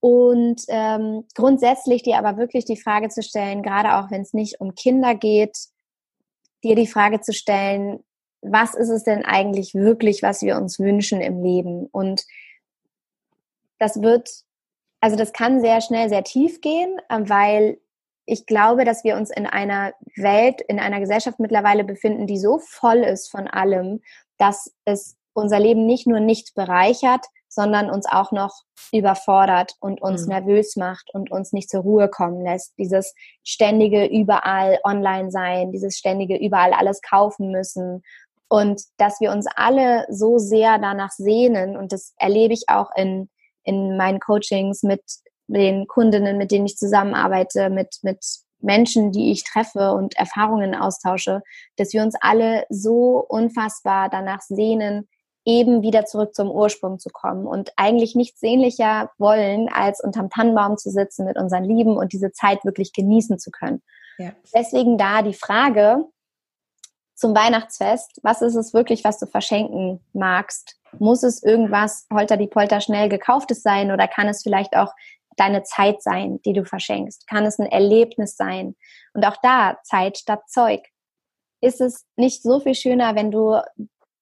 Und 0.00 0.62
ähm, 0.68 1.24
grundsätzlich 1.34 2.02
dir 2.02 2.18
aber 2.18 2.36
wirklich 2.36 2.64
die 2.64 2.76
Frage 2.76 3.08
zu 3.08 3.22
stellen, 3.22 3.62
gerade 3.62 3.96
auch 3.96 4.10
wenn 4.10 4.22
es 4.22 4.34
nicht 4.34 4.60
um 4.60 4.74
Kinder 4.74 5.14
geht, 5.14 5.56
dir 6.62 6.74
die 6.74 6.86
Frage 6.86 7.20
zu 7.20 7.32
stellen, 7.32 8.04
was 8.42 8.74
ist 8.74 8.90
es 8.90 9.04
denn 9.04 9.24
eigentlich 9.24 9.74
wirklich, 9.74 10.22
was 10.22 10.42
wir 10.42 10.56
uns 10.56 10.78
wünschen 10.78 11.20
im 11.20 11.42
Leben? 11.42 11.86
Und 11.86 12.24
das 13.78 14.02
wird, 14.02 14.30
also 15.00 15.16
das 15.16 15.32
kann 15.32 15.60
sehr 15.60 15.80
schnell 15.80 16.08
sehr 16.08 16.24
tief 16.24 16.60
gehen, 16.60 17.00
weil 17.08 17.78
ich 18.26 18.44
glaube, 18.46 18.84
dass 18.84 19.04
wir 19.04 19.16
uns 19.16 19.30
in 19.30 19.46
einer 19.46 19.92
Welt, 20.16 20.60
in 20.60 20.80
einer 20.80 21.00
Gesellschaft 21.00 21.38
mittlerweile 21.38 21.84
befinden, 21.84 22.26
die 22.26 22.38
so 22.38 22.58
voll 22.58 22.98
ist 22.98 23.30
von 23.30 23.46
allem, 23.46 24.02
dass 24.36 24.72
es 24.84 25.16
unser 25.32 25.60
Leben 25.60 25.86
nicht 25.86 26.06
nur 26.06 26.20
nicht 26.20 26.54
bereichert, 26.54 27.24
sondern 27.48 27.88
uns 27.88 28.06
auch 28.06 28.32
noch 28.32 28.52
überfordert 28.92 29.76
und 29.80 30.02
uns 30.02 30.22
mhm. 30.22 30.28
nervös 30.28 30.76
macht 30.76 31.12
und 31.14 31.30
uns 31.30 31.52
nicht 31.52 31.70
zur 31.70 31.82
Ruhe 31.82 32.08
kommen 32.08 32.42
lässt. 32.42 32.74
Dieses 32.78 33.14
ständige 33.44 34.06
überall 34.06 34.78
online 34.84 35.30
sein, 35.30 35.72
dieses 35.72 35.96
ständige 35.96 36.36
überall 36.36 36.72
alles 36.72 37.00
kaufen 37.00 37.50
müssen 37.50 38.02
und 38.48 38.82
dass 38.98 39.20
wir 39.20 39.30
uns 39.32 39.46
alle 39.54 40.06
so 40.10 40.38
sehr 40.38 40.78
danach 40.78 41.10
sehnen 41.10 41.76
und 41.76 41.92
das 41.92 42.14
erlebe 42.18 42.54
ich 42.54 42.64
auch 42.68 42.90
in, 42.96 43.28
in 43.64 43.96
meinen 43.96 44.20
Coachings 44.20 44.82
mit 44.82 45.02
den 45.48 45.86
Kundinnen, 45.86 46.38
mit 46.38 46.50
denen 46.50 46.66
ich 46.66 46.76
zusammenarbeite, 46.76 47.70
mit, 47.70 47.98
mit 48.02 48.24
Menschen, 48.60 49.12
die 49.12 49.30
ich 49.30 49.44
treffe 49.44 49.92
und 49.92 50.16
Erfahrungen 50.16 50.74
austausche, 50.74 51.42
dass 51.76 51.92
wir 51.92 52.02
uns 52.02 52.14
alle 52.20 52.64
so 52.68 53.24
unfassbar 53.28 54.08
danach 54.08 54.40
sehnen, 54.40 55.08
eben 55.44 55.82
wieder 55.82 56.04
zurück 56.04 56.34
zum 56.34 56.50
Ursprung 56.50 56.98
zu 56.98 57.08
kommen 57.08 57.46
und 57.46 57.72
eigentlich 57.76 58.16
nichts 58.16 58.40
sehnlicher 58.40 59.10
wollen, 59.16 59.68
als 59.68 60.02
unterm 60.02 60.28
Tannenbaum 60.28 60.76
zu 60.76 60.90
sitzen 60.90 61.24
mit 61.24 61.36
unseren 61.38 61.64
Lieben 61.64 61.96
und 61.96 62.12
diese 62.12 62.32
Zeit 62.32 62.64
wirklich 62.64 62.92
genießen 62.92 63.38
zu 63.38 63.52
können. 63.52 63.82
Ja. 64.18 64.32
Deswegen 64.52 64.98
da 64.98 65.22
die 65.22 65.34
Frage 65.34 66.04
zum 67.14 67.34
Weihnachtsfest, 67.34 68.20
was 68.22 68.42
ist 68.42 68.56
es 68.56 68.74
wirklich, 68.74 69.04
was 69.04 69.18
du 69.18 69.26
verschenken 69.26 70.00
magst? 70.12 70.76
Muss 70.98 71.22
es 71.22 71.42
irgendwas 71.42 72.06
holter 72.12 72.36
die 72.36 72.48
Polter 72.48 72.80
schnell 72.80 73.08
gekauftes 73.08 73.62
sein 73.62 73.92
oder 73.92 74.08
kann 74.08 74.28
es 74.28 74.42
vielleicht 74.42 74.76
auch 74.76 74.92
deine 75.36 75.62
Zeit 75.62 76.02
sein, 76.02 76.40
die 76.44 76.52
du 76.52 76.64
verschenkst? 76.64 77.26
Kann 77.28 77.44
es 77.44 77.58
ein 77.58 77.66
Erlebnis 77.66 78.36
sein? 78.36 78.76
Und 79.14 79.26
auch 79.26 79.36
da 79.42 79.78
Zeit 79.84 80.18
statt 80.18 80.48
Zeug. 80.48 80.80
Ist 81.60 81.80
es 81.80 82.04
nicht 82.16 82.42
so 82.42 82.60
viel 82.60 82.74
schöner, 82.74 83.14
wenn 83.14 83.30
du 83.30 83.60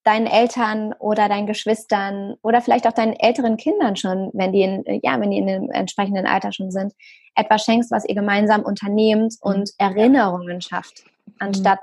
deinen 0.04 0.26
Eltern 0.26 0.92
oder 0.98 1.28
deinen 1.28 1.46
Geschwistern 1.46 2.34
oder 2.42 2.60
vielleicht 2.60 2.86
auch 2.86 2.92
deinen 2.92 3.14
älteren 3.14 3.56
Kindern 3.56 3.96
schon, 3.96 4.30
wenn 4.34 4.52
die 4.52 4.62
in, 4.62 4.84
ja, 5.02 5.18
wenn 5.18 5.30
die 5.30 5.38
in 5.38 5.46
dem 5.46 5.70
entsprechenden 5.70 6.26
Alter 6.26 6.52
schon 6.52 6.70
sind, 6.70 6.92
etwas 7.34 7.64
schenkst, 7.64 7.90
was 7.90 8.04
ihr 8.04 8.14
gemeinsam 8.14 8.62
unternehmt 8.62 9.34
mhm. 9.42 9.50
und 9.50 9.70
Erinnerungen 9.78 10.60
schafft, 10.60 11.04
anstatt 11.38 11.80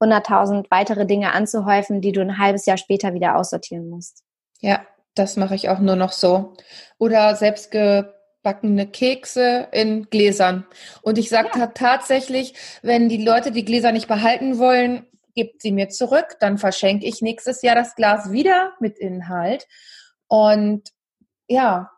100.000 0.00 0.66
weitere 0.70 1.06
Dinge 1.06 1.32
anzuhäufen, 1.32 2.00
die 2.00 2.12
du 2.12 2.20
ein 2.20 2.38
halbes 2.38 2.66
Jahr 2.66 2.78
später 2.78 3.14
wieder 3.14 3.36
aussortieren 3.36 3.90
musst. 3.90 4.24
Ja, 4.60 4.80
das 5.18 5.36
mache 5.36 5.54
ich 5.54 5.68
auch 5.68 5.78
nur 5.78 5.96
noch 5.96 6.12
so. 6.12 6.54
Oder 6.98 7.34
selbstgebackene 7.36 8.86
Kekse 8.86 9.68
in 9.72 10.08
Gläsern. 10.10 10.66
Und 11.02 11.18
ich 11.18 11.28
sage 11.28 11.50
ja. 11.58 11.66
tatsächlich, 11.68 12.54
wenn 12.82 13.08
die 13.08 13.24
Leute 13.24 13.52
die 13.52 13.64
Gläser 13.64 13.92
nicht 13.92 14.08
behalten 14.08 14.58
wollen, 14.58 15.06
gibt 15.34 15.62
sie 15.62 15.72
mir 15.72 15.88
zurück, 15.88 16.36
dann 16.40 16.58
verschenke 16.58 17.06
ich 17.06 17.22
nächstes 17.22 17.62
Jahr 17.62 17.76
das 17.76 17.94
Glas 17.94 18.32
wieder 18.32 18.72
mit 18.80 18.98
Inhalt. 18.98 19.68
Und 20.26 20.88
ja, 21.46 21.90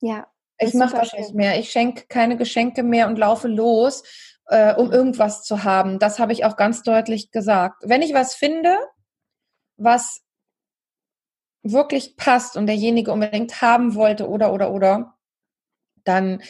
ja, 0.00 0.26
ich 0.58 0.74
mache 0.74 0.96
das 0.96 1.12
nicht 1.12 1.34
mehr. 1.34 1.58
Ich 1.58 1.70
schenke 1.70 2.06
keine 2.08 2.36
Geschenke 2.36 2.82
mehr 2.82 3.06
und 3.06 3.18
laufe 3.18 3.48
los, 3.48 4.02
äh, 4.46 4.74
um 4.74 4.92
irgendwas 4.92 5.42
zu 5.42 5.64
haben. 5.64 5.98
Das 5.98 6.18
habe 6.18 6.32
ich 6.32 6.44
auch 6.44 6.56
ganz 6.56 6.82
deutlich 6.82 7.30
gesagt. 7.30 7.82
Wenn 7.84 8.02
ich 8.02 8.14
was 8.14 8.34
finde, 8.34 8.76
was 9.76 10.22
wirklich 11.72 12.16
passt 12.16 12.56
und 12.56 12.66
derjenige 12.66 13.12
unbedingt 13.12 13.60
haben 13.62 13.94
wollte 13.94 14.28
oder 14.28 14.52
oder 14.52 14.70
oder, 14.70 15.14
dann 16.04 16.42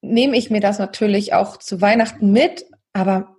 nehme 0.00 0.36
ich 0.36 0.50
mir 0.50 0.60
das 0.60 0.78
natürlich 0.78 1.32
auch 1.32 1.56
zu 1.56 1.80
Weihnachten 1.80 2.32
mit, 2.32 2.66
aber 2.92 3.34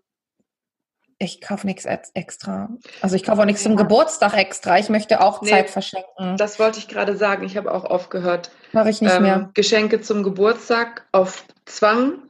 ich 1.18 1.40
kaufe 1.40 1.66
nichts 1.66 1.86
extra. 1.86 2.70
Also 3.02 3.16
ich 3.16 3.24
kaufe 3.24 3.42
auch 3.42 3.46
nichts 3.46 3.64
zum 3.64 3.78
Geburtstag 3.78 4.36
extra. 4.36 4.78
Ich 4.80 4.90
möchte 4.90 5.22
auch 5.22 5.42
nee, 5.42 5.50
Zeit 5.50 5.70
verschenken. 5.70 6.36
Das 6.38 6.60
wollte 6.60 6.80
ich 6.80 6.90
gerade 6.90 7.16
sagen. 7.16 7.46
Ich 7.46 7.56
habe 7.56 7.74
auch 7.74 7.86
aufgehört. 7.86 8.52
Mache 8.74 8.90
ich 8.90 9.02
nicht 9.02 9.16
ähm, 9.16 9.24
mehr. 9.24 9.50
Geschenke 9.54 10.02
zum 10.02 10.24
Geburtstag 10.24 11.08
auf 11.14 11.46
Zwang 11.66 12.24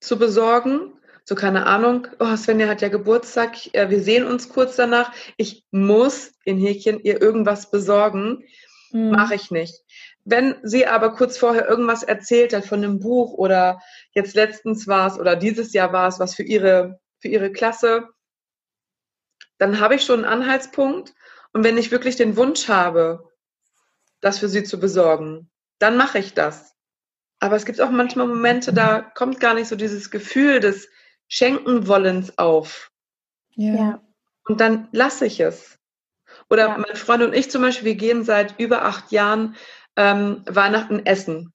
zu 0.00 0.18
besorgen. 0.18 0.92
So 1.24 1.34
keine 1.34 1.66
Ahnung. 1.66 2.06
Oh, 2.18 2.36
Svenja 2.36 2.68
hat 2.68 2.82
ja 2.82 2.88
Geburtstag. 2.88 3.56
Wir 3.72 4.00
sehen 4.00 4.26
uns 4.26 4.48
kurz 4.48 4.76
danach. 4.76 5.12
Ich 5.36 5.64
muss 5.70 6.32
in 6.44 6.58
Häkchen 6.58 7.00
ihr 7.00 7.20
irgendwas 7.20 7.70
besorgen. 7.70 8.44
Hm. 8.90 9.10
Mache 9.10 9.34
ich 9.34 9.50
nicht. 9.50 9.84
Wenn 10.24 10.56
sie 10.62 10.86
aber 10.86 11.14
kurz 11.14 11.38
vorher 11.38 11.68
irgendwas 11.68 12.02
erzählt 12.02 12.52
hat 12.52 12.66
von 12.66 12.84
einem 12.84 12.98
Buch 12.98 13.32
oder 13.34 13.80
jetzt 14.12 14.34
letztens 14.34 14.86
war 14.86 15.06
es 15.06 15.18
oder 15.18 15.36
dieses 15.36 15.72
Jahr 15.72 15.92
war 15.92 16.08
es 16.08 16.18
was 16.18 16.34
für 16.34 16.42
ihre, 16.42 17.00
für 17.20 17.28
ihre 17.28 17.52
Klasse, 17.52 18.08
dann 19.58 19.80
habe 19.80 19.94
ich 19.94 20.02
schon 20.02 20.24
einen 20.24 20.42
Anhaltspunkt. 20.42 21.14
Und 21.52 21.64
wenn 21.64 21.78
ich 21.78 21.90
wirklich 21.90 22.16
den 22.16 22.36
Wunsch 22.36 22.68
habe, 22.68 23.28
das 24.20 24.38
für 24.38 24.48
sie 24.48 24.64
zu 24.64 24.78
besorgen, 24.78 25.50
dann 25.78 25.96
mache 25.96 26.18
ich 26.18 26.34
das. 26.34 26.74
Aber 27.38 27.56
es 27.56 27.64
gibt 27.64 27.80
auch 27.80 27.90
manchmal 27.90 28.26
Momente, 28.26 28.72
da 28.72 29.00
kommt 29.00 29.40
gar 29.40 29.54
nicht 29.54 29.68
so 29.68 29.76
dieses 29.76 30.10
Gefühl 30.10 30.60
des 30.60 30.88
Schenkenwollens 31.30 32.36
auf. 32.36 32.90
Ja. 33.54 34.02
Und 34.44 34.60
dann 34.60 34.88
lasse 34.92 35.24
ich 35.24 35.40
es. 35.40 35.78
Oder 36.50 36.68
ja. 36.68 36.78
mein 36.78 36.96
Freund 36.96 37.22
und 37.22 37.34
ich 37.34 37.50
zum 37.50 37.62
Beispiel, 37.62 37.86
wir 37.86 37.94
gehen 37.94 38.24
seit 38.24 38.60
über 38.60 38.84
acht 38.84 39.10
Jahren 39.12 39.56
ähm, 39.96 40.42
Weihnachten 40.46 41.06
essen 41.06 41.54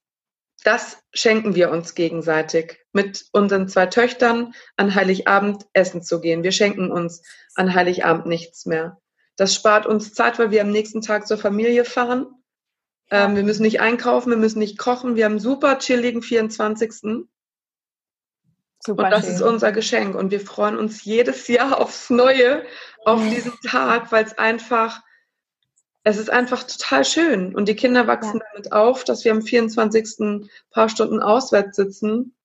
das 0.65 0.97
schenken 1.13 1.53
wir 1.53 1.69
uns 1.69 1.93
gegenseitig, 1.93 2.79
mit 2.91 3.25
unseren 3.31 3.69
zwei 3.69 3.85
Töchtern 3.85 4.53
an 4.77 4.95
Heiligabend 4.95 5.63
essen 5.73 6.01
zu 6.01 6.19
gehen. 6.19 6.43
Wir 6.43 6.51
schenken 6.51 6.91
uns 6.91 7.21
an 7.53 7.75
Heiligabend 7.75 8.25
nichts 8.25 8.65
mehr. 8.65 8.99
Das 9.35 9.53
spart 9.53 9.85
uns 9.85 10.13
Zeit, 10.13 10.39
weil 10.39 10.49
wir 10.49 10.61
am 10.61 10.71
nächsten 10.71 11.01
Tag 11.01 11.27
zur 11.27 11.37
Familie 11.37 11.85
fahren. 11.85 12.25
Ähm, 13.11 13.35
wir 13.35 13.43
müssen 13.43 13.61
nicht 13.61 13.79
einkaufen, 13.79 14.31
wir 14.31 14.37
müssen 14.37 14.57
nicht 14.57 14.79
kochen. 14.79 15.15
Wir 15.15 15.25
haben 15.25 15.33
einen 15.33 15.39
super 15.39 15.77
chilligen 15.77 16.23
24. 16.23 17.27
Super 18.85 19.05
und 19.05 19.11
das 19.11 19.25
schön. 19.25 19.35
ist 19.35 19.41
unser 19.41 19.71
Geschenk. 19.71 20.15
Und 20.15 20.31
wir 20.31 20.39
freuen 20.39 20.77
uns 20.77 21.03
jedes 21.03 21.47
Jahr 21.47 21.81
aufs 21.81 22.09
Neue 22.09 22.63
auf 23.03 23.21
diesen 23.21 23.53
Tag, 23.61 24.11
weil 24.11 24.25
es 24.25 24.37
einfach 24.37 25.01
es 26.07 26.17
ist 26.17 26.29
einfach 26.29 26.63
total 26.63 27.03
schön. 27.03 27.55
Und 27.55 27.67
die 27.67 27.75
Kinder 27.75 28.05
wachsen 28.05 28.37
ja. 28.37 28.45
damit 28.53 28.71
auf, 28.71 29.03
dass 29.03 29.25
wir 29.25 29.31
am 29.31 29.41
24. 29.41 30.47
paar 30.69 30.87
Stunden 30.87 31.19
auswärts 31.19 31.75
sitzen. 31.75 32.35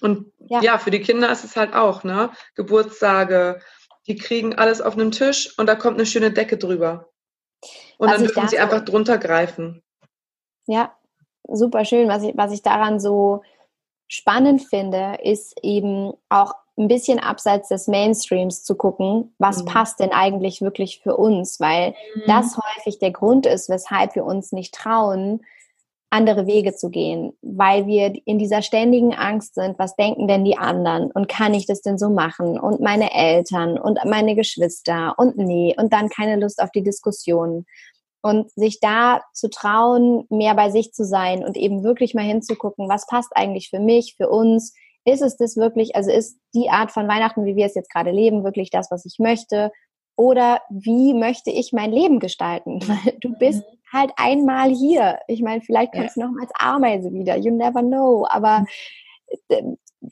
Und 0.00 0.32
ja. 0.38 0.60
ja. 0.62 0.78
für 0.78 0.90
die 0.90 1.00
Kinder 1.00 1.30
ist 1.30 1.44
es 1.44 1.54
halt 1.54 1.74
auch, 1.74 2.02
ne? 2.02 2.30
Geburtstage, 2.56 3.60
die 4.08 4.16
kriegen 4.16 4.56
alles 4.56 4.80
auf 4.80 4.94
einem 4.94 5.12
Tisch 5.12 5.56
und 5.58 5.66
da 5.66 5.76
kommt 5.76 5.96
eine 5.96 6.06
schöne 6.06 6.32
Decke 6.32 6.58
drüber. 6.58 7.08
Und 7.98 8.08
was 8.08 8.16
dann 8.16 8.26
dürfen 8.26 8.48
sie 8.48 8.58
einfach 8.58 8.84
drunter 8.84 9.16
greifen. 9.16 9.84
Ja, 10.66 10.96
super 11.46 11.84
schön. 11.84 12.08
Was 12.08 12.24
ich, 12.24 12.36
was 12.36 12.50
ich 12.50 12.62
daran 12.62 12.98
so 12.98 13.44
spannend 14.12 14.62
finde, 14.62 15.16
ist 15.22 15.58
eben 15.62 16.12
auch 16.28 16.52
ein 16.76 16.86
bisschen 16.86 17.18
abseits 17.18 17.68
des 17.68 17.88
Mainstreams 17.88 18.62
zu 18.62 18.74
gucken, 18.74 19.34
was 19.38 19.62
mhm. 19.62 19.66
passt 19.66 20.00
denn 20.00 20.12
eigentlich 20.12 20.60
wirklich 20.60 21.00
für 21.02 21.16
uns, 21.16 21.60
weil 21.60 21.94
mhm. 22.14 22.22
das 22.26 22.58
häufig 22.58 22.98
der 22.98 23.10
Grund 23.10 23.46
ist, 23.46 23.70
weshalb 23.70 24.14
wir 24.14 24.26
uns 24.26 24.52
nicht 24.52 24.74
trauen, 24.74 25.40
andere 26.10 26.46
Wege 26.46 26.74
zu 26.74 26.90
gehen, 26.90 27.32
weil 27.40 27.86
wir 27.86 28.12
in 28.26 28.38
dieser 28.38 28.60
ständigen 28.60 29.14
Angst 29.14 29.54
sind, 29.54 29.78
was 29.78 29.96
denken 29.96 30.28
denn 30.28 30.44
die 30.44 30.58
anderen? 30.58 31.10
Und 31.10 31.26
kann 31.26 31.54
ich 31.54 31.64
das 31.64 31.80
denn 31.80 31.96
so 31.96 32.10
machen? 32.10 32.60
Und 32.60 32.80
meine 32.80 33.14
Eltern 33.14 33.78
und 33.78 33.98
meine 34.04 34.34
Geschwister 34.34 35.14
und 35.16 35.38
nee 35.38 35.74
und 35.78 35.90
dann 35.94 36.10
keine 36.10 36.38
Lust 36.38 36.62
auf 36.62 36.70
die 36.70 36.82
Diskussion 36.82 37.64
und 38.22 38.50
sich 38.52 38.80
da 38.80 39.22
zu 39.34 39.50
trauen, 39.50 40.24
mehr 40.30 40.54
bei 40.54 40.70
sich 40.70 40.92
zu 40.92 41.04
sein 41.04 41.44
und 41.44 41.56
eben 41.56 41.82
wirklich 41.82 42.14
mal 42.14 42.24
hinzugucken, 42.24 42.88
was 42.88 43.06
passt 43.06 43.32
eigentlich 43.34 43.68
für 43.68 43.80
mich, 43.80 44.14
für 44.16 44.28
uns, 44.28 44.72
ist 45.04 45.22
es 45.22 45.36
das 45.36 45.56
wirklich, 45.56 45.96
also 45.96 46.10
ist 46.10 46.38
die 46.54 46.70
Art 46.70 46.92
von 46.92 47.08
Weihnachten, 47.08 47.44
wie 47.44 47.56
wir 47.56 47.66
es 47.66 47.74
jetzt 47.74 47.90
gerade 47.90 48.12
leben, 48.12 48.44
wirklich 48.44 48.70
das, 48.70 48.90
was 48.90 49.04
ich 49.04 49.18
möchte? 49.18 49.72
Oder 50.16 50.60
wie 50.70 51.14
möchte 51.14 51.50
ich 51.50 51.72
mein 51.72 51.90
Leben 51.90 52.20
gestalten? 52.20 52.80
du 53.20 53.36
bist 53.38 53.64
mhm. 53.64 53.78
halt 53.92 54.12
einmal 54.16 54.70
hier. 54.70 55.18
Ich 55.26 55.42
meine, 55.42 55.62
vielleicht 55.62 55.92
kommst 55.92 56.16
ja. 56.16 56.26
du 56.26 56.32
noch 56.32 56.40
als 56.40 56.52
Ameise 56.58 57.12
wieder. 57.12 57.36
You 57.36 57.56
never 57.56 57.82
know. 57.82 58.26
Aber 58.28 58.60
mhm. 58.60 58.66
äh, 59.48 59.62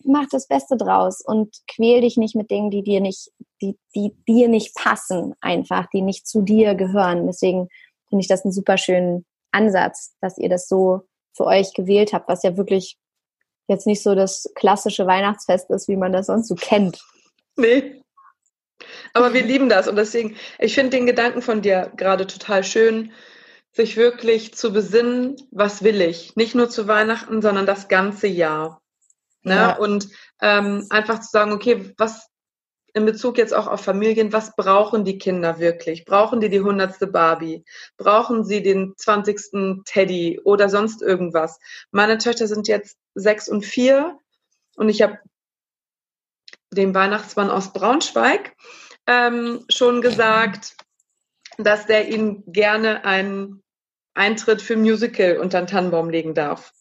mach 0.05 0.27
das 0.31 0.49
Beste 0.49 0.77
draus 0.77 1.23
und 1.25 1.55
quäl 1.68 2.01
dich 2.01 2.16
nicht 2.16 2.35
mit 2.35 2.51
Dingen, 2.51 2.70
die 2.70 2.83
dir 2.83 3.01
nicht, 3.01 3.31
die, 3.61 3.77
die 3.94 4.14
dir 4.27 4.49
nicht 4.49 4.75
passen, 4.75 5.35
einfach, 5.40 5.87
die 5.92 6.03
nicht 6.03 6.27
zu 6.27 6.42
dir 6.42 6.75
gehören. 6.75 7.27
Deswegen 7.27 7.68
finde 8.11 8.23
ich 8.23 8.29
das 8.29 8.44
einen 8.44 8.53
super 8.53 8.77
schönen 8.77 9.25
Ansatz, 9.53 10.14
dass 10.20 10.37
ihr 10.38 10.49
das 10.49 10.68
so 10.68 11.03
für 11.35 11.46
euch 11.46 11.73
gewählt 11.73 12.12
habt, 12.12 12.29
was 12.29 12.42
ja 12.42 12.57
wirklich 12.57 12.99
jetzt 13.68 13.87
nicht 13.87 14.03
so 14.03 14.14
das 14.14 14.51
klassische 14.55 15.07
Weihnachtsfest 15.07 15.70
ist, 15.70 15.88
wie 15.88 15.96
man 15.96 16.12
das 16.12 16.27
sonst 16.27 16.49
so 16.49 16.57
kennt. 16.57 17.01
Nee. 17.57 18.03
Aber 19.15 19.33
wir 19.33 19.42
lieben 19.42 19.69
das 19.69 19.88
und 19.88 19.96
deswegen, 19.96 20.37
ich 20.58 20.75
finde 20.75 20.90
den 20.90 21.06
Gedanken 21.06 21.42
von 21.42 21.63
dir 21.63 21.92
gerade 21.96 22.27
total 22.27 22.65
schön, 22.65 23.13
sich 23.73 23.96
wirklich 23.96 24.54
zu 24.54 24.73
besinnen, 24.73 25.37
was 25.52 25.85
will 25.85 26.00
ich? 26.00 26.35
Nicht 26.35 26.54
nur 26.54 26.69
zu 26.69 26.88
Weihnachten, 26.88 27.40
sondern 27.40 27.67
das 27.67 27.88
ganze 27.88 28.27
Jahr. 28.27 28.81
Ne? 29.42 29.54
Ja. 29.54 29.77
Und 29.77 30.08
ähm, 30.40 30.87
einfach 30.90 31.21
zu 31.21 31.29
sagen, 31.31 31.52
okay, 31.52 31.92
was 31.96 32.29
in 32.95 33.07
Bezug 33.07 33.38
jetzt 33.38 33.55
auch 33.55 33.67
auf 33.67 33.83
Familien, 33.83 34.33
was 34.33 34.57
brauchen 34.57 35.05
die 35.05 35.19
Kinder 35.19 35.59
wirklich? 35.59 36.05
Brauchen 36.05 36.41
die 36.41 36.49
die 36.49 36.61
hundertste 36.61 37.07
Barbie? 37.07 37.65
Brauchen 37.97 38.45
sie 38.45 38.63
den 38.63 38.95
zwanzigsten 38.97 39.83
Teddy 39.85 40.41
oder 40.45 40.69
sonst 40.69 41.03
irgendwas? 41.03 41.59
Meine 41.91 42.19
Töchter 42.19 42.47
sind 42.47 42.69
jetzt 42.69 42.99
sechs 43.15 43.49
und 43.49 43.65
vier 43.65 44.19
und 44.77 44.88
ich 44.88 45.03
habe 45.03 45.19
dem 46.73 46.95
Weihnachtsmann 46.95 47.51
aus 47.51 47.73
Braunschweig 47.73 48.55
ähm, 49.07 49.65
schon 49.69 50.03
gesagt, 50.03 50.77
dass 51.59 51.87
der 51.87 52.09
ihnen 52.09 52.45
gerne 52.47 53.05
einen 53.05 53.63
Eintritt 54.15 54.63
für 54.63 54.77
Musical 54.77 55.38
unter 55.38 55.61
den 55.61 55.67
Tannenbaum 55.67 56.11
legen 56.11 56.35
darf. 56.35 56.73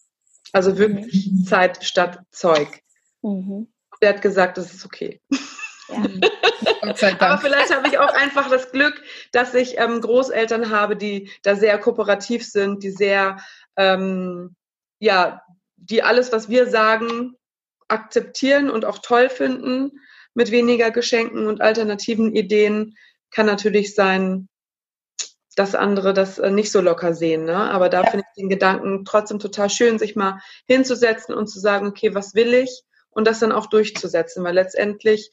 Also 0.52 0.78
wirklich 0.78 1.30
mhm. 1.30 1.44
Zeit 1.44 1.84
statt 1.84 2.20
Zeug. 2.30 2.82
Mhm. 3.22 3.72
Der 4.02 4.10
hat 4.10 4.22
gesagt, 4.22 4.58
das 4.58 4.72
ist 4.72 4.84
okay. 4.84 5.20
Ja. 5.90 7.16
Aber 7.18 7.38
vielleicht 7.38 7.74
habe 7.74 7.88
ich 7.88 7.98
auch 7.98 8.12
einfach 8.14 8.48
das 8.48 8.72
Glück, 8.72 9.02
dass 9.32 9.54
ich 9.54 9.78
ähm, 9.78 10.00
Großeltern 10.00 10.70
habe, 10.70 10.96
die 10.96 11.30
da 11.42 11.54
sehr 11.54 11.78
kooperativ 11.78 12.44
sind, 12.46 12.82
die 12.82 12.90
sehr, 12.90 13.38
ähm, 13.76 14.56
ja, 14.98 15.42
die 15.76 16.02
alles, 16.02 16.32
was 16.32 16.48
wir 16.48 16.68
sagen, 16.68 17.36
akzeptieren 17.88 18.70
und 18.70 18.84
auch 18.84 18.98
toll 18.98 19.28
finden 19.28 20.00
mit 20.34 20.50
weniger 20.50 20.90
Geschenken 20.90 21.46
und 21.46 21.60
alternativen 21.60 22.34
Ideen. 22.34 22.96
Kann 23.30 23.46
natürlich 23.46 23.94
sein, 23.94 24.48
dass 25.56 25.74
andere 25.74 26.14
das 26.14 26.38
äh, 26.38 26.50
nicht 26.50 26.70
so 26.70 26.80
locker 26.80 27.14
sehen. 27.14 27.44
Ne? 27.44 27.56
Aber 27.56 27.88
da 27.88 28.02
ja. 28.02 28.10
finde 28.10 28.24
ich 28.28 28.40
den 28.40 28.48
Gedanken 28.48 29.04
trotzdem 29.04 29.38
total 29.38 29.68
schön, 29.70 29.98
sich 29.98 30.16
mal 30.16 30.40
hinzusetzen 30.66 31.34
und 31.34 31.48
zu 31.48 31.60
sagen, 31.60 31.88
okay, 31.88 32.14
was 32.14 32.34
will 32.34 32.54
ich? 32.54 32.82
Und 33.10 33.26
das 33.26 33.40
dann 33.40 33.52
auch 33.52 33.66
durchzusetzen, 33.66 34.44
weil 34.44 34.54
letztendlich 34.54 35.30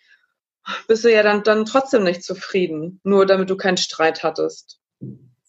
bist 0.87 1.03
du 1.03 1.11
ja 1.11 1.23
dann, 1.23 1.43
dann 1.43 1.65
trotzdem 1.65 2.03
nicht 2.03 2.23
zufrieden, 2.23 2.99
nur 3.03 3.25
damit 3.25 3.49
du 3.49 3.57
keinen 3.57 3.77
Streit 3.77 4.23
hattest. 4.23 4.79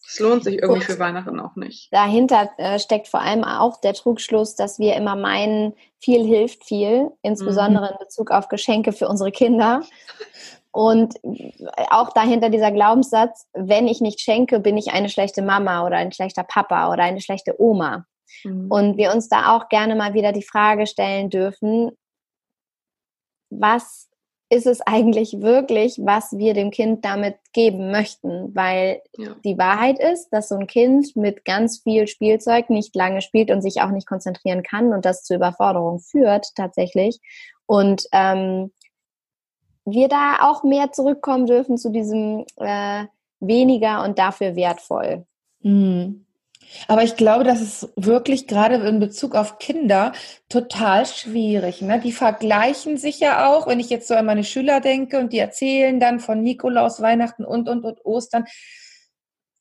Es 0.07 0.19
lohnt 0.19 0.43
sich 0.43 0.59
irgendwie 0.59 0.81
für 0.81 0.97
Weihnachten 0.97 1.39
auch 1.39 1.55
nicht. 1.55 1.89
Dahinter 1.91 2.49
äh, 2.57 2.79
steckt 2.79 3.07
vor 3.07 3.21
allem 3.21 3.43
auch 3.43 3.79
der 3.79 3.93
Trugschluss, 3.93 4.55
dass 4.55 4.79
wir 4.79 4.95
immer 4.95 5.15
meinen, 5.15 5.75
viel 5.99 6.25
hilft 6.25 6.65
viel, 6.65 7.11
insbesondere 7.21 7.85
mhm. 7.85 7.91
in 7.91 7.97
Bezug 7.99 8.31
auf 8.31 8.47
Geschenke 8.47 8.91
für 8.91 9.07
unsere 9.07 9.31
Kinder. 9.31 9.83
Und 10.71 11.15
auch 11.89 12.11
dahinter 12.13 12.49
dieser 12.49 12.71
Glaubenssatz, 12.71 13.47
wenn 13.53 13.87
ich 13.87 14.01
nicht 14.01 14.19
schenke, 14.21 14.59
bin 14.59 14.77
ich 14.77 14.91
eine 14.91 15.09
schlechte 15.09 15.41
Mama 15.41 15.85
oder 15.85 15.97
ein 15.97 16.11
schlechter 16.11 16.43
Papa 16.43 16.91
oder 16.91 17.03
eine 17.03 17.21
schlechte 17.21 17.59
Oma. 17.61 18.05
Mhm. 18.43 18.71
Und 18.71 18.97
wir 18.97 19.11
uns 19.13 19.29
da 19.29 19.55
auch 19.55 19.69
gerne 19.69 19.95
mal 19.95 20.13
wieder 20.13 20.31
die 20.31 20.43
Frage 20.43 20.87
stellen 20.87 21.29
dürfen, 21.29 21.91
was 23.51 24.08
ist 24.49 24.65
es 24.65 24.81
eigentlich 24.81 25.41
wirklich, 25.41 25.99
was 26.03 26.35
wir 26.35 26.55
dem 26.55 26.71
Kind 26.71 27.05
damit 27.05 27.35
geben 27.53 27.91
möchten? 27.91 28.53
Weil 28.55 29.01
ja. 29.17 29.35
die 29.45 29.57
Wahrheit 29.57 29.99
ist, 29.99 30.29
dass 30.29 30.49
so 30.49 30.55
ein 30.55 30.65
Kind 30.65 31.15
mit 31.15 31.45
ganz 31.45 31.79
viel 31.79 32.07
Spielzeug 32.07 32.69
nicht 32.69 32.95
lange 32.95 33.21
spielt 33.21 33.51
und 33.51 33.61
sich 33.61 33.81
auch 33.81 33.91
nicht 33.91 34.07
konzentrieren 34.07 34.63
kann 34.63 34.91
und 34.91 35.05
das 35.05 35.23
zur 35.23 35.37
Überforderung 35.37 35.99
führt 35.99 36.47
tatsächlich. 36.55 37.19
Und 37.67 38.07
ähm, 38.11 38.71
wir 39.85 40.07
da 40.07 40.39
auch 40.41 40.63
mehr 40.63 40.91
zurückkommen 40.91 41.45
dürfen 41.45 41.77
zu 41.77 41.91
diesem 41.91 42.45
äh, 42.57 43.05
weniger 43.39 44.03
und 44.03 44.17
dafür 44.17 44.55
wertvoll. 44.55 45.25
Mhm. 45.61 46.25
Aber 46.87 47.03
ich 47.03 47.15
glaube, 47.15 47.43
das 47.43 47.61
ist 47.61 47.89
wirklich 47.95 48.47
gerade 48.47 48.75
in 48.75 48.99
Bezug 48.99 49.35
auf 49.35 49.57
Kinder 49.57 50.13
total 50.49 51.05
schwierig. 51.05 51.81
Ne? 51.81 51.99
Die 51.99 52.11
vergleichen 52.11 52.97
sich 52.97 53.19
ja 53.19 53.47
auch, 53.47 53.67
wenn 53.67 53.79
ich 53.79 53.89
jetzt 53.89 54.07
so 54.07 54.13
an 54.15 54.25
meine 54.25 54.43
Schüler 54.43 54.79
denke 54.79 55.19
und 55.19 55.33
die 55.33 55.39
erzählen 55.39 55.99
dann 55.99 56.19
von 56.19 56.41
Nikolaus, 56.41 57.01
Weihnachten 57.01 57.43
und, 57.45 57.69
und, 57.69 57.85
und 57.85 58.05
Ostern. 58.05 58.45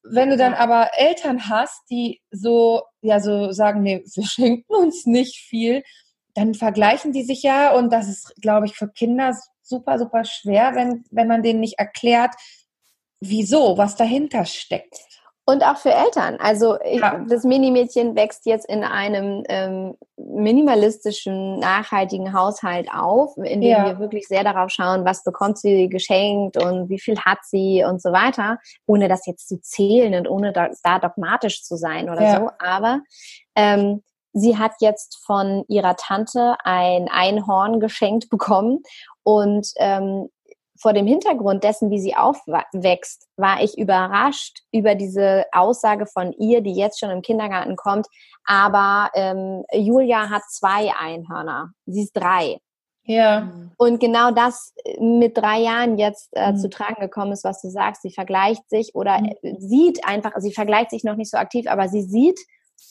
Wenn 0.03 0.31
du 0.31 0.37
dann 0.37 0.55
aber 0.55 0.91
Eltern 0.97 1.49
hast, 1.49 1.83
die 1.91 2.21
so, 2.31 2.83
ja, 3.03 3.21
so 3.21 3.53
sagen, 3.53 3.83
nee, 3.83 4.03
wir 4.05 4.25
schenken 4.27 4.75
uns 4.75 5.07
nicht 5.07 5.37
viel, 5.37 5.83
dann 6.35 6.55
vergleichen 6.55 7.13
die 7.13 7.25
sich 7.25 7.43
ja 7.43 7.73
und 7.73 7.93
das 7.93 8.09
ist, 8.09 8.35
glaube 8.41 8.67
ich, 8.67 8.77
für 8.77 8.89
Kinder 8.89 9.35
super, 9.63 9.99
super 9.99 10.25
schwer, 10.25 10.75
wenn, 10.75 11.05
wenn 11.11 11.29
man 11.29 11.43
denen 11.43 11.61
nicht 11.61 11.79
erklärt, 11.79 12.35
wieso, 13.21 13.77
was 13.77 13.97
dahinter 13.97 14.45
steckt. 14.45 14.99
Und 15.49 15.65
auch 15.65 15.79
für 15.79 15.95
Eltern. 15.95 16.37
Also 16.41 16.79
ich, 16.85 17.01
ja. 17.01 17.25
das 17.27 17.43
Minimädchen 17.43 18.15
wächst 18.15 18.45
jetzt 18.45 18.69
in 18.69 18.85
einem 18.85 19.45
ähm, 19.49 19.95
minimalistischen, 20.19 21.59
nachhaltigen 21.59 22.35
Haushalt 22.35 22.89
auf, 22.93 23.35
in 23.39 23.63
dem 23.63 23.71
ja. 23.71 23.87
wir 23.87 23.99
wirklich 23.99 24.29
sehr 24.29 24.45
darauf 24.45 24.69
schauen, 24.69 25.07
was 25.07 25.25
bekommt 25.25 25.57
sie 25.57 25.89
geschenkt 25.89 26.63
und 26.63 26.91
wie 26.91 27.01
viel 27.01 27.19
hat 27.21 27.39
sie 27.45 27.83
und 27.83 28.03
so 28.03 28.13
weiter, 28.13 28.59
ohne 28.85 29.09
das 29.09 29.25
jetzt 29.25 29.49
zu 29.49 29.59
zählen 29.63 30.15
und 30.17 30.29
ohne 30.29 30.53
da, 30.53 30.69
da 30.83 30.99
dogmatisch 30.99 31.65
zu 31.65 31.77
sein 31.77 32.11
oder 32.11 32.23
ja. 32.23 32.41
so. 32.41 32.51
Aber 32.59 33.01
ähm, 33.55 34.03
sie 34.35 34.59
hat 34.59 34.73
jetzt 34.81 35.19
von 35.25 35.65
ihrer 35.67 35.97
Tante 35.97 36.57
ein 36.63 37.09
Einhorn 37.11 37.81
geschenkt 37.81 38.29
bekommen 38.29 38.83
und 39.23 39.67
ähm, 39.79 40.29
vor 40.81 40.93
dem 40.93 41.07
Hintergrund 41.07 41.65
dessen, 41.65 41.91
wie 41.91 42.01
sie 42.01 42.15
aufwächst, 42.15 43.27
war 43.37 43.63
ich 43.63 43.77
überrascht 43.77 44.61
über 44.73 44.95
diese 44.95 45.45
Aussage 45.53 46.07
von 46.07 46.33
ihr, 46.33 46.61
die 46.61 46.75
jetzt 46.75 47.01
schon 47.01 47.11
im 47.11 47.23
Kindergarten 47.23 47.77
kommt. 47.77 48.07
Aber 48.45 49.11
ähm, 49.15 49.65
Julia 49.73 50.31
hat 50.31 50.43
zwei 50.49 50.93
Einhörner. 50.99 51.73
Sie 51.87 52.03
ist 52.03 52.13
drei. 52.13 52.59
Ja. 53.09 53.51
Und 53.79 54.01
genau 54.01 54.31
das 54.31 54.75
äh, 54.85 55.03
mit 55.03 55.37
drei 55.37 55.61
Jahren 55.61 55.99
jetzt 55.99 56.29
äh, 56.33 56.53
mhm. 56.53 56.59
zu 56.59 56.69
tragen 56.69 57.01
gekommen 57.01 57.33
ist, 57.33 57.43
was 57.43 57.63
du 57.63 57.71
sagst. 57.71 58.03
Sie 58.03 58.13
vergleicht 58.13 58.69
sich 58.69 58.95
oder 58.95 59.19
mhm. 59.19 59.57
sieht 59.59 60.05
einfach, 60.07 60.33
sie 60.37 60.53
vergleicht 60.53 60.91
sich 60.91 61.05
noch 61.05 61.17
nicht 61.17 61.31
so 61.31 61.39
aktiv, 61.39 61.67
aber 61.69 61.89
sie 61.89 62.03
sieht, 62.03 62.39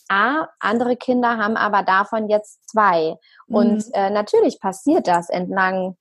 ah, 0.09 0.47
andere 0.59 0.95
Kinder 0.97 1.37
haben 1.37 1.55
aber 1.55 1.83
davon 1.83 2.29
jetzt 2.29 2.67
zwei. 2.67 3.15
Mhm. 3.47 3.55
Und 3.55 3.85
äh, 3.93 4.09
natürlich 4.09 4.59
passiert 4.59 5.07
das 5.07 5.29
entlang 5.29 5.95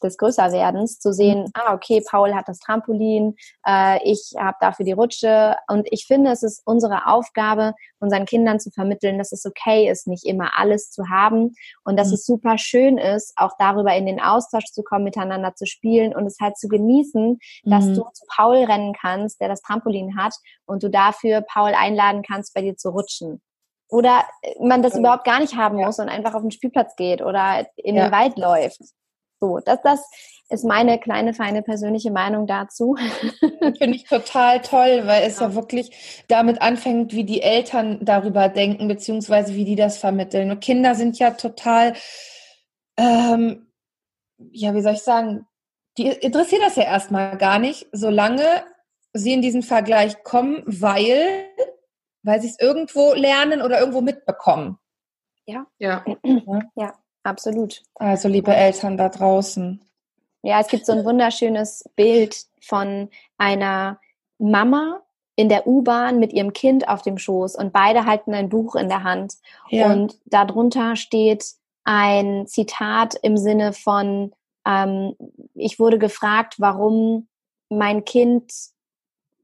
des 0.00 0.16
Größerwerdens, 0.16 0.98
zu 0.98 1.12
sehen, 1.12 1.42
mhm. 1.42 1.50
ah, 1.54 1.74
okay, 1.74 2.02
Paul 2.08 2.34
hat 2.34 2.48
das 2.48 2.58
Trampolin, 2.58 3.36
äh, 3.66 3.98
ich 4.04 4.32
habe 4.38 4.56
dafür 4.60 4.84
die 4.84 4.92
Rutsche. 4.92 5.56
Und 5.68 5.86
ich 5.90 6.06
finde, 6.06 6.30
es 6.30 6.42
ist 6.42 6.62
unsere 6.64 7.06
Aufgabe, 7.06 7.74
unseren 7.98 8.24
Kindern 8.24 8.60
zu 8.60 8.70
vermitteln, 8.70 9.18
dass 9.18 9.32
es 9.32 9.44
okay 9.46 9.90
ist, 9.90 10.06
nicht 10.06 10.24
immer 10.24 10.58
alles 10.58 10.90
zu 10.90 11.08
haben 11.08 11.54
und 11.84 11.98
dass 11.98 12.08
mhm. 12.08 12.14
es 12.14 12.26
super 12.26 12.58
schön 12.58 12.98
ist, 12.98 13.32
auch 13.36 13.52
darüber 13.58 13.94
in 13.94 14.06
den 14.06 14.20
Austausch 14.20 14.66
zu 14.72 14.82
kommen, 14.82 15.04
miteinander 15.04 15.54
zu 15.54 15.66
spielen 15.66 16.14
und 16.14 16.26
es 16.26 16.38
halt 16.40 16.58
zu 16.58 16.68
genießen, 16.68 17.38
dass 17.64 17.84
mhm. 17.84 17.94
du 17.94 18.02
zu 18.12 18.24
Paul 18.34 18.56
rennen 18.64 18.94
kannst, 18.94 19.40
der 19.40 19.48
das 19.48 19.62
Trampolin 19.62 20.16
hat 20.16 20.34
und 20.66 20.82
du 20.82 20.88
dafür 20.88 21.42
Paul 21.42 21.72
einladen 21.74 22.22
kannst, 22.22 22.54
bei 22.54 22.62
dir 22.62 22.76
zu 22.76 22.90
rutschen 22.90 23.40
oder 23.90 24.24
man 24.60 24.82
das 24.82 24.96
überhaupt 24.96 25.24
gar 25.24 25.40
nicht 25.40 25.56
haben 25.56 25.76
muss 25.76 25.98
und 25.98 26.08
einfach 26.08 26.34
auf 26.34 26.42
den 26.42 26.50
Spielplatz 26.50 26.94
geht 26.96 27.22
oder 27.22 27.66
in 27.76 27.96
ja. 27.96 28.06
den 28.06 28.12
Wald 28.12 28.38
läuft. 28.38 28.80
So, 29.40 29.58
das, 29.64 29.80
das 29.82 30.00
ist 30.50 30.64
meine 30.64 30.98
kleine, 30.98 31.32
feine 31.32 31.62
persönliche 31.62 32.10
Meinung 32.10 32.46
dazu. 32.46 32.96
Finde 33.78 33.96
ich 33.96 34.04
total 34.04 34.60
toll, 34.60 35.02
weil 35.06 35.22
es 35.22 35.40
ja. 35.40 35.48
ja. 35.48 35.54
wirklich 35.54 36.24
damit 36.28 36.60
anfängt, 36.60 37.12
wie 37.12 37.24
die 37.24 37.40
Eltern 37.40 37.98
darüber 38.02 38.48
denken, 38.48 38.88
beziehungsweise 38.88 39.54
wie 39.54 39.64
die 39.64 39.76
das 39.76 39.98
vermitteln. 39.98 40.50
Und 40.50 40.60
Kinder 40.60 40.94
sind 40.94 41.18
ja 41.18 41.30
total, 41.30 41.94
ähm, 42.96 43.68
ja, 44.50 44.74
wie 44.74 44.82
soll 44.82 44.94
ich 44.94 45.02
sagen, 45.02 45.46
die 45.96 46.08
interessiert 46.08 46.62
das 46.62 46.76
ja 46.76 46.84
erstmal 46.84 47.38
gar 47.38 47.58
nicht, 47.58 47.86
solange 47.92 48.44
sie 49.12 49.32
in 49.32 49.42
diesen 49.42 49.62
Vergleich 49.62 50.22
kommen, 50.22 50.62
weil, 50.66 51.46
weil 52.22 52.40
sie 52.40 52.48
es 52.48 52.58
irgendwo 52.58 53.14
lernen 53.14 53.62
oder 53.62 53.80
irgendwo 53.80 54.00
mitbekommen. 54.00 54.78
Ja. 55.46 55.66
Ja. 55.78 56.04
Ja. 56.74 56.94
Absolut. 57.22 57.82
Also 57.96 58.28
liebe 58.28 58.54
Eltern 58.54 58.96
da 58.96 59.08
draußen. 59.08 59.80
Ja, 60.42 60.60
es 60.60 60.68
gibt 60.68 60.86
so 60.86 60.92
ein 60.92 61.04
wunderschönes 61.04 61.84
Bild 61.96 62.46
von 62.62 63.10
einer 63.36 64.00
Mama 64.38 65.02
in 65.36 65.48
der 65.48 65.66
U-Bahn 65.66 66.18
mit 66.18 66.32
ihrem 66.32 66.52
Kind 66.52 66.88
auf 66.88 67.02
dem 67.02 67.18
Schoß 67.18 67.56
und 67.56 67.72
beide 67.72 68.06
halten 68.06 68.34
ein 68.34 68.48
Buch 68.48 68.74
in 68.74 68.88
der 68.88 69.04
Hand. 69.04 69.34
Ja. 69.68 69.92
Und 69.92 70.18
darunter 70.26 70.96
steht 70.96 71.44
ein 71.84 72.46
Zitat 72.46 73.14
im 73.22 73.36
Sinne 73.36 73.72
von, 73.72 74.32
ähm, 74.66 75.14
ich 75.54 75.78
wurde 75.78 75.98
gefragt, 75.98 76.54
warum 76.58 77.28
mein 77.68 78.04
Kind 78.04 78.52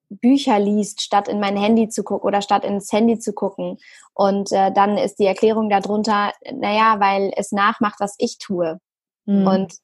Bücher 0.09 0.59
liest, 0.59 1.03
statt 1.03 1.29
in 1.29 1.41
mein 1.41 1.57
Handy 1.57 1.89
zu 1.89 2.05
gucken 2.05 2.27
oder 2.27 2.43
statt 2.43 2.65
ins 2.65 2.93
Handy 2.93 3.19
zu 3.19 3.33
gucken. 3.33 3.79
Und 4.15 4.53
äh, 4.53 4.73
dann 4.73 4.97
ist 4.97 5.19
die 5.19 5.27
Erklärung 5.27 5.69
darunter, 5.69 6.33
naja, 6.53 6.97
weil 6.99 7.33
es 7.37 7.53
nachmacht, 7.53 7.97
was 7.99 8.15
ich 8.19 8.39
tue. 8.39 8.81
Mhm. 9.25 9.47
Und 9.47 9.75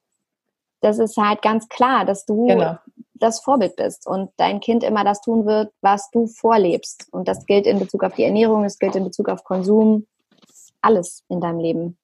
das 0.80 0.98
ist 0.98 1.16
halt 1.16 1.42
ganz 1.42 1.68
klar, 1.68 2.04
dass 2.04 2.26
du 2.26 2.46
genau. 2.46 2.76
das 3.14 3.40
Vorbild 3.40 3.76
bist 3.76 4.06
und 4.06 4.30
dein 4.36 4.60
Kind 4.60 4.82
immer 4.82 5.04
das 5.04 5.20
tun 5.20 5.46
wird, 5.46 5.72
was 5.80 6.10
du 6.10 6.26
vorlebst. 6.26 7.08
Und 7.12 7.28
das 7.28 7.46
gilt 7.46 7.66
in 7.66 7.78
Bezug 7.78 8.02
auf 8.04 8.14
die 8.14 8.24
Ernährung, 8.24 8.64
es 8.64 8.78
gilt 8.78 8.96
in 8.96 9.04
Bezug 9.04 9.28
auf 9.28 9.44
Konsum, 9.44 10.06
alles 10.80 11.24
in 11.28 11.40
deinem 11.40 11.60
Leben. 11.60 11.98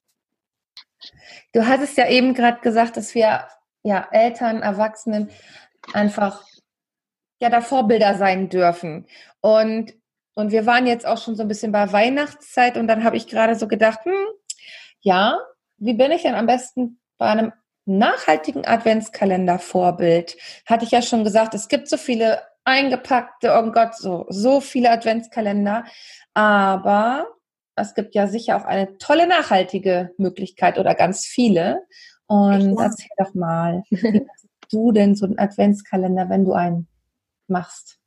Du 1.53 1.67
hattest 1.67 1.97
ja 1.97 2.07
eben 2.09 2.33
gerade 2.33 2.59
gesagt, 2.61 2.97
dass 2.97 3.15
wir 3.15 3.47
ja 3.83 4.07
Eltern, 4.11 4.61
Erwachsenen 4.61 5.29
einfach 5.93 6.43
ja 7.39 7.49
da 7.49 7.61
Vorbilder 7.61 8.15
sein 8.15 8.49
dürfen. 8.49 9.07
Und, 9.41 9.93
und 10.35 10.51
wir 10.51 10.65
waren 10.65 10.87
jetzt 10.87 11.05
auch 11.05 11.17
schon 11.17 11.35
so 11.35 11.43
ein 11.43 11.47
bisschen 11.47 11.71
bei 11.71 11.91
Weihnachtszeit 11.91 12.77
und 12.77 12.87
dann 12.87 13.03
habe 13.03 13.17
ich 13.17 13.27
gerade 13.27 13.55
so 13.55 13.67
gedacht, 13.67 13.99
hm, 14.03 14.27
ja, 15.01 15.39
wie 15.77 15.93
bin 15.93 16.11
ich 16.11 16.23
denn 16.23 16.35
am 16.35 16.45
besten 16.45 16.99
bei 17.17 17.27
einem 17.27 17.53
nachhaltigen 17.85 18.65
Adventskalender 18.65 19.59
Vorbild? 19.59 20.37
Hatte 20.65 20.85
ich 20.85 20.91
ja 20.91 21.01
schon 21.01 21.23
gesagt, 21.23 21.53
es 21.53 21.69
gibt 21.69 21.87
so 21.87 21.97
viele 21.97 22.41
eingepackte, 22.65 23.53
oh 23.57 23.71
Gott, 23.71 23.95
so, 23.95 24.25
so 24.29 24.61
viele 24.61 24.91
Adventskalender. 24.91 25.85
Aber 26.33 27.27
es 27.75 27.93
gibt 27.93 28.13
ja 28.13 28.27
sicher 28.27 28.57
auch 28.57 28.65
eine 28.65 28.97
tolle 28.97 29.27
nachhaltige 29.27 30.11
Möglichkeit 30.17 30.77
oder 30.77 30.93
ganz 30.95 31.25
viele. 31.25 31.83
Und 32.27 32.77
erzähl 32.77 33.09
doch 33.17 33.33
mal, 33.33 33.83
wie 33.89 34.25
du 34.71 34.91
denn 34.91 35.15
so 35.15 35.25
einen 35.25 35.39
Adventskalender, 35.39 36.29
wenn 36.29 36.45
du 36.45 36.53
einen 36.53 36.88
machst? 37.49 37.99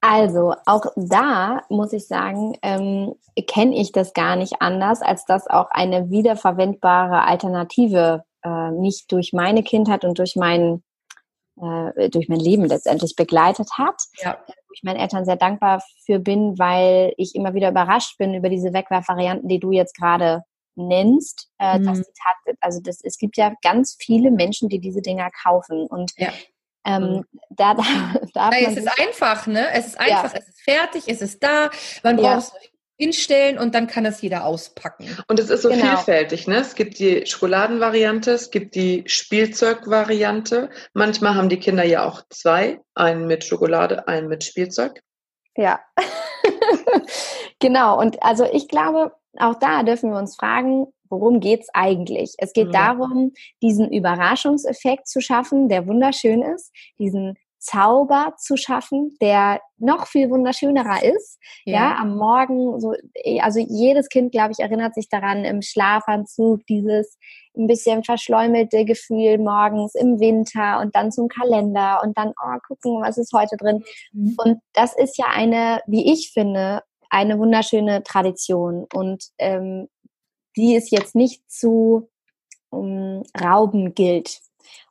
Also, 0.00 0.54
auch 0.66 0.86
da 0.94 1.62
muss 1.68 1.92
ich 1.92 2.06
sagen, 2.06 2.56
ähm, 2.62 3.14
kenne 3.48 3.76
ich 3.76 3.92
das 3.92 4.12
gar 4.12 4.36
nicht 4.36 4.60
anders, 4.60 5.02
als 5.02 5.24
dass 5.24 5.48
auch 5.48 5.70
eine 5.70 6.10
wiederverwendbare 6.10 7.22
Alternative 7.22 8.24
äh, 8.44 8.70
mich 8.70 9.06
durch 9.08 9.32
meine 9.32 9.62
Kindheit 9.62 10.04
und 10.04 10.18
durch 10.18 10.36
mein, 10.36 10.82
äh, 11.60 12.08
durch 12.10 12.28
mein 12.28 12.38
Leben 12.38 12.66
letztendlich 12.66 13.16
begleitet 13.16 13.70
hat. 13.78 14.00
Ja. 14.18 14.38
Wo 14.46 14.72
ich 14.74 14.82
meinen 14.84 15.00
Eltern 15.00 15.24
sehr 15.24 15.36
dankbar 15.36 15.82
für 16.04 16.20
bin, 16.20 16.58
weil 16.58 17.12
ich 17.16 17.34
immer 17.34 17.54
wieder 17.54 17.70
überrascht 17.70 18.16
bin 18.18 18.34
über 18.34 18.48
diese 18.48 18.72
Wegwerfvarianten, 18.72 19.48
die 19.48 19.58
du 19.58 19.72
jetzt 19.72 19.96
gerade 19.96 20.44
nennst. 20.76 21.48
Äh, 21.58 21.78
mhm. 21.78 21.86
dass 21.86 21.98
die 22.02 22.52
also 22.60 22.80
das, 22.80 23.00
es 23.02 23.18
gibt 23.18 23.36
ja 23.36 23.54
ganz 23.62 23.96
viele 23.98 24.30
Menschen, 24.30 24.68
die 24.68 24.78
diese 24.78 25.02
Dinger 25.02 25.30
kaufen. 25.30 25.86
Und 25.86 26.12
ja. 26.16 26.28
Ähm, 26.86 27.02
mhm. 27.02 27.24
da, 27.50 27.74
da, 27.74 27.82
da 28.34 28.50
Nein, 28.50 28.66
es 28.68 28.76
ist 28.76 29.00
einfach, 29.00 29.46
ne? 29.46 29.66
Es 29.72 29.88
ist 29.88 30.00
einfach, 30.00 30.32
ja. 30.32 30.38
es 30.38 30.48
ist 30.48 30.62
fertig, 30.62 31.04
es 31.08 31.20
ist 31.20 31.42
da. 31.42 31.70
Man 32.02 32.16
braucht 32.16 32.38
es 32.38 32.52
hinstellen 32.98 33.58
und 33.58 33.74
dann 33.74 33.86
kann 33.88 34.06
es 34.06 34.22
jeder 34.22 34.46
auspacken. 34.46 35.06
Und 35.28 35.38
es 35.38 35.50
ist 35.50 35.62
so 35.62 35.68
genau. 35.68 35.96
vielfältig, 35.96 36.46
ne? 36.46 36.56
Es 36.56 36.74
gibt 36.74 36.98
die 36.98 37.26
Schokoladenvariante, 37.26 38.30
es 38.30 38.50
gibt 38.50 38.74
die 38.74 39.04
Spielzeugvariante. 39.06 40.70
Manchmal 40.94 41.34
haben 41.34 41.48
die 41.48 41.58
Kinder 41.58 41.84
ja 41.84 42.06
auch 42.06 42.22
zwei, 42.30 42.80
einen 42.94 43.26
mit 43.26 43.44
Schokolade, 43.44 44.08
einen 44.08 44.28
mit 44.28 44.44
Spielzeug. 44.44 45.02
Ja. 45.56 45.80
genau. 47.58 47.98
Und 47.98 48.22
also 48.22 48.48
ich 48.50 48.68
glaube, 48.68 49.12
auch 49.40 49.54
da 49.58 49.82
dürfen 49.82 50.10
wir 50.10 50.18
uns 50.18 50.36
fragen, 50.36 50.86
worum 51.08 51.40
geht's 51.40 51.68
eigentlich? 51.72 52.34
Es 52.38 52.52
geht 52.52 52.68
mhm. 52.68 52.72
darum, 52.72 53.32
diesen 53.62 53.90
Überraschungseffekt 53.90 55.08
zu 55.08 55.20
schaffen, 55.20 55.68
der 55.68 55.86
wunderschön 55.86 56.42
ist, 56.42 56.72
diesen 56.98 57.36
Zauber 57.58 58.34
zu 58.38 58.56
schaffen, 58.56 59.16
der 59.20 59.60
noch 59.78 60.06
viel 60.06 60.30
wunderschönerer 60.30 61.02
ist. 61.02 61.38
Ja, 61.64 61.74
ja 61.74 61.96
am 61.96 62.16
Morgen, 62.16 62.80
so, 62.80 62.94
also 63.40 63.58
jedes 63.58 64.08
Kind, 64.08 64.30
glaube 64.30 64.52
ich, 64.52 64.60
erinnert 64.60 64.94
sich 64.94 65.08
daran 65.08 65.44
im 65.44 65.62
Schlafanzug, 65.62 66.64
dieses 66.66 67.18
ein 67.56 67.66
bisschen 67.66 68.04
verschleumelte 68.04 68.84
Gefühl 68.84 69.38
morgens 69.38 69.94
im 69.94 70.20
Winter 70.20 70.80
und 70.80 70.94
dann 70.94 71.10
zum 71.10 71.28
Kalender 71.28 72.00
und 72.04 72.16
dann, 72.16 72.28
oh, 72.28 72.58
gucken, 72.68 73.02
was 73.02 73.18
ist 73.18 73.32
heute 73.32 73.56
drin. 73.56 73.82
Mhm. 74.12 74.36
Und 74.44 74.58
das 74.74 74.94
ist 74.96 75.18
ja 75.18 75.26
eine, 75.34 75.80
wie 75.86 76.12
ich 76.12 76.30
finde, 76.32 76.82
eine 77.10 77.38
wunderschöne 77.38 78.02
Tradition 78.02 78.86
und 78.92 79.24
ähm, 79.38 79.88
die 80.56 80.74
es 80.74 80.90
jetzt 80.90 81.14
nicht 81.14 81.42
zu 81.50 82.08
um, 82.70 83.22
rauben 83.40 83.94
gilt. 83.94 84.40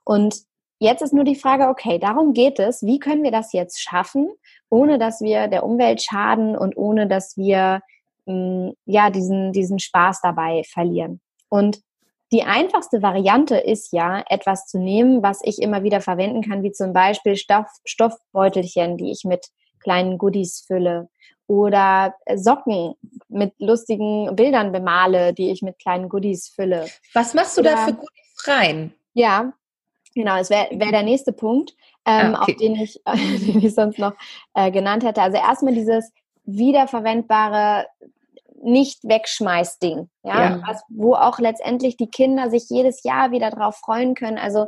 Und 0.04 0.44
jetzt 0.80 1.02
ist 1.02 1.14
nur 1.14 1.24
die 1.24 1.36
Frage, 1.36 1.68
okay, 1.68 2.00
darum 2.00 2.34
geht 2.34 2.60
es, 2.60 2.84
wie 2.84 3.00
können 3.00 3.24
wir 3.24 3.32
das 3.32 3.54
jetzt 3.54 3.82
schaffen, 3.82 4.30
ohne 4.70 4.98
dass 5.00 5.22
wir 5.22 5.48
der 5.48 5.64
Umwelt 5.64 6.02
schaden 6.02 6.58
und 6.58 6.78
ohne 6.78 7.08
dass 7.08 7.36
wir 7.38 7.82
ähm, 8.28 8.74
ja 8.86 9.10
diesen, 9.10 9.52
diesen 9.52 9.80
Spaß 9.80 10.22
dabei 10.22 10.64
verlieren. 10.64 11.22
Und 11.50 11.82
die 12.32 12.44
einfachste 12.44 13.02
Variante 13.02 13.56
ist 13.56 13.94
ja, 13.94 14.24
etwas 14.28 14.66
zu 14.66 14.80
nehmen, 14.80 15.22
was 15.22 15.40
ich 15.44 15.62
immer 15.62 15.84
wieder 15.84 16.02
verwenden 16.02 16.42
kann, 16.42 16.64
wie 16.64 16.72
zum 16.72 16.92
Beispiel 16.92 17.36
Stoff, 17.36 17.68
Stoffbeutelchen, 17.86 18.98
die 18.98 19.12
ich 19.12 19.24
mit 19.26 19.48
kleinen 19.80 20.18
Goodies 20.18 20.64
fülle 20.66 21.08
oder 21.48 22.16
Socken 22.36 22.96
mit 23.30 23.54
lustigen 23.60 24.36
Bildern 24.36 24.72
bemale, 24.72 25.34
die 25.34 25.52
ich 25.52 25.62
mit 25.62 25.80
kleinen 25.80 26.10
Goodies 26.10 26.50
fülle. 26.50 26.88
Was 27.14 27.34
machst 27.34 27.58
du 27.58 27.62
oder, 27.62 27.72
da 27.72 27.78
für 27.86 27.94
Goodies 27.94 28.48
rein? 28.48 28.94
Ja, 29.14 29.54
genau, 30.14 30.38
das 30.38 30.50
wäre 30.50 30.68
wär 30.72 30.92
der 30.92 31.04
nächste 31.04 31.34
Punkt, 31.34 31.76
ähm, 32.06 32.36
ah, 32.36 32.42
okay. 32.42 32.54
auf 32.54 32.58
den 32.58 32.76
ich, 32.76 33.02
den 33.48 33.64
ich 33.64 33.76
sonst 33.76 34.00
noch 34.00 34.14
äh, 34.54 34.72
genannt 34.72 35.04
hätte. 35.04 35.22
Also 35.22 35.38
erstmal 35.38 35.74
dieses 35.74 36.12
wiederverwendbare 36.46 37.86
nicht 38.62 39.04
wegschmeiß 39.04 39.78
Ding, 39.80 40.10
ja, 40.24 40.50
ja. 40.50 40.64
Was, 40.66 40.84
wo 40.90 41.14
auch 41.14 41.38
letztendlich 41.40 41.98
die 41.98 42.10
Kinder 42.10 42.50
sich 42.50 42.66
jedes 42.70 43.04
Jahr 43.04 43.32
wieder 43.32 43.52
drauf 43.52 43.76
freuen 43.78 44.16
können. 44.16 44.40
Also 44.40 44.68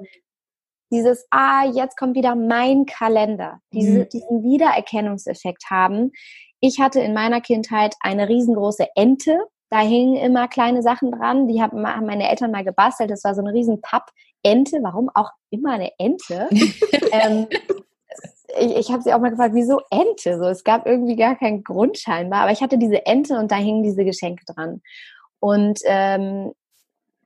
dieses, 0.91 1.27
ah, 1.31 1.65
jetzt 1.65 1.97
kommt 1.97 2.15
wieder 2.15 2.35
mein 2.35 2.85
Kalender, 2.85 3.59
diese, 3.73 3.99
mhm. 3.99 4.09
diesen 4.09 4.43
Wiedererkennungseffekt 4.43 5.65
haben. 5.69 6.11
Ich 6.59 6.79
hatte 6.79 6.99
in 6.99 7.13
meiner 7.13 7.41
Kindheit 7.41 7.95
eine 8.01 8.27
riesengroße 8.27 8.87
Ente. 8.95 9.39
Da 9.69 9.79
hingen 9.79 10.15
immer 10.15 10.47
kleine 10.47 10.81
Sachen 10.81 11.11
dran. 11.11 11.47
Die 11.47 11.61
haben 11.61 11.81
meine 11.81 12.29
Eltern 12.29 12.51
mal 12.51 12.63
gebastelt. 12.63 13.11
Das 13.11 13.23
war 13.23 13.35
so 13.35 13.41
eine 13.41 13.53
riesen 13.53 13.81
Papp-Ente. 13.81 14.79
Warum 14.81 15.09
auch 15.13 15.31
immer 15.49 15.73
eine 15.73 15.91
Ente? 15.99 16.49
ähm, 17.11 17.47
ich, 18.59 18.75
ich 18.75 18.91
habe 18.91 19.03
sie 19.03 19.13
auch 19.13 19.19
mal 19.19 19.29
gefragt, 19.29 19.53
wieso 19.53 19.81
Ente? 19.91 20.39
So, 20.39 20.45
es 20.45 20.63
gab 20.63 20.87
irgendwie 20.87 21.15
gar 21.15 21.35
keinen 21.35 21.63
Grund 21.63 21.97
scheinbar. 21.97 22.41
Aber 22.41 22.51
ich 22.51 22.61
hatte 22.61 22.77
diese 22.77 23.05
Ente 23.05 23.37
und 23.37 23.51
da 23.51 23.57
hingen 23.57 23.83
diese 23.83 24.05
Geschenke 24.05 24.43
dran. 24.45 24.81
Und 25.39 25.79
ähm, 25.85 26.53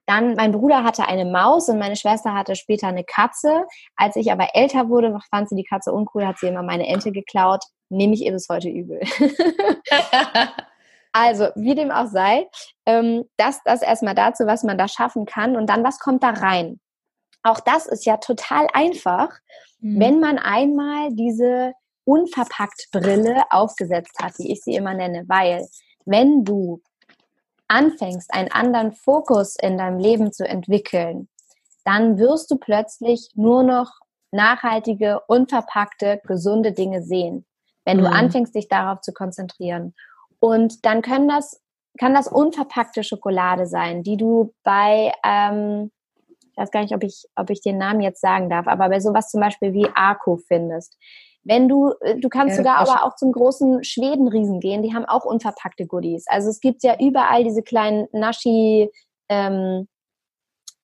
dann, 0.08 0.34
mein 0.34 0.52
Bruder 0.52 0.84
hatte 0.84 1.08
eine 1.08 1.26
Maus 1.26 1.70
und 1.70 1.80
meine 1.80 1.96
Schwester 1.96 2.34
hatte 2.34 2.56
später 2.56 2.88
eine 2.88 3.06
Katze. 3.06 3.66
Als 3.96 4.18
ich 4.18 4.32
aber 4.32 4.50
älter 4.56 4.90
wurde, 4.90 5.18
fand 5.30 5.48
sie 5.48 5.56
die 5.56 5.64
Katze 5.64 5.94
uncool, 5.94 6.26
hat 6.26 6.40
sie 6.40 6.48
immer 6.48 6.64
meine 6.64 6.88
Ente 6.88 7.14
geklaut 7.14 7.64
nehme 7.92 8.14
ich 8.14 8.22
ihr 8.22 8.32
bis 8.32 8.48
heute 8.50 8.70
übel. 8.70 9.02
also, 11.12 11.50
wie 11.56 11.76
dem 11.76 11.92
auch 11.92 12.08
sei, 12.08 12.48
ähm, 12.86 13.26
das, 13.38 13.62
das 13.66 13.82
erstmal 13.82 14.16
dazu, 14.16 14.46
was 14.46 14.64
man 14.64 14.78
da 14.78 14.88
schaffen 14.88 15.26
kann 15.26 15.56
und 15.56 15.70
dann, 15.70 15.84
was 15.84 16.00
kommt 16.00 16.24
da 16.24 16.30
rein. 16.30 16.80
Auch 17.44 17.60
das 17.60 17.88
ist 17.88 18.06
ja 18.06 18.18
total 18.18 18.68
einfach, 18.74 19.30
mhm. 19.80 20.00
wenn 20.00 20.20
man 20.20 20.38
einmal 20.38 21.10
diese 21.12 21.74
unverpackt 22.06 22.90
Brille 22.92 23.44
aufgesetzt 23.50 24.18
hat, 24.22 24.38
wie 24.38 24.52
ich 24.52 24.62
sie 24.62 24.76
immer 24.76 24.94
nenne, 24.94 25.24
weil 25.28 25.68
wenn 26.06 26.44
du 26.44 26.82
anfängst, 27.68 28.34
einen 28.34 28.52
anderen 28.52 28.92
Fokus 28.92 29.56
in 29.62 29.78
deinem 29.78 30.00
Leben 30.00 30.32
zu 30.32 30.48
entwickeln, 30.48 31.30
dann 31.86 32.18
wirst 32.18 32.52
du 32.52 32.58
plötzlich 32.58 33.30
nur 33.36 33.64
noch 33.64 33.92
nachhaltige, 34.32 35.22
unverpackte, 35.28 36.22
gesunde 36.26 36.74
Dinge 36.74 37.02
sehen 37.04 37.46
wenn 37.86 37.98
du 37.98 38.08
mhm. 38.08 38.14
anfängst, 38.14 38.56
dich 38.56 38.68
darauf 38.68 39.02
zu 39.02 39.14
konzentrieren. 39.14 39.94
Und 40.40 40.86
dann 40.86 41.02
können 41.02 41.28
das, 41.28 41.62
kann 42.00 42.14
das 42.14 42.28
unverpackte 42.28 43.04
Schokolade 43.04 43.66
sein, 43.68 44.04
die 44.04 44.18
du 44.18 44.54
bei, 44.64 45.12
ähm, 45.26 45.92
ich 46.52 46.58
weiß 46.58 46.72
gar 46.72 46.82
nicht, 46.82 46.96
ob 46.96 47.04
ich, 47.04 47.26
ob 47.36 47.50
ich 47.50 47.62
den 47.62 47.78
Namen 47.78 48.02
jetzt 48.02 48.22
sagen 48.22 48.50
darf, 48.50 48.68
aber 48.68 48.90
bei 48.90 49.00
sowas 49.00 49.30
zum 49.30 49.42
Beispiel 49.42 49.74
wie 49.74 49.88
Arco 49.94 50.38
findest. 50.48 50.98
Wenn 51.44 51.68
du, 51.68 51.94
äh, 52.02 52.20
du 52.20 52.30
kannst 52.30 52.58
ja, 52.58 52.58
sogar 52.58 52.78
aber 52.78 53.04
auch 53.06 53.16
zum 53.16 53.32
großen 53.32 53.84
Schwedenriesen 53.84 54.60
gehen, 54.60 54.84
die 54.84 54.94
haben 54.94 55.06
auch 55.06 55.26
unverpackte 55.26 55.88
Goodies. 55.88 56.26
Also 56.28 56.50
es 56.50 56.60
gibt 56.60 56.84
ja 56.84 56.96
überall 57.00 57.44
diese 57.44 57.64
kleinen 57.64 58.08
Naschi, 58.12 58.92
ähm, 59.30 59.88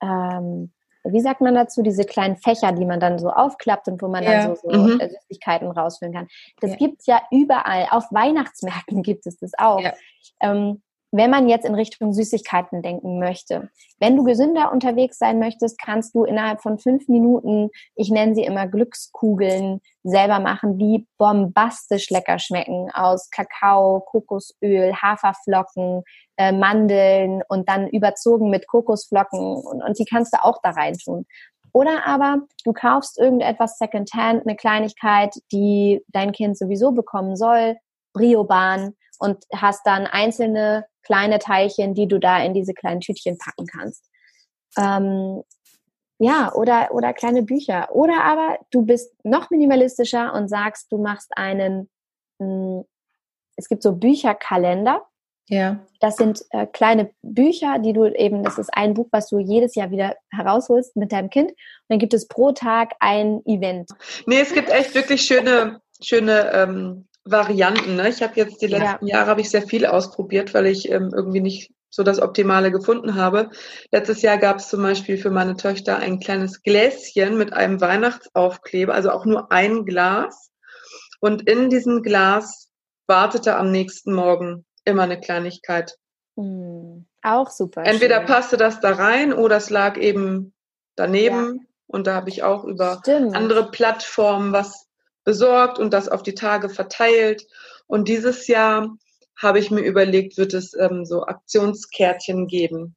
ähm, 0.02 0.72
wie 1.12 1.22
sagt 1.22 1.42
man 1.42 1.56
dazu, 1.56 1.82
diese 1.82 2.04
kleinen 2.04 2.38
Fächer, 2.38 2.72
die 2.72 2.86
man 2.86 3.00
dann 3.00 3.20
so 3.20 3.30
aufklappt 3.30 3.88
und 3.88 4.02
wo 4.02 4.08
man 4.08 4.24
ja. 4.24 4.32
dann 4.32 4.56
so, 4.56 4.70
so 4.70 4.78
mhm. 4.78 5.00
Süßigkeiten 5.00 5.70
rausfüllen 5.70 6.14
kann. 6.14 6.28
Das 6.60 6.72
ja. 6.72 6.78
es 7.00 7.06
ja 7.06 7.22
überall. 7.32 7.88
Auf 7.92 8.06
Weihnachtsmärkten 8.12 9.02
gibt 9.04 9.26
es 9.28 9.38
das 9.38 9.52
auch. 9.58 9.82
Ja. 9.82 9.94
Ähm, 10.42 10.82
wenn 11.12 11.30
man 11.30 11.48
jetzt 11.48 11.66
in 11.66 11.76
Richtung 11.76 12.14
Süßigkeiten 12.14 12.82
denken 12.82 13.20
möchte. 13.20 13.70
Wenn 14.00 14.16
du 14.16 14.24
gesünder 14.24 14.72
unterwegs 14.72 15.18
sein 15.18 15.40
möchtest, 15.40 15.80
kannst 15.80 16.14
du 16.14 16.26
innerhalb 16.26 16.62
von 16.62 16.78
fünf 16.78 17.08
Minuten, 17.08 17.70
ich 17.96 18.10
nenne 18.10 18.36
sie 18.36 18.44
immer 18.44 18.68
Glückskugeln, 18.68 19.80
selber 20.04 20.40
machen, 20.40 20.78
die 20.78 21.08
bombastisch 21.18 22.10
lecker 22.10 22.40
schmecken 22.40 22.90
aus 22.94 23.30
Kakao, 23.30 24.02
Kokosöl, 24.02 24.94
Haferflocken, 24.96 26.04
äh, 26.38 26.52
Mandeln 26.52 27.42
und 27.48 27.68
dann 27.70 27.88
überzogen 27.88 28.50
mit 28.50 28.68
Kokosflocken 28.68 29.40
und, 29.40 29.84
und 29.84 30.00
die 30.00 30.06
kannst 30.06 30.34
du 30.34 30.44
auch 30.44 30.60
da 30.62 30.72
rein 30.72 30.98
tun. 30.98 31.26
Oder 31.74 32.06
aber 32.08 32.40
du 32.64 32.74
kaufst 32.74 33.20
irgendetwas 33.20 33.78
Secondhand, 33.78 34.48
eine 34.48 34.56
Kleinigkeit, 34.56 35.36
die 35.52 36.02
dein 36.08 36.32
Kind 36.32 36.58
sowieso 36.58 36.92
bekommen 36.92 37.36
soll, 37.36 37.78
Briobahn 38.14 38.96
und 39.20 39.44
hast 39.54 39.86
dann 39.86 40.08
einzelne 40.08 40.86
kleine 41.08 41.40
Teilchen, 41.40 41.94
die 41.94 42.08
du 42.08 42.20
da 42.20 42.44
in 42.44 42.54
diese 42.54 42.74
kleinen 42.74 43.00
Tütchen 43.00 43.38
packen 43.38 43.66
kannst. 43.66 44.04
Ähm, 44.78 45.42
ja, 46.20 46.52
oder, 46.54 46.90
oder 46.92 47.14
kleine 47.14 47.44
Bücher. 47.44 47.90
Oder 47.92 48.24
aber 48.24 48.60
du 48.72 48.86
bist 48.86 49.14
noch 49.24 49.50
minimalistischer 49.50 50.34
und 50.34 50.50
sagst, 50.50 50.92
du 50.92 50.98
machst 50.98 51.32
einen, 51.36 51.90
mh, 52.40 52.46
hm, 52.48 52.86
es 53.56 53.70
gibt 53.70 53.82
so 53.82 53.96
Bücherkalender. 53.96 55.08
Ja. 55.50 55.80
Das 56.02 56.18
sind 56.18 56.44
äh, 56.50 56.68
kleine 56.68 57.12
Bücher, 57.22 57.80
die 57.80 57.94
du 57.94 58.06
eben, 58.06 58.44
das 58.44 58.58
ist 58.58 58.70
ein 58.74 58.94
Buch, 58.94 59.08
was 59.12 59.30
du 59.30 59.40
jedes 59.40 59.76
Jahr 59.76 59.92
wieder 59.92 60.16
herausholst 60.30 60.96
mit 60.98 61.12
deinem 61.12 61.30
Kind. 61.30 61.52
Und 61.52 61.58
dann 61.88 62.00
gibt 62.00 62.14
es 62.14 62.28
pro 62.28 62.52
Tag 62.52 62.94
ein 63.00 63.42
Event. 63.46 63.90
Nee, 64.26 64.42
es 64.42 64.54
gibt 64.54 64.70
echt 64.70 64.94
wirklich 64.94 65.22
schöne, 65.22 65.82
schöne 66.02 66.52
ähm, 66.54 67.08
Varianten. 67.32 67.96
Ne? 67.96 68.10
Ich 68.10 68.22
habe 68.22 68.34
jetzt 68.36 68.62
die 68.62 68.68
letzten 68.68 69.08
ja. 69.08 69.18
Jahre 69.18 69.30
habe 69.30 69.42
ich 69.42 69.50
sehr 69.50 69.62
viel 69.62 69.86
ausprobiert, 69.86 70.54
weil 70.54 70.68
ich 70.68 70.90
ähm, 70.90 71.12
irgendwie 71.16 71.42
nicht 71.42 71.72
so 71.90 72.04
das 72.04 72.22
Optimale 72.22 72.72
gefunden 72.72 73.16
habe. 73.16 73.50
Letztes 73.92 74.22
Jahr 74.22 74.38
gab 74.38 74.58
es 74.58 74.70
zum 74.70 74.82
Beispiel 74.82 75.18
für 75.18 75.32
meine 75.32 75.56
Töchter 75.56 75.98
ein 75.98 76.20
kleines 76.20 76.62
Gläschen 76.62 77.38
mit 77.38 77.54
einem 77.54 77.82
Weihnachtsaufkleber, 77.82 78.94
also 78.94 79.12
auch 79.12 79.26
nur 79.26 79.52
ein 79.52 79.86
Glas. 79.86 80.52
Und 81.20 81.50
in 81.50 81.70
diesem 81.70 82.04
Glas 82.04 82.70
wartete 83.08 83.56
am 83.56 83.72
nächsten 83.72 84.14
Morgen 84.14 84.66
immer 84.86 85.04
eine 85.04 85.20
Kleinigkeit. 85.20 85.98
Mhm. 86.36 87.08
Auch 87.24 87.50
super. 87.50 87.84
Entweder 87.84 88.18
schön. 88.18 88.26
passte 88.28 88.58
das 88.58 88.80
da 88.80 88.92
rein 88.92 89.34
oder 89.34 89.58
es 89.58 89.70
lag 89.70 89.98
eben 89.98 90.54
daneben. 90.96 91.60
Ja. 91.60 91.66
Und 91.88 92.08
da 92.08 92.16
habe 92.16 92.30
ich 92.30 92.44
auch 92.44 92.64
über 92.66 93.00
Stimmt. 93.00 93.36
andere 93.36 93.72
Plattformen 93.72 94.52
was 94.52 94.87
besorgt 95.28 95.78
und 95.78 95.92
das 95.92 96.08
auf 96.08 96.24
die 96.24 96.36
Tage 96.36 96.70
verteilt. 96.70 97.46
Und 97.86 98.08
dieses 98.08 98.48
Jahr 98.48 98.96
habe 99.36 99.60
ich 99.60 99.72
mir 99.72 99.82
überlegt, 99.82 100.38
wird 100.38 100.54
es 100.54 100.74
ähm, 100.74 101.04
so 101.04 101.26
Aktionskärtchen 101.26 102.48
geben, 102.48 102.96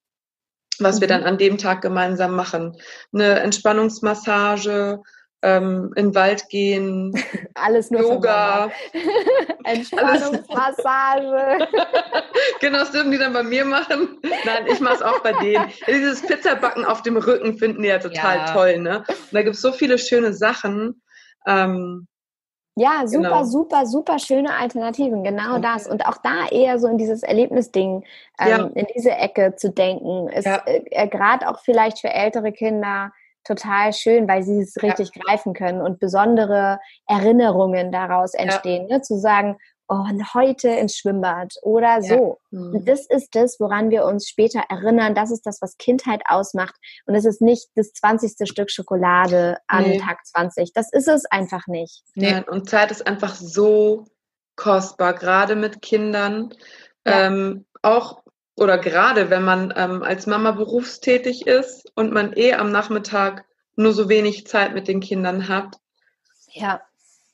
was 0.78 0.96
mhm. 0.96 1.00
wir 1.00 1.08
dann 1.08 1.24
an 1.24 1.38
dem 1.38 1.58
Tag 1.58 1.82
gemeinsam 1.82 2.36
machen. 2.36 2.76
Eine 3.12 3.40
Entspannungsmassage, 3.40 5.02
ähm, 5.42 5.92
in 5.96 6.10
den 6.10 6.14
Wald 6.14 6.48
gehen, 6.50 7.12
alles 7.54 7.90
nur 7.90 8.02
Yoga, 8.02 8.70
Entspannungsmassage. 9.64 11.66
genau, 12.60 12.78
das 12.78 12.92
dürfen 12.92 13.10
die 13.10 13.18
dann 13.18 13.32
bei 13.32 13.42
mir 13.42 13.64
machen. 13.64 14.20
Nein, 14.44 14.68
ich 14.68 14.78
mache 14.78 14.94
es 14.94 15.02
auch 15.02 15.18
bei 15.24 15.32
denen. 15.32 15.66
Dieses 15.88 16.24
Pizzabacken 16.24 16.84
auf 16.84 17.02
dem 17.02 17.16
Rücken 17.16 17.58
finden 17.58 17.82
die 17.82 17.88
ja 17.88 17.98
total 17.98 18.36
ja. 18.36 18.52
toll, 18.52 18.78
ne? 18.78 18.98
Und 19.08 19.32
da 19.32 19.42
gibt 19.42 19.56
es 19.56 19.62
so 19.62 19.72
viele 19.72 19.98
schöne 19.98 20.32
Sachen. 20.32 21.02
Ähm, 21.44 22.06
ja, 22.76 23.06
super, 23.06 23.22
genau. 23.22 23.44
super, 23.44 23.86
super 23.86 24.18
schöne 24.18 24.54
Alternativen, 24.54 25.24
genau 25.24 25.52
okay. 25.52 25.62
das. 25.62 25.86
Und 25.86 26.06
auch 26.06 26.16
da 26.18 26.48
eher 26.50 26.78
so 26.78 26.86
in 26.88 26.98
dieses 26.98 27.22
Erlebnisding, 27.22 28.04
ähm, 28.40 28.48
ja. 28.48 28.70
in 28.74 28.86
diese 28.94 29.10
Ecke 29.10 29.54
zu 29.56 29.70
denken, 29.70 30.28
ist 30.28 30.46
ja. 30.46 30.62
äh, 30.66 30.82
äh 30.90 31.08
gerade 31.08 31.48
auch 31.48 31.60
vielleicht 31.60 32.00
für 32.00 32.10
ältere 32.10 32.52
Kinder 32.52 33.12
total 33.44 33.92
schön, 33.92 34.28
weil 34.28 34.42
sie 34.42 34.60
es 34.60 34.82
richtig 34.82 35.10
ja. 35.14 35.22
greifen 35.22 35.54
können 35.54 35.80
und 35.80 35.98
besondere 35.98 36.78
Erinnerungen 37.06 37.90
daraus 37.90 38.34
entstehen. 38.34 38.86
Ne? 38.86 39.00
Zu 39.02 39.18
sagen, 39.18 39.56
oh, 39.90 40.06
heute 40.34 40.68
ins 40.68 40.96
Schwimmbad 40.96 41.54
oder 41.62 41.98
ja. 42.00 42.02
so. 42.02 42.38
Mhm. 42.50 42.84
Das 42.84 43.06
ist 43.06 43.34
das, 43.34 43.58
woran 43.58 43.90
wir 43.90 44.04
uns 44.04 44.28
später 44.28 44.62
erinnern. 44.68 45.14
Das 45.14 45.30
ist 45.30 45.44
das, 45.44 45.60
was 45.60 45.76
Kindheit 45.76 46.22
ausmacht. 46.26 46.76
Und 47.06 47.16
es 47.16 47.24
ist 47.24 47.42
nicht 47.42 47.68
das 47.74 47.92
20. 47.92 48.48
Stück 48.48 48.70
Schokolade 48.70 49.58
an 49.66 49.82
nee. 49.82 49.98
Tag 49.98 50.24
20. 50.24 50.72
Das 50.72 50.92
ist 50.92 51.08
es 51.08 51.26
einfach 51.26 51.66
nicht. 51.66 52.04
Nee. 52.14 52.42
und 52.46 52.70
Zeit 52.70 52.90
ist 52.90 53.06
einfach 53.06 53.34
so 53.34 54.06
kostbar, 54.56 55.14
gerade 55.14 55.56
mit 55.56 55.82
Kindern. 55.82 56.54
Ja. 57.04 57.26
Ähm, 57.26 57.66
auch 57.82 58.22
oder 58.56 58.78
gerade 58.78 59.30
wenn 59.30 59.42
man 59.42 59.72
ähm, 59.74 60.02
als 60.02 60.26
Mama 60.26 60.52
berufstätig 60.52 61.46
ist 61.46 61.90
und 61.96 62.12
man 62.12 62.34
eh 62.34 62.52
am 62.52 62.70
Nachmittag 62.70 63.46
nur 63.74 63.92
so 63.92 64.08
wenig 64.10 64.46
Zeit 64.46 64.74
mit 64.74 64.86
den 64.86 65.00
Kindern 65.00 65.48
hat. 65.48 65.78
Ja 66.52 66.82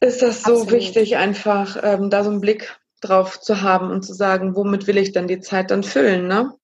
ist 0.00 0.22
das 0.22 0.42
so 0.42 0.52
Absolut. 0.52 0.72
wichtig, 0.72 1.16
einfach 1.16 1.82
ähm, 1.82 2.10
da 2.10 2.22
so 2.24 2.30
einen 2.30 2.40
Blick 2.40 2.78
drauf 3.00 3.40
zu 3.40 3.62
haben 3.62 3.90
und 3.90 4.02
zu 4.02 4.14
sagen, 4.14 4.56
womit 4.56 4.86
will 4.86 4.98
ich 4.98 5.12
dann 5.12 5.28
die 5.28 5.40
Zeit 5.40 5.70
dann 5.70 5.82
füllen, 5.82 6.26
ne? 6.26 6.54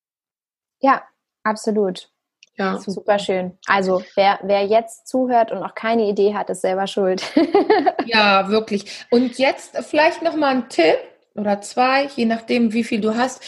Ja, 0.80 1.02
absolut. 1.44 2.10
Ja. 2.56 2.78
Super 2.78 3.18
schön. 3.18 3.58
Also 3.66 4.02
wer, 4.14 4.38
wer 4.42 4.64
jetzt 4.66 5.08
zuhört 5.08 5.52
und 5.52 5.62
auch 5.62 5.74
keine 5.74 6.08
Idee 6.08 6.34
hat, 6.34 6.50
ist 6.50 6.60
selber 6.60 6.86
schuld. 6.86 7.22
ja, 8.04 8.48
wirklich. 8.50 9.06
Und 9.10 9.38
jetzt 9.38 9.76
vielleicht 9.78 10.22
noch 10.22 10.36
mal 10.36 10.54
ein 10.54 10.68
Tipp 10.68 10.98
oder 11.34 11.60
zwei, 11.62 12.04
je 12.14 12.26
nachdem, 12.26 12.72
wie 12.72 12.84
viel 12.84 13.00
du 13.00 13.16
hast. 13.16 13.42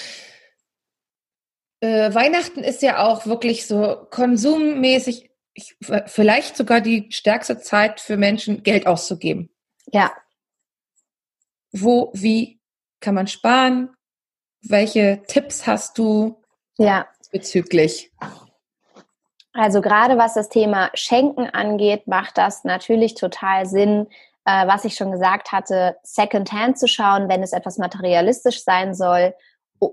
Äh, 1.80 2.14
Weihnachten 2.14 2.60
ist 2.60 2.80
ja 2.80 3.04
auch 3.04 3.26
wirklich 3.26 3.66
so 3.66 4.06
konsummäßig, 4.10 5.30
ich, 5.52 5.76
vielleicht 6.06 6.56
sogar 6.56 6.80
die 6.80 7.08
stärkste 7.10 7.58
Zeit 7.58 8.00
für 8.00 8.16
Menschen, 8.16 8.62
Geld 8.62 8.86
auszugeben. 8.86 9.50
Ja. 9.94 10.12
Wo, 11.70 12.10
wie 12.14 12.60
kann 12.98 13.14
man 13.14 13.28
sparen? 13.28 13.94
Welche 14.60 15.22
Tipps 15.28 15.68
hast 15.68 15.98
du 15.98 16.42
ja. 16.78 17.06
bezüglich? 17.30 18.10
Also 19.52 19.80
gerade 19.80 20.18
was 20.18 20.34
das 20.34 20.48
Thema 20.48 20.90
Schenken 20.94 21.48
angeht, 21.48 22.08
macht 22.08 22.38
das 22.38 22.64
natürlich 22.64 23.14
total 23.14 23.66
Sinn, 23.66 24.08
äh, 24.44 24.66
was 24.66 24.84
ich 24.84 24.96
schon 24.96 25.12
gesagt 25.12 25.52
hatte, 25.52 25.96
Secondhand 26.02 26.76
zu 26.76 26.88
schauen, 26.88 27.28
wenn 27.28 27.44
es 27.44 27.52
etwas 27.52 27.78
materialistisch 27.78 28.64
sein 28.64 28.94
soll, 28.96 29.32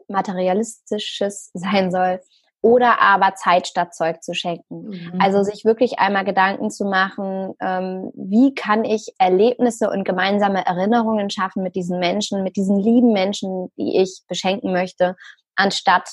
materialistisches 0.08 1.52
sein 1.54 1.92
soll 1.92 2.22
oder 2.62 3.02
aber 3.02 3.34
Zeit 3.36 3.68
statt 3.68 3.96
Zeug 3.96 4.22
zu 4.22 4.34
schenken. 4.34 4.90
Mhm. 4.90 5.20
Also 5.20 5.44
sich 5.44 5.66
wirklich 5.66 6.00
einmal 6.00 6.24
Gedanken 6.24 6.70
zu 6.70 6.86
machen, 6.86 7.54
ähm, 7.60 8.12
wie 8.14 8.54
kann 8.54 8.86
ich 8.86 9.14
Erlebnisse 9.18 9.90
und 9.90 10.04
gemeinsame 10.04 10.66
Erinnerungen 10.66 11.30
schaffen 11.30 11.64
mit 11.64 11.76
diesen 11.76 12.00
Menschen, 12.00 12.44
mit 12.44 12.56
diesen 12.56 12.78
lieben 12.78 13.14
Menschen, 13.14 13.72
die 13.78 13.98
ich 13.98 14.22
beschenken 14.28 14.72
möchte, 14.72 15.16
anstatt 15.56 16.10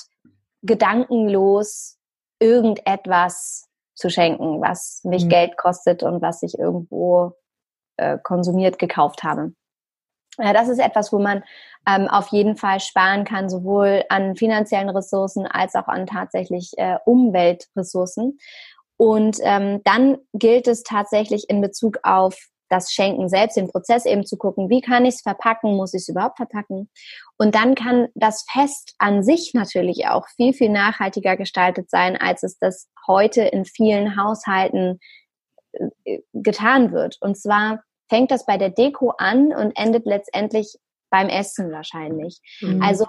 gedankenlos 0.63 1.97
irgendetwas 2.39 3.67
zu 3.95 4.09
schenken, 4.09 4.61
was 4.61 5.01
mich 5.03 5.25
mhm. 5.25 5.29
Geld 5.29 5.57
kostet 5.57 6.03
und 6.03 6.21
was 6.21 6.41
ich 6.41 6.57
irgendwo 6.57 7.33
äh, 7.97 8.17
konsumiert 8.23 8.79
gekauft 8.79 9.23
habe. 9.23 9.53
Ja, 10.41 10.53
das 10.53 10.69
ist 10.69 10.79
etwas, 10.79 11.11
wo 11.11 11.19
man 11.19 11.43
ähm, 11.87 12.07
auf 12.07 12.27
jeden 12.29 12.55
Fall 12.55 12.79
sparen 12.79 13.25
kann, 13.25 13.49
sowohl 13.49 14.03
an 14.09 14.35
finanziellen 14.35 14.89
Ressourcen 14.89 15.45
als 15.45 15.75
auch 15.75 15.87
an 15.87 16.07
tatsächlich 16.07 16.71
äh, 16.77 16.97
Umweltressourcen. 17.05 18.39
Und 18.97 19.37
ähm, 19.41 19.81
dann 19.83 20.17
gilt 20.33 20.67
es 20.67 20.83
tatsächlich 20.83 21.49
in 21.49 21.61
Bezug 21.61 21.99
auf 22.03 22.37
das 22.69 22.91
Schenken 22.93 23.29
selbst, 23.29 23.57
den 23.57 23.69
Prozess 23.69 24.05
eben 24.05 24.25
zu 24.25 24.37
gucken, 24.37 24.69
wie 24.69 24.81
kann 24.81 25.05
ich 25.05 25.15
es 25.15 25.21
verpacken, 25.21 25.75
muss 25.75 25.93
ich 25.93 26.01
es 26.01 26.09
überhaupt 26.09 26.37
verpacken? 26.37 26.89
Und 27.37 27.55
dann 27.55 27.75
kann 27.75 28.09
das 28.13 28.45
Fest 28.49 28.93
an 28.99 29.23
sich 29.23 29.53
natürlich 29.53 30.07
auch 30.07 30.27
viel, 30.35 30.53
viel 30.53 30.69
nachhaltiger 30.69 31.35
gestaltet 31.35 31.89
sein, 31.89 32.15
als 32.15 32.43
es 32.43 32.57
das 32.59 32.87
heute 33.07 33.41
in 33.41 33.65
vielen 33.65 34.15
Haushalten 34.21 34.99
äh, 36.03 36.19
getan 36.33 36.91
wird. 36.91 37.17
Und 37.21 37.37
zwar 37.37 37.83
fängt 38.09 38.31
das 38.31 38.45
bei 38.45 38.57
der 38.57 38.69
Deko 38.69 39.13
an 39.17 39.53
und 39.53 39.77
endet 39.77 40.05
letztendlich 40.05 40.77
beim 41.09 41.29
Essen 41.29 41.71
wahrscheinlich. 41.71 42.39
Mhm. 42.61 42.81
Also 42.81 43.05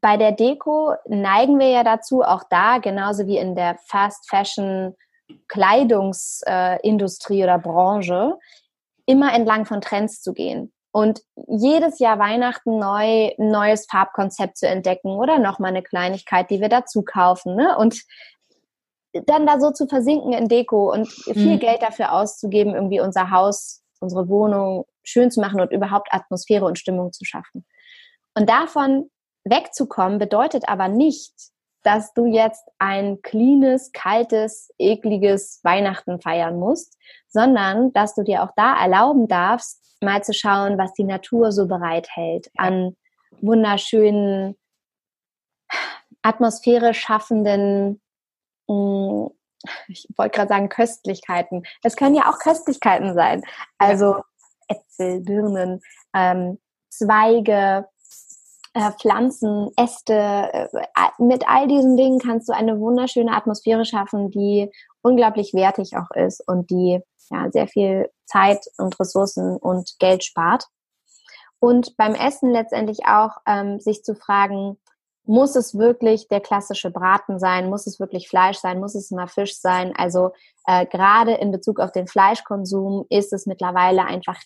bei 0.00 0.16
der 0.16 0.32
Deko 0.32 0.94
neigen 1.06 1.58
wir 1.58 1.68
ja 1.68 1.84
dazu, 1.84 2.22
auch 2.22 2.42
da, 2.50 2.78
genauso 2.78 3.26
wie 3.26 3.38
in 3.38 3.54
der 3.54 3.76
Fast 3.86 4.28
Fashion 4.28 4.96
Kleidungsindustrie 5.48 7.40
äh, 7.40 7.44
oder 7.44 7.58
Branche, 7.58 8.38
immer 9.06 9.32
entlang 9.34 9.64
von 9.64 9.80
Trends 9.80 10.20
zu 10.20 10.32
gehen. 10.34 10.72
Und 10.90 11.22
jedes 11.48 12.00
Jahr 12.00 12.18
Weihnachten 12.18 12.78
neu 12.78 13.30
ein 13.38 13.50
neues 13.50 13.86
Farbkonzept 13.90 14.58
zu 14.58 14.66
entdecken 14.68 15.12
oder 15.12 15.38
nochmal 15.38 15.70
eine 15.70 15.82
Kleinigkeit, 15.82 16.50
die 16.50 16.60
wir 16.60 16.68
dazu 16.68 17.02
kaufen. 17.02 17.56
Ne? 17.56 17.78
Und 17.78 18.02
dann 19.12 19.46
da 19.46 19.58
so 19.58 19.70
zu 19.70 19.86
versinken 19.86 20.32
in 20.32 20.48
Deko 20.48 20.92
und 20.92 21.08
viel 21.08 21.54
mhm. 21.54 21.60
Geld 21.60 21.82
dafür 21.82 22.12
auszugeben, 22.12 22.74
irgendwie 22.74 23.00
unser 23.00 23.30
Haus 23.30 23.81
unsere 24.02 24.28
Wohnung 24.28 24.84
schön 25.04 25.30
zu 25.30 25.40
machen 25.40 25.60
und 25.60 25.72
überhaupt 25.72 26.08
Atmosphäre 26.12 26.64
und 26.64 26.78
Stimmung 26.78 27.12
zu 27.12 27.24
schaffen. 27.24 27.64
Und 28.34 28.48
davon 28.48 29.10
wegzukommen 29.44 30.18
bedeutet 30.18 30.68
aber 30.68 30.88
nicht, 30.88 31.32
dass 31.82 32.12
du 32.14 32.26
jetzt 32.26 32.64
ein 32.78 33.22
cleanes, 33.22 33.90
kaltes, 33.92 34.70
ekliges 34.78 35.60
Weihnachten 35.64 36.20
feiern 36.20 36.58
musst, 36.58 36.96
sondern 37.28 37.92
dass 37.92 38.14
du 38.14 38.22
dir 38.22 38.42
auch 38.44 38.52
da 38.56 38.80
erlauben 38.80 39.26
darfst, 39.26 39.80
mal 40.00 40.22
zu 40.22 40.32
schauen, 40.32 40.78
was 40.78 40.92
die 40.94 41.04
Natur 41.04 41.52
so 41.52 41.66
bereithält 41.66 42.50
an 42.56 42.96
wunderschönen, 43.40 44.56
Atmosphäre 46.22 46.94
schaffenden 46.94 48.00
mm, 48.68 49.26
ich 49.88 50.08
wollte 50.16 50.36
gerade 50.36 50.48
sagen 50.48 50.68
Köstlichkeiten. 50.68 51.62
Es 51.82 51.96
können 51.96 52.14
ja 52.14 52.30
auch 52.30 52.38
Köstlichkeiten 52.38 53.14
sein. 53.14 53.42
Also 53.78 54.16
Äpfel, 54.68 55.20
Birnen, 55.20 55.80
ähm, 56.14 56.58
Zweige, 56.90 57.86
äh, 58.74 58.92
Pflanzen, 58.92 59.70
Äste. 59.76 60.14
Äh, 60.14 60.68
mit 61.18 61.48
all 61.48 61.68
diesen 61.68 61.96
Dingen 61.96 62.18
kannst 62.18 62.48
du 62.48 62.52
eine 62.52 62.78
wunderschöne 62.80 63.34
Atmosphäre 63.34 63.84
schaffen, 63.84 64.30
die 64.30 64.70
unglaublich 65.02 65.52
wertig 65.54 65.96
auch 65.96 66.10
ist 66.14 66.46
und 66.46 66.70
die 66.70 67.00
ja 67.30 67.50
sehr 67.50 67.68
viel 67.68 68.10
Zeit 68.26 68.64
und 68.78 68.98
Ressourcen 69.00 69.56
und 69.56 69.98
Geld 69.98 70.24
spart. 70.24 70.66
Und 71.58 71.96
beim 71.96 72.14
Essen 72.14 72.50
letztendlich 72.50 73.06
auch 73.06 73.36
ähm, 73.46 73.78
sich 73.78 74.02
zu 74.02 74.14
fragen, 74.14 74.78
muss 75.24 75.56
es 75.56 75.78
wirklich 75.78 76.28
der 76.28 76.40
klassische 76.40 76.90
Braten 76.90 77.38
sein? 77.38 77.70
Muss 77.70 77.86
es 77.86 78.00
wirklich 78.00 78.28
Fleisch 78.28 78.58
sein? 78.58 78.80
Muss 78.80 78.94
es 78.94 79.10
mal 79.10 79.28
Fisch 79.28 79.58
sein? 79.58 79.92
Also 79.96 80.32
äh, 80.66 80.86
gerade 80.86 81.34
in 81.34 81.52
Bezug 81.52 81.80
auf 81.80 81.92
den 81.92 82.06
Fleischkonsum 82.06 83.06
ist 83.08 83.32
es 83.32 83.46
mittlerweile 83.46 84.04
einfach 84.04 84.36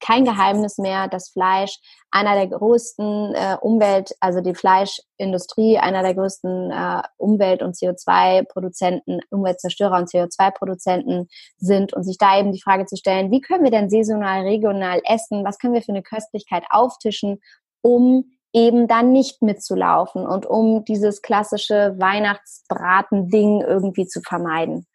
kein 0.00 0.24
Geheimnis 0.24 0.78
mehr, 0.78 1.08
dass 1.08 1.30
Fleisch 1.30 1.78
einer 2.10 2.34
der 2.34 2.46
größten 2.46 3.34
äh, 3.34 3.56
Umwelt, 3.60 4.14
also 4.20 4.40
die 4.40 4.54
Fleischindustrie, 4.54 5.78
einer 5.78 6.02
der 6.02 6.14
größten 6.14 6.70
äh, 6.70 7.02
Umwelt- 7.16 7.62
und 7.62 7.74
CO2-Produzenten, 7.74 9.20
Umweltzerstörer 9.30 9.96
und 9.96 10.08
CO2-Produzenten 10.08 11.28
sind 11.56 11.92
und 11.92 12.04
sich 12.04 12.18
da 12.18 12.38
eben 12.38 12.52
die 12.52 12.62
Frage 12.62 12.86
zu 12.86 12.96
stellen, 12.96 13.30
wie 13.30 13.40
können 13.40 13.64
wir 13.64 13.70
denn 13.70 13.90
saisonal, 13.90 14.42
regional 14.42 15.00
essen? 15.04 15.44
Was 15.44 15.58
können 15.58 15.74
wir 15.74 15.82
für 15.82 15.92
eine 15.92 16.02
Köstlichkeit 16.02 16.64
auftischen, 16.70 17.40
um 17.82 18.37
eben 18.52 18.88
dann 18.88 19.12
nicht 19.12 19.42
mitzulaufen 19.42 20.26
und 20.26 20.46
um 20.46 20.84
dieses 20.84 21.22
klassische 21.22 21.94
Weihnachtsbraten-Ding 21.98 23.60
irgendwie 23.60 24.06
zu 24.06 24.20
vermeiden. 24.22 24.86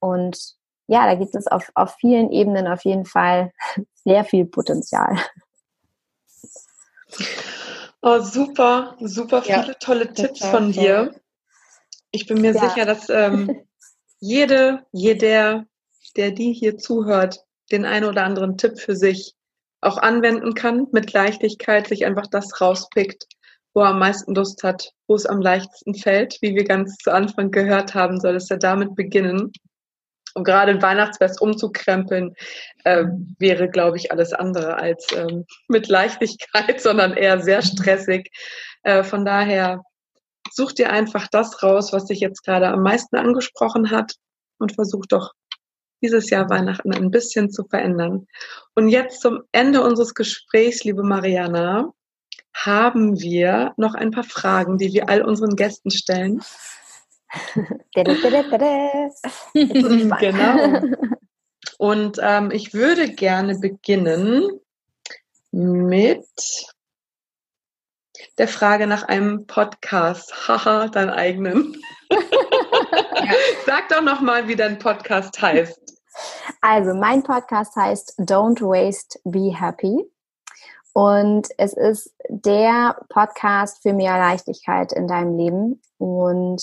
Und 0.00 0.56
ja, 0.88 1.06
da 1.06 1.14
gibt 1.14 1.34
es 1.34 1.46
auf, 1.46 1.70
auf 1.74 1.94
vielen 2.00 2.30
Ebenen 2.30 2.66
auf 2.66 2.84
jeden 2.84 3.06
Fall 3.06 3.52
sehr 4.04 4.24
viel 4.24 4.46
Potenzial. 4.46 5.16
Oh, 8.02 8.20
super, 8.20 8.96
super 9.00 9.42
viele 9.42 9.66
ja, 9.68 9.74
tolle 9.74 10.12
Tipps 10.12 10.44
von 10.44 10.72
dir. 10.72 11.14
Ich 12.10 12.26
bin 12.26 12.40
mir 12.40 12.52
ja. 12.52 12.68
sicher, 12.68 12.84
dass 12.84 13.08
ähm, 13.08 13.62
jede, 14.20 14.84
jeder, 14.92 15.66
der 16.16 16.30
die 16.30 16.52
hier 16.52 16.78
zuhört, 16.78 17.44
den 17.72 17.84
einen 17.84 18.06
oder 18.06 18.24
anderen 18.24 18.56
Tipp 18.58 18.78
für 18.78 18.94
sich 18.94 19.35
auch 19.86 19.98
anwenden 19.98 20.54
kann, 20.54 20.86
mit 20.92 21.12
Leichtigkeit 21.12 21.86
sich 21.86 22.04
einfach 22.04 22.26
das 22.30 22.60
rauspickt, 22.60 23.26
wo 23.72 23.82
er 23.82 23.90
am 23.90 23.98
meisten 23.98 24.34
Lust 24.34 24.62
hat, 24.62 24.90
wo 25.06 25.14
es 25.14 25.26
am 25.26 25.40
leichtesten 25.40 25.94
fällt. 25.94 26.38
Wie 26.40 26.54
wir 26.54 26.64
ganz 26.64 26.96
zu 26.96 27.12
Anfang 27.12 27.50
gehört 27.50 27.94
haben, 27.94 28.20
soll 28.20 28.36
es 28.36 28.48
ja 28.48 28.56
damit 28.56 28.94
beginnen. 28.94 29.52
Und 30.34 30.44
gerade 30.44 30.72
ein 30.72 30.82
Weihnachtsfest 30.82 31.40
umzukrempeln, 31.40 32.34
äh, 32.84 33.04
wäre, 33.38 33.70
glaube 33.70 33.96
ich, 33.96 34.12
alles 34.12 34.32
andere 34.34 34.76
als 34.76 35.06
ähm, 35.16 35.46
mit 35.68 35.88
Leichtigkeit, 35.88 36.80
sondern 36.80 37.14
eher 37.14 37.40
sehr 37.40 37.62
stressig. 37.62 38.30
Äh, 38.82 39.02
von 39.02 39.24
daher 39.24 39.82
such 40.52 40.72
dir 40.72 40.90
einfach 40.90 41.28
das 41.28 41.62
raus, 41.62 41.92
was 41.92 42.06
dich 42.06 42.20
jetzt 42.20 42.44
gerade 42.44 42.68
am 42.68 42.82
meisten 42.82 43.16
angesprochen 43.16 43.90
hat 43.90 44.14
und 44.58 44.74
versuch 44.74 45.06
doch 45.06 45.32
dieses 46.02 46.30
Jahr 46.30 46.48
Weihnachten 46.50 46.92
ein 46.92 47.10
bisschen 47.10 47.50
zu 47.50 47.64
verändern. 47.64 48.26
Und 48.74 48.88
jetzt 48.88 49.20
zum 49.20 49.42
Ende 49.52 49.82
unseres 49.82 50.14
Gesprächs, 50.14 50.84
liebe 50.84 51.02
Mariana, 51.02 51.92
haben 52.54 53.20
wir 53.20 53.74
noch 53.76 53.94
ein 53.94 54.10
paar 54.10 54.24
Fragen, 54.24 54.78
die 54.78 54.92
wir 54.92 55.08
all 55.08 55.22
unseren 55.22 55.56
Gästen 55.56 55.90
stellen. 55.90 56.42
genau. 60.18 60.80
Und 61.78 62.18
ähm, 62.22 62.50
ich 62.50 62.72
würde 62.72 63.10
gerne 63.10 63.58
beginnen 63.58 64.60
mit 65.50 66.26
der 68.38 68.48
Frage 68.48 68.86
nach 68.86 69.02
einem 69.04 69.46
Podcast. 69.46 70.48
Haha, 70.48 70.88
deinen 70.88 71.10
eigenen. 71.10 71.76
Sag 73.66 73.88
doch 73.88 74.02
noch 74.02 74.20
mal, 74.20 74.48
wie 74.48 74.56
dein 74.56 74.78
Podcast 74.78 75.40
heißt. 75.40 75.80
Also, 76.60 76.94
mein 76.94 77.22
Podcast 77.22 77.76
heißt 77.76 78.20
Don't 78.20 78.60
Waste, 78.60 79.18
Be 79.24 79.54
Happy. 79.58 80.10
Und 80.92 81.48
es 81.58 81.74
ist 81.74 82.14
der 82.28 82.96
Podcast 83.10 83.82
für 83.82 83.92
mehr 83.92 84.16
Leichtigkeit 84.16 84.92
in 84.92 85.06
deinem 85.06 85.36
Leben. 85.36 85.82
Und 85.98 86.62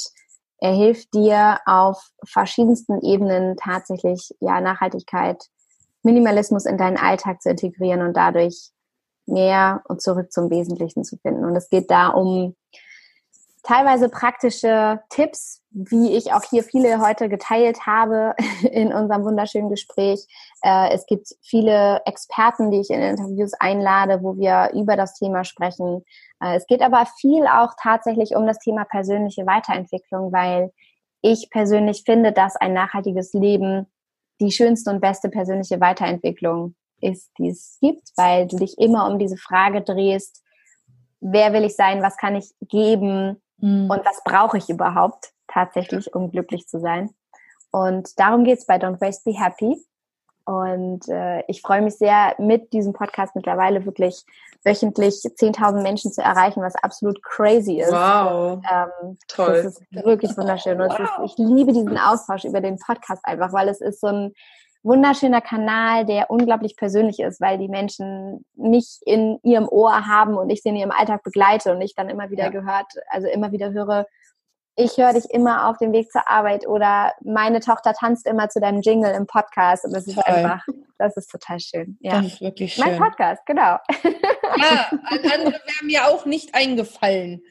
er 0.58 0.74
hilft 0.74 1.14
dir 1.14 1.60
auf 1.66 2.10
verschiedensten 2.26 3.00
Ebenen 3.02 3.58
tatsächlich 3.58 4.34
ja 4.40 4.60
Nachhaltigkeit, 4.60 5.46
Minimalismus 6.02 6.66
in 6.66 6.78
deinen 6.78 6.98
Alltag 6.98 7.42
zu 7.42 7.50
integrieren 7.50 8.02
und 8.02 8.18
dadurch 8.18 8.72
mehr 9.26 9.84
und 9.88 10.02
zurück 10.02 10.32
zum 10.32 10.50
Wesentlichen 10.50 11.04
zu 11.04 11.18
finden. 11.18 11.46
Und 11.46 11.56
es 11.56 11.70
geht 11.70 11.92
da 11.92 12.08
um 12.08 12.56
teilweise 13.64 14.10
praktische 14.10 15.02
Tipps, 15.10 15.62
wie 15.72 16.16
ich 16.16 16.34
auch 16.34 16.44
hier 16.44 16.64
viele 16.64 17.00
heute 17.00 17.30
geteilt 17.30 17.86
habe 17.86 18.36
in 18.72 18.94
unserem 18.94 19.24
wunderschönen 19.24 19.70
Gespräch. 19.70 20.28
Äh, 20.62 20.94
es 20.94 21.06
gibt 21.06 21.30
viele 21.42 22.02
Experten, 22.06 22.72
die 22.72 22.82
ich 22.82 22.90
in 22.90 23.02
Interviews 23.02 23.54
einlade, 23.54 24.22
wo 24.22 24.38
wir 24.38 24.72
über 24.74 24.96
das 24.96 25.16
Thema 25.16 25.46
sprechen. 25.46 26.04
Äh, 26.42 26.58
es 26.58 26.68
geht 26.68 26.82
aber 26.82 27.06
viel 27.20 27.48
auch 27.48 27.74
tatsächlich 27.82 28.36
um 28.36 28.46
das 28.46 28.60
Thema 28.60 28.84
persönliche 28.84 29.46
Weiterentwicklung, 29.46 30.32
weil 30.32 30.72
ich 31.22 31.50
persönlich 31.50 32.04
finde, 32.06 32.34
dass 32.34 32.58
ein 32.58 32.74
nachhaltiges 32.74 33.34
Leben 33.34 33.88
die 34.42 34.52
schönste 34.52 34.92
und 34.92 35.00
beste 35.00 35.30
persönliche 35.30 35.80
Weiterentwicklung 35.80 36.76
ist, 37.00 37.32
die 37.38 37.50
es 37.50 37.78
gibt, 37.82 38.10
weil 38.18 38.48
du 38.48 38.58
dich 38.58 38.78
immer 38.78 39.10
um 39.10 39.20
diese 39.20 39.38
Frage 39.38 39.82
drehst, 39.82 40.44
wer 41.22 41.54
will 41.54 41.64
ich 41.64 41.76
sein, 41.76 42.02
was 42.02 42.18
kann 42.18 42.36
ich 42.36 42.54
geben, 42.62 43.42
Mhm. 43.64 43.90
Und 43.90 44.06
was 44.06 44.22
brauche 44.26 44.58
ich 44.58 44.70
überhaupt 44.70 45.32
tatsächlich, 45.48 46.14
um 46.14 46.32
glücklich 46.32 46.68
zu 46.68 46.82
sein? 46.82 47.12
Und 47.72 48.20
darum 48.20 48.44
geht 48.44 48.60
es 48.60 48.66
bei 48.66 48.76
Don't 48.76 49.00
Waste 49.00 49.24
Be 49.24 49.40
Happy. 49.40 49.82
Und 50.46 51.08
äh, 51.08 51.44
ich 51.48 51.62
freue 51.62 51.82
mich 51.82 51.98
sehr, 51.98 52.36
mit 52.38 52.74
diesem 52.74 52.92
Podcast 52.92 53.34
mittlerweile 53.34 53.86
wirklich 53.86 54.26
wöchentlich 54.66 55.14
10.000 55.14 55.82
Menschen 55.82 56.12
zu 56.12 56.22
erreichen, 56.22 56.62
was 56.62 56.76
absolut 56.76 57.24
crazy 57.24 57.80
ist. 57.80 57.92
Wow. 57.92 58.62
Ähm, 58.70 59.18
Toll. 59.30 59.64
Das 59.64 59.80
ist 59.80 59.82
wirklich 59.92 60.38
wunderschön. 60.38 60.82
Und 60.82 60.92
wow. 60.92 61.00
ist, 61.00 61.32
ich 61.32 61.38
liebe 61.38 61.72
diesen 61.72 61.98
Austausch 61.98 62.44
über 62.44 62.60
den 62.60 62.78
Podcast 62.78 63.24
einfach, 63.24 63.54
weil 63.54 63.70
es 63.70 63.80
ist 63.80 64.02
so 64.02 64.08
ein 64.08 64.34
wunderschöner 64.84 65.42
Kanal, 65.42 66.06
der 66.06 66.30
unglaublich 66.30 66.76
persönlich 66.76 67.20
ist, 67.20 67.40
weil 67.40 67.58
die 67.58 67.70
Menschen 67.70 68.46
mich 68.56 69.00
in 69.06 69.40
ihrem 69.44 69.68
Ohr 69.68 70.06
haben 70.06 70.38
und 70.38 70.50
ich 70.50 70.62
sie 70.62 70.70
in 70.70 70.76
ihrem 70.76 70.92
Alltag 70.92 71.24
begleite 71.24 71.72
und 71.72 71.82
ich 71.82 71.96
dann 71.96 72.10
immer 72.10 72.30
wieder 72.30 72.46
ja. 72.46 72.50
gehört, 72.50 72.88
also 73.10 73.28
immer 73.28 73.52
wieder 73.52 73.72
höre, 73.72 74.06
ich 74.76 74.98
höre 74.98 75.14
dich 75.14 75.26
immer 75.30 75.70
auf 75.70 75.78
dem 75.78 75.92
Weg 75.94 76.12
zur 76.12 76.28
Arbeit 76.28 76.68
oder 76.68 77.14
meine 77.24 77.60
Tochter 77.60 77.94
tanzt 77.94 78.26
immer 78.26 78.50
zu 78.50 78.60
deinem 78.60 78.82
Jingle 78.82 79.14
im 79.14 79.28
Podcast 79.28 79.86
und 79.86 79.94
das 79.94 80.08
ist 80.08 80.16
Toll. 80.16 80.24
einfach, 80.26 80.66
das 80.98 81.16
ist 81.16 81.30
total 81.30 81.60
schön. 81.60 81.98
Ja. 82.02 82.22
Das 82.22 82.34
ist 82.34 82.42
wirklich 82.42 82.74
schön. 82.74 82.86
Mein 82.86 82.98
Podcast, 82.98 83.46
genau. 83.46 83.78
Ja, 84.58 84.90
andere 85.04 85.54
wären 85.54 85.86
mir 85.86 86.08
auch 86.08 86.26
nicht 86.26 86.56
eingefallen. 86.56 87.44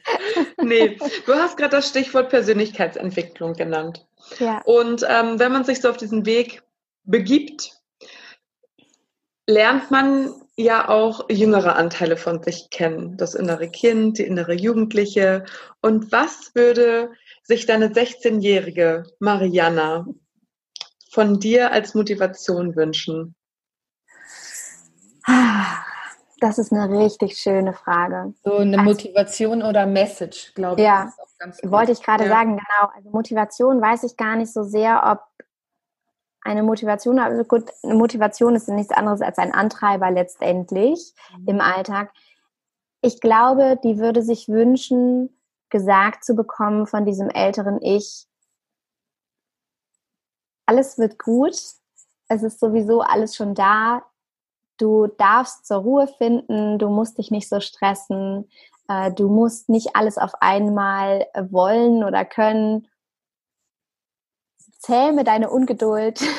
Nee, 0.60 0.98
du 1.26 1.34
hast 1.34 1.56
gerade 1.56 1.76
das 1.76 1.88
Stichwort 1.88 2.28
Persönlichkeitsentwicklung 2.28 3.54
genannt. 3.54 4.04
Ja. 4.38 4.60
Und 4.64 5.06
ähm, 5.08 5.38
wenn 5.38 5.52
man 5.52 5.64
sich 5.64 5.80
so 5.80 5.90
auf 5.90 5.96
diesen 5.96 6.26
Weg 6.26 6.62
begibt, 7.04 7.72
lernt 9.46 9.90
man 9.90 10.32
ja 10.56 10.88
auch 10.88 11.28
jüngere 11.30 11.76
Anteile 11.76 12.16
von 12.16 12.42
sich 12.42 12.70
kennen. 12.70 13.16
Das 13.16 13.34
innere 13.34 13.68
Kind, 13.68 14.18
die 14.18 14.24
innere 14.24 14.54
Jugendliche. 14.54 15.44
Und 15.80 16.12
was 16.12 16.54
würde 16.54 17.12
sich 17.42 17.66
deine 17.66 17.88
16-jährige 17.88 19.04
Mariana 19.18 20.06
von 21.10 21.40
dir 21.40 21.72
als 21.72 21.94
Motivation 21.94 22.76
wünschen? 22.76 23.34
Das 26.40 26.58
ist 26.58 26.72
eine 26.72 26.98
richtig 26.98 27.38
schöne 27.38 27.72
Frage. 27.72 28.34
So 28.42 28.56
eine 28.56 28.78
also, 28.78 28.90
Motivation 28.90 29.62
oder 29.62 29.86
Message, 29.86 30.52
glaube 30.54 30.80
ich. 30.80 30.84
Ja, 30.84 31.12
wollte 31.62 31.92
ich 31.92 32.02
gerade 32.02 32.24
ja. 32.24 32.30
sagen, 32.30 32.56
genau. 32.56 32.92
Also 32.94 33.10
Motivation 33.10 33.80
weiß 33.80 34.02
ich 34.02 34.16
gar 34.16 34.34
nicht 34.36 34.52
so 34.52 34.64
sehr, 34.64 35.02
ob 35.06 35.20
eine 36.44 36.62
Motivation, 36.62 37.18
also 37.18 37.44
gut, 37.44 37.70
eine 37.82 37.94
Motivation 37.94 38.54
ist 38.54 38.68
nichts 38.68 38.92
anderes 38.92 39.20
als 39.20 39.38
ein 39.38 39.52
Antreiber 39.52 40.10
letztendlich 40.10 41.14
mhm. 41.38 41.48
im 41.48 41.60
Alltag. 41.60 42.12
Ich 43.00 43.20
glaube, 43.20 43.78
die 43.82 43.98
würde 43.98 44.22
sich 44.22 44.48
wünschen, 44.48 45.36
gesagt 45.70 46.24
zu 46.24 46.34
bekommen 46.34 46.86
von 46.86 47.04
diesem 47.06 47.30
älteren 47.30 47.80
Ich, 47.80 48.26
alles 50.66 50.98
wird 50.98 51.18
gut, 51.18 51.54
es 52.28 52.42
ist 52.42 52.60
sowieso 52.60 53.00
alles 53.00 53.34
schon 53.36 53.54
da, 53.54 54.02
du 54.78 55.06
darfst 55.06 55.66
zur 55.66 55.78
Ruhe 55.78 56.06
finden, 56.06 56.78
du 56.78 56.88
musst 56.88 57.18
dich 57.18 57.30
nicht 57.30 57.48
so 57.48 57.60
stressen, 57.60 58.48
äh, 58.88 59.12
du 59.12 59.28
musst 59.28 59.68
nicht 59.68 59.96
alles 59.96 60.18
auf 60.18 60.32
einmal 60.40 61.26
wollen 61.50 62.04
oder 62.04 62.24
können 62.24 62.88
zähme 64.82 65.24
deine 65.24 65.50
Ungeduld. 65.50 66.20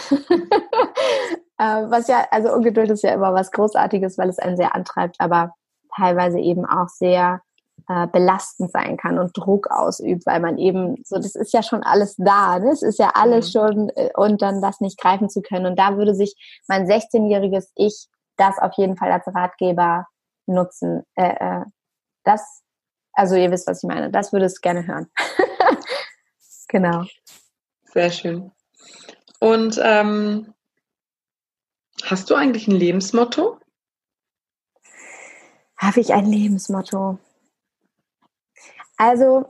Äh, 1.59 1.85
was 1.87 2.07
ja, 2.07 2.25
also 2.31 2.51
Ungeduld 2.51 2.89
ist 2.89 3.03
ja 3.03 3.13
immer 3.13 3.31
was 3.31 3.51
Großartiges, 3.51 4.17
weil 4.17 4.27
es 4.27 4.39
einen 4.39 4.57
sehr 4.57 4.73
antreibt, 4.73 5.17
aber 5.19 5.53
teilweise 5.95 6.39
eben 6.39 6.65
auch 6.65 6.87
sehr 6.89 7.41
äh, 7.87 8.07
belastend 8.07 8.71
sein 8.71 8.97
kann 8.97 9.19
und 9.19 9.37
Druck 9.37 9.69
ausübt, 9.69 10.25
weil 10.25 10.39
man 10.39 10.57
eben 10.57 11.03
so, 11.05 11.17
das 11.17 11.35
ist 11.35 11.53
ja 11.53 11.61
schon 11.61 11.83
alles 11.83 12.15
da, 12.17 12.57
ne? 12.57 12.71
es 12.71 12.81
ist 12.81 12.97
ja 12.97 13.11
alles 13.13 13.53
mhm. 13.53 13.59
schon 13.59 13.89
äh, 13.89 14.09
und 14.15 14.41
dann 14.41 14.61
das 14.61 14.81
nicht 14.81 14.99
greifen 14.99 15.29
zu 15.29 15.41
können. 15.41 15.67
Und 15.67 15.77
da 15.77 15.95
würde 15.95 16.15
sich 16.15 16.35
mein 16.67 16.87
16-jähriges 16.87 17.71
Ich 17.75 18.07
das 18.35 18.57
auf 18.57 18.73
jeden 18.77 18.97
Fall 18.97 19.11
als 19.11 19.27
Ratgeber 19.27 20.07
nutzen. 20.47 21.03
Äh, 21.15 21.35
äh, 21.39 21.65
das, 22.23 22.63
also 23.13 23.35
ihr 23.35 23.51
wisst, 23.51 23.67
was 23.67 23.83
ich 23.83 23.87
meine. 23.87 24.09
Das 24.09 24.33
würde 24.33 24.45
es 24.45 24.59
gerne 24.59 24.87
hören. 24.87 25.11
genau. 26.67 27.03
Sehr 27.93 28.09
schön. 28.11 28.51
Und 29.39 29.79
ähm, 29.83 30.53
hast 32.03 32.29
du 32.29 32.35
eigentlich 32.35 32.67
ein 32.67 32.75
Lebensmotto? 32.75 33.59
Habe 35.77 35.99
ich 35.99 36.13
ein 36.13 36.25
Lebensmotto? 36.25 37.19
Also, 38.97 39.45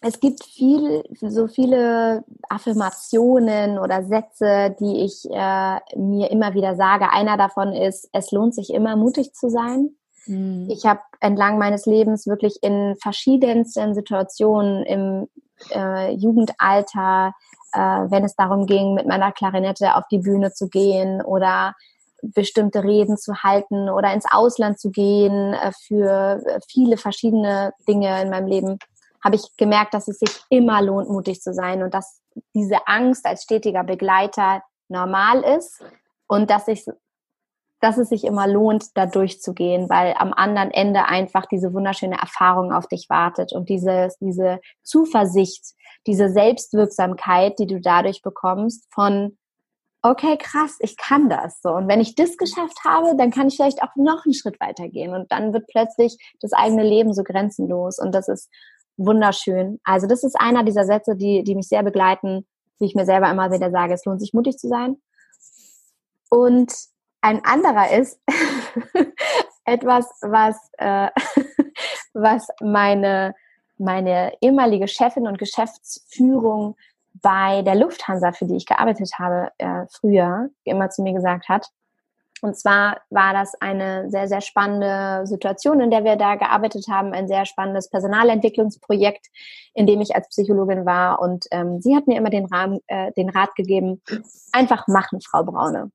es 0.00 0.18
gibt 0.18 0.44
viel, 0.44 1.04
so 1.20 1.46
viele 1.46 2.24
Affirmationen 2.48 3.78
oder 3.78 4.02
Sätze, 4.02 4.74
die 4.80 5.04
ich 5.04 5.26
äh, 5.30 5.78
mir 5.96 6.30
immer 6.30 6.54
wieder 6.54 6.74
sage. 6.74 7.12
Einer 7.12 7.36
davon 7.36 7.72
ist, 7.72 8.08
es 8.12 8.32
lohnt 8.32 8.54
sich 8.54 8.72
immer, 8.72 8.96
mutig 8.96 9.34
zu 9.34 9.48
sein. 9.48 9.90
Mhm. 10.26 10.68
Ich 10.70 10.86
habe 10.86 11.00
entlang 11.20 11.58
meines 11.58 11.86
Lebens 11.86 12.26
wirklich 12.26 12.62
in 12.62 12.96
verschiedensten 13.00 13.94
Situationen 13.94 14.84
im 14.86 15.28
äh, 15.70 16.12
Jugendalter, 16.12 17.34
äh, 17.72 17.78
wenn 17.78 18.24
es 18.24 18.34
darum 18.36 18.66
ging, 18.66 18.94
mit 18.94 19.06
meiner 19.06 19.32
Klarinette 19.32 19.96
auf 19.96 20.04
die 20.10 20.18
Bühne 20.18 20.52
zu 20.52 20.68
gehen 20.68 21.22
oder 21.22 21.74
bestimmte 22.22 22.84
Reden 22.84 23.16
zu 23.16 23.42
halten 23.42 23.88
oder 23.88 24.12
ins 24.12 24.26
Ausland 24.30 24.78
zu 24.78 24.90
gehen 24.90 25.54
äh, 25.54 25.72
für 25.86 26.42
viele 26.68 26.96
verschiedene 26.96 27.72
Dinge 27.88 28.22
in 28.22 28.30
meinem 28.30 28.46
Leben, 28.46 28.78
habe 29.22 29.36
ich 29.36 29.56
gemerkt, 29.56 29.94
dass 29.94 30.08
es 30.08 30.18
sich 30.18 30.40
immer 30.48 30.82
lohnt, 30.82 31.08
mutig 31.08 31.40
zu 31.40 31.52
sein 31.52 31.82
und 31.82 31.94
dass 31.94 32.20
diese 32.54 32.86
Angst 32.86 33.26
als 33.26 33.42
stetiger 33.42 33.84
Begleiter 33.84 34.62
normal 34.88 35.42
ist 35.42 35.82
und 36.26 36.50
dass 36.50 36.68
ich 36.68 36.86
dass 37.80 37.98
es 37.98 38.10
sich 38.10 38.24
immer 38.24 38.46
lohnt, 38.46 38.96
da 38.96 39.06
durchzugehen, 39.06 39.88
weil 39.88 40.14
am 40.18 40.32
anderen 40.32 40.70
Ende 40.70 41.06
einfach 41.06 41.46
diese 41.46 41.72
wunderschöne 41.72 42.18
Erfahrung 42.18 42.72
auf 42.72 42.86
dich 42.86 43.08
wartet 43.08 43.52
und 43.52 43.68
diese, 43.68 44.08
diese 44.20 44.60
Zuversicht, 44.82 45.74
diese 46.06 46.30
Selbstwirksamkeit, 46.30 47.58
die 47.58 47.66
du 47.66 47.80
dadurch 47.80 48.22
bekommst 48.22 48.86
von, 48.92 49.38
okay, 50.02 50.36
krass, 50.38 50.76
ich 50.80 50.96
kann 50.96 51.28
das. 51.28 51.60
So. 51.62 51.70
Und 51.70 51.88
wenn 51.88 52.00
ich 52.00 52.14
das 52.14 52.36
geschafft 52.36 52.84
habe, 52.84 53.16
dann 53.16 53.30
kann 53.30 53.48
ich 53.48 53.56
vielleicht 53.56 53.82
auch 53.82 53.94
noch 53.96 54.24
einen 54.24 54.34
Schritt 54.34 54.60
weitergehen. 54.60 55.14
Und 55.14 55.30
dann 55.32 55.52
wird 55.52 55.66
plötzlich 55.66 56.16
das 56.40 56.52
eigene 56.52 56.82
Leben 56.82 57.14
so 57.14 57.22
grenzenlos. 57.22 57.98
Und 57.98 58.14
das 58.14 58.28
ist 58.28 58.50
wunderschön. 58.96 59.80
Also 59.84 60.06
das 60.06 60.24
ist 60.24 60.38
einer 60.38 60.64
dieser 60.64 60.84
Sätze, 60.84 61.16
die, 61.16 61.42
die 61.44 61.54
mich 61.54 61.68
sehr 61.68 61.82
begleiten, 61.82 62.46
wie 62.78 62.86
ich 62.86 62.94
mir 62.94 63.04
selber 63.04 63.30
immer 63.30 63.52
wieder 63.52 63.70
sage, 63.70 63.94
es 63.94 64.04
lohnt 64.04 64.20
sich 64.20 64.32
mutig 64.32 64.58
zu 64.58 64.68
sein. 64.68 64.96
Und 66.30 66.72
ein 67.20 67.44
anderer 67.44 67.90
ist 67.90 68.20
etwas, 69.64 70.06
was, 70.20 70.56
äh, 70.78 71.08
was 72.12 72.48
meine, 72.60 73.34
meine 73.78 74.32
ehemalige 74.40 74.88
Chefin 74.88 75.26
und 75.26 75.38
Geschäftsführung 75.38 76.76
bei 77.14 77.62
der 77.62 77.74
Lufthansa, 77.74 78.32
für 78.32 78.46
die 78.46 78.56
ich 78.56 78.66
gearbeitet 78.66 79.12
habe, 79.18 79.50
äh, 79.58 79.86
früher 79.90 80.50
immer 80.64 80.90
zu 80.90 81.02
mir 81.02 81.12
gesagt 81.12 81.48
hat. 81.48 81.68
Und 82.42 82.56
zwar 82.56 83.02
war 83.10 83.34
das 83.34 83.54
eine 83.60 84.08
sehr, 84.10 84.26
sehr 84.26 84.40
spannende 84.40 85.26
Situation, 85.26 85.80
in 85.80 85.90
der 85.90 86.04
wir 86.04 86.16
da 86.16 86.36
gearbeitet 86.36 86.86
haben, 86.88 87.12
ein 87.12 87.28
sehr 87.28 87.44
spannendes 87.44 87.90
Personalentwicklungsprojekt, 87.90 89.26
in 89.74 89.86
dem 89.86 90.00
ich 90.00 90.14
als 90.14 90.28
Psychologin 90.28 90.86
war. 90.86 91.20
Und 91.20 91.44
ähm, 91.50 91.80
sie 91.82 91.94
hat 91.94 92.06
mir 92.06 92.16
immer 92.16 92.30
den, 92.30 92.46
Rahmen, 92.46 92.80
äh, 92.86 93.12
den 93.12 93.28
Rat 93.28 93.54
gegeben, 93.56 94.00
einfach 94.52 94.88
machen, 94.88 95.20
Frau 95.20 95.44
Braune. 95.44 95.90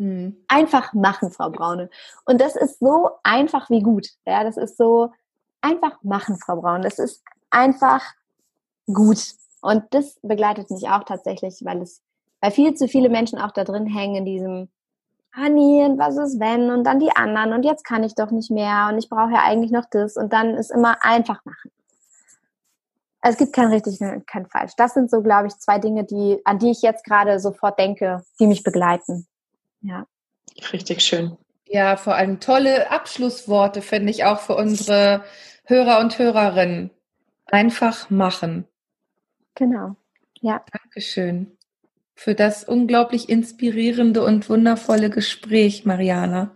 Mhm. 0.00 0.34
Einfach 0.48 0.94
machen, 0.94 1.30
Frau 1.30 1.50
Braune. 1.50 1.90
Und 2.24 2.40
das 2.40 2.56
ist 2.56 2.78
so 2.78 3.10
einfach 3.22 3.68
wie 3.68 3.82
gut. 3.82 4.08
Ja, 4.26 4.44
das 4.44 4.56
ist 4.56 4.78
so 4.78 5.12
einfach 5.60 6.02
machen, 6.02 6.38
Frau 6.38 6.56
Braune. 6.56 6.84
Das 6.84 6.98
ist 6.98 7.22
einfach 7.50 8.02
gut. 8.86 9.34
Und 9.60 9.84
das 9.90 10.18
begleitet 10.22 10.70
mich 10.70 10.88
auch 10.88 11.04
tatsächlich, 11.04 11.62
weil 11.64 11.82
es, 11.82 12.00
weil 12.40 12.50
viel 12.50 12.72
zu 12.72 12.88
viele 12.88 13.10
Menschen 13.10 13.38
auch 13.38 13.50
da 13.50 13.62
drin 13.62 13.84
hängen 13.84 14.16
in 14.16 14.24
diesem, 14.24 14.68
ah 15.32 15.50
nee, 15.50 15.84
und 15.84 15.98
was 15.98 16.16
ist 16.16 16.40
wenn? 16.40 16.70
Und 16.70 16.84
dann 16.84 16.98
die 16.98 17.14
anderen 17.14 17.52
und 17.52 17.66
jetzt 17.66 17.84
kann 17.84 18.02
ich 18.02 18.14
doch 18.14 18.30
nicht 18.30 18.50
mehr 18.50 18.88
und 18.90 18.98
ich 18.98 19.10
brauche 19.10 19.32
ja 19.32 19.42
eigentlich 19.42 19.70
noch 19.70 19.84
das 19.90 20.16
und 20.16 20.32
dann 20.32 20.54
ist 20.54 20.70
immer 20.70 20.96
einfach 21.04 21.44
machen. 21.44 21.70
Es 23.20 23.36
gibt 23.36 23.52
kein 23.52 23.68
richtig 23.68 24.00
und 24.00 24.26
kein 24.26 24.46
falsch. 24.46 24.72
Das 24.78 24.94
sind 24.94 25.10
so, 25.10 25.20
glaube 25.20 25.48
ich, 25.48 25.58
zwei 25.58 25.78
Dinge, 25.78 26.04
die, 26.04 26.40
an 26.46 26.58
die 26.58 26.70
ich 26.70 26.80
jetzt 26.80 27.04
gerade 27.04 27.38
sofort 27.38 27.78
denke, 27.78 28.24
die 28.38 28.46
mich 28.46 28.62
begleiten. 28.62 29.26
Ja. 29.82 30.06
Richtig 30.72 31.00
schön. 31.02 31.36
Ja, 31.66 31.96
vor 31.96 32.14
allem 32.14 32.40
tolle 32.40 32.90
Abschlussworte 32.90 33.82
finde 33.82 34.10
ich 34.10 34.24
auch 34.24 34.40
für 34.40 34.56
unsere 34.56 35.24
Hörer 35.64 36.00
und 36.00 36.18
Hörerinnen. 36.18 36.90
Einfach 37.46 38.10
machen. 38.10 38.66
Genau. 39.54 39.96
Ja. 40.40 40.64
Dankeschön 40.72 41.56
für 42.20 42.34
das 42.34 42.64
unglaublich 42.64 43.30
inspirierende 43.30 44.22
und 44.22 44.50
wundervolle 44.50 45.08
Gespräch, 45.08 45.86
Mariana. 45.86 46.50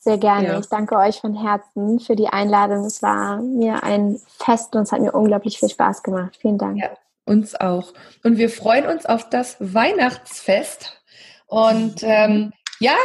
Sehr 0.00 0.18
gerne. 0.18 0.48
Ja. 0.48 0.58
Ich 0.58 0.66
danke 0.66 0.96
euch 0.96 1.20
von 1.20 1.32
Herzen 1.32 2.00
für 2.00 2.16
die 2.16 2.26
Einladung. 2.26 2.84
Es 2.84 3.02
war 3.02 3.40
mir 3.40 3.84
ein 3.84 4.20
Fest 4.26 4.74
und 4.74 4.82
es 4.82 4.90
hat 4.90 5.00
mir 5.00 5.12
unglaublich 5.12 5.60
viel 5.60 5.68
Spaß 5.68 6.02
gemacht. 6.02 6.36
Vielen 6.40 6.58
Dank. 6.58 6.78
Ja, 6.78 6.90
uns 7.24 7.54
auch. 7.54 7.92
Und 8.24 8.36
wir 8.36 8.50
freuen 8.50 8.86
uns 8.86 9.06
auf 9.06 9.30
das 9.30 9.56
Weihnachtsfest. 9.60 11.00
Und 11.46 12.02
ähm, 12.02 12.52
ja, 12.80 12.96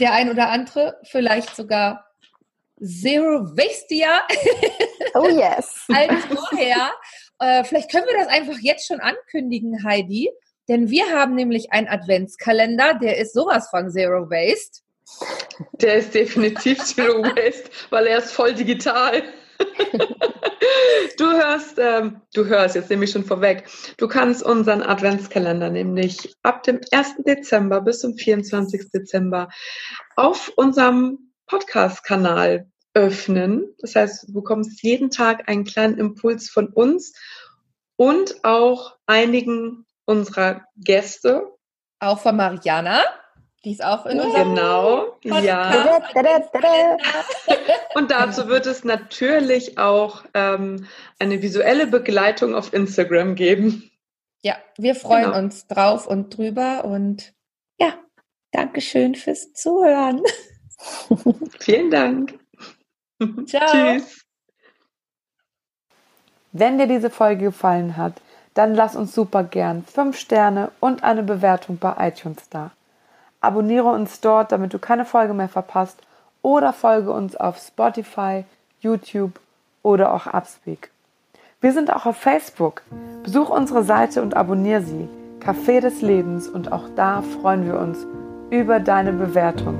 der 0.00 0.12
ein 0.12 0.30
oder 0.30 0.48
andere 0.50 0.98
vielleicht 1.04 1.54
sogar 1.54 2.04
Zero 2.80 3.44
Waste 3.56 3.94
Jahr. 3.94 4.22
Oh 5.14 5.28
yes. 5.28 5.84
als 5.88 6.24
vorher. 6.26 6.92
Äh, 7.40 7.64
vielleicht 7.64 7.90
können 7.90 8.06
wir 8.06 8.16
das 8.16 8.28
einfach 8.28 8.58
jetzt 8.60 8.86
schon 8.86 9.00
ankündigen, 9.00 9.84
Heidi. 9.84 10.30
Denn 10.68 10.90
wir 10.90 11.10
haben 11.12 11.34
nämlich 11.34 11.72
einen 11.72 11.88
Adventskalender, 11.88 12.94
der 12.94 13.16
ist 13.18 13.32
sowas 13.32 13.68
von 13.70 13.90
Zero 13.90 14.28
Waste. 14.30 14.82
Der 15.72 15.94
ist 15.94 16.14
definitiv 16.14 16.84
Zero 16.84 17.22
Waste, 17.22 17.70
weil 17.90 18.06
er 18.06 18.18
ist 18.18 18.32
voll 18.32 18.54
digital. 18.54 19.22
Du 21.18 21.32
hörst, 21.32 21.78
ähm, 21.78 22.20
du 22.34 22.46
hörst, 22.46 22.74
jetzt 22.74 22.90
nehme 22.90 23.04
ich 23.04 23.10
schon 23.10 23.24
vorweg, 23.24 23.68
du 23.96 24.08
kannst 24.08 24.42
unseren 24.42 24.82
Adventskalender 24.82 25.70
nämlich 25.70 26.34
ab 26.42 26.62
dem 26.62 26.80
1. 26.90 27.16
Dezember 27.26 27.80
bis 27.80 28.00
zum 28.00 28.14
24. 28.14 28.90
Dezember 28.92 29.48
auf 30.16 30.52
unserem 30.56 31.32
Podcast-Kanal 31.46 32.70
öffnen. 32.94 33.74
Das 33.78 33.94
heißt, 33.94 34.28
du 34.28 34.32
bekommst 34.32 34.82
jeden 34.82 35.10
Tag 35.10 35.48
einen 35.48 35.64
kleinen 35.64 35.98
Impuls 35.98 36.50
von 36.50 36.68
uns 36.68 37.12
und 37.96 38.44
auch 38.44 38.96
einigen 39.06 39.86
unserer 40.04 40.64
Gäste. 40.76 41.52
Auch 42.00 42.20
von 42.20 42.36
Mariana. 42.36 43.02
Die 43.68 43.72
ist 43.72 43.84
auch 43.84 44.06
in 44.06 44.18
unserem 44.18 44.54
Genau, 44.54 44.96
Podcast. 45.20 45.44
ja. 45.44 46.00
Und 47.94 48.10
dazu 48.10 48.48
wird 48.48 48.64
es 48.64 48.82
natürlich 48.82 49.76
auch 49.76 50.24
ähm, 50.32 50.86
eine 51.18 51.42
visuelle 51.42 51.86
Begleitung 51.86 52.54
auf 52.54 52.72
Instagram 52.72 53.34
geben. 53.34 53.90
Ja, 54.40 54.56
wir 54.78 54.94
freuen 54.94 55.24
genau. 55.26 55.36
uns 55.36 55.66
drauf 55.66 56.06
und 56.06 56.34
drüber 56.34 56.86
und 56.86 57.34
ja, 57.78 57.92
Dankeschön 58.52 59.14
fürs 59.14 59.52
Zuhören. 59.52 60.22
Vielen 61.60 61.90
Dank. 61.90 62.38
Ciao. 63.44 63.66
Tschüss. 63.70 64.24
Wenn 66.52 66.78
dir 66.78 66.86
diese 66.86 67.10
Folge 67.10 67.44
gefallen 67.44 67.98
hat, 67.98 68.14
dann 68.54 68.74
lass 68.74 68.96
uns 68.96 69.14
super 69.14 69.44
gern 69.44 69.84
5 69.84 70.16
Sterne 70.18 70.72
und 70.80 71.04
eine 71.04 71.22
Bewertung 71.22 71.76
bei 71.76 72.08
iTunes 72.08 72.48
da. 72.48 72.70
Abonniere 73.40 73.88
uns 73.88 74.20
dort, 74.20 74.52
damit 74.52 74.74
du 74.74 74.78
keine 74.78 75.04
Folge 75.04 75.34
mehr 75.34 75.48
verpasst 75.48 76.00
oder 76.42 76.72
folge 76.72 77.12
uns 77.12 77.36
auf 77.36 77.58
Spotify, 77.58 78.44
YouTube 78.80 79.38
oder 79.82 80.12
auch 80.12 80.26
Upspeak. 80.26 80.90
Wir 81.60 81.72
sind 81.72 81.92
auch 81.92 82.06
auf 82.06 82.16
Facebook. 82.16 82.82
Besuch 83.22 83.48
unsere 83.50 83.82
Seite 83.82 84.22
und 84.22 84.36
abonniere 84.36 84.82
sie. 84.82 85.08
Café 85.40 85.80
des 85.80 86.02
Lebens 86.02 86.48
und 86.48 86.72
auch 86.72 86.88
da 86.96 87.22
freuen 87.22 87.64
wir 87.64 87.78
uns 87.78 88.06
über 88.50 88.80
deine 88.80 89.12
Bewertung. 89.12 89.76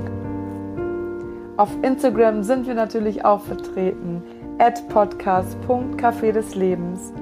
Auf 1.57 1.69
Instagram 1.81 2.43
sind 2.43 2.67
wir 2.67 2.73
natürlich 2.73 3.25
auch 3.25 3.41
vertreten 3.41 4.23
at 4.59 4.87
podcast.café 4.89 6.31
des 6.31 6.55
Lebens. 6.55 7.13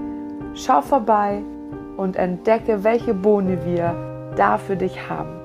Schau 0.53 0.81
vorbei 0.81 1.41
und 1.97 2.15
entdecke, 2.15 2.83
welche 2.83 3.13
Boni 3.13 3.57
wir 3.65 4.33
da 4.35 4.57
für 4.57 4.75
dich 4.75 5.09
haben. 5.09 5.36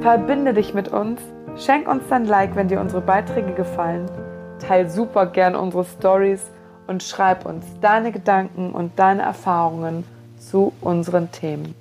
Verbinde 0.00 0.54
dich 0.54 0.74
mit 0.74 0.88
uns, 0.88 1.20
schenk 1.56 1.88
uns 1.88 2.04
dein 2.08 2.26
Like, 2.26 2.56
wenn 2.56 2.68
dir 2.68 2.80
unsere 2.80 3.00
Beiträge 3.00 3.52
gefallen, 3.52 4.10
teil 4.58 4.88
super 4.88 5.26
gern 5.26 5.54
unsere 5.54 5.84
Stories 5.84 6.50
und 6.86 7.02
schreib 7.02 7.46
uns 7.46 7.64
deine 7.80 8.12
Gedanken 8.12 8.72
und 8.72 8.98
deine 8.98 9.22
Erfahrungen 9.22 10.04
zu 10.38 10.72
unseren 10.80 11.30
Themen. 11.30 11.74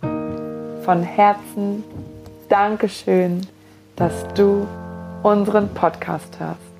Von 0.83 1.03
Herzen 1.03 1.83
Dankeschön, 2.49 3.41
dass 3.95 4.27
du 4.33 4.67
unseren 5.23 5.69
Podcast 5.69 6.39
hörst. 6.39 6.70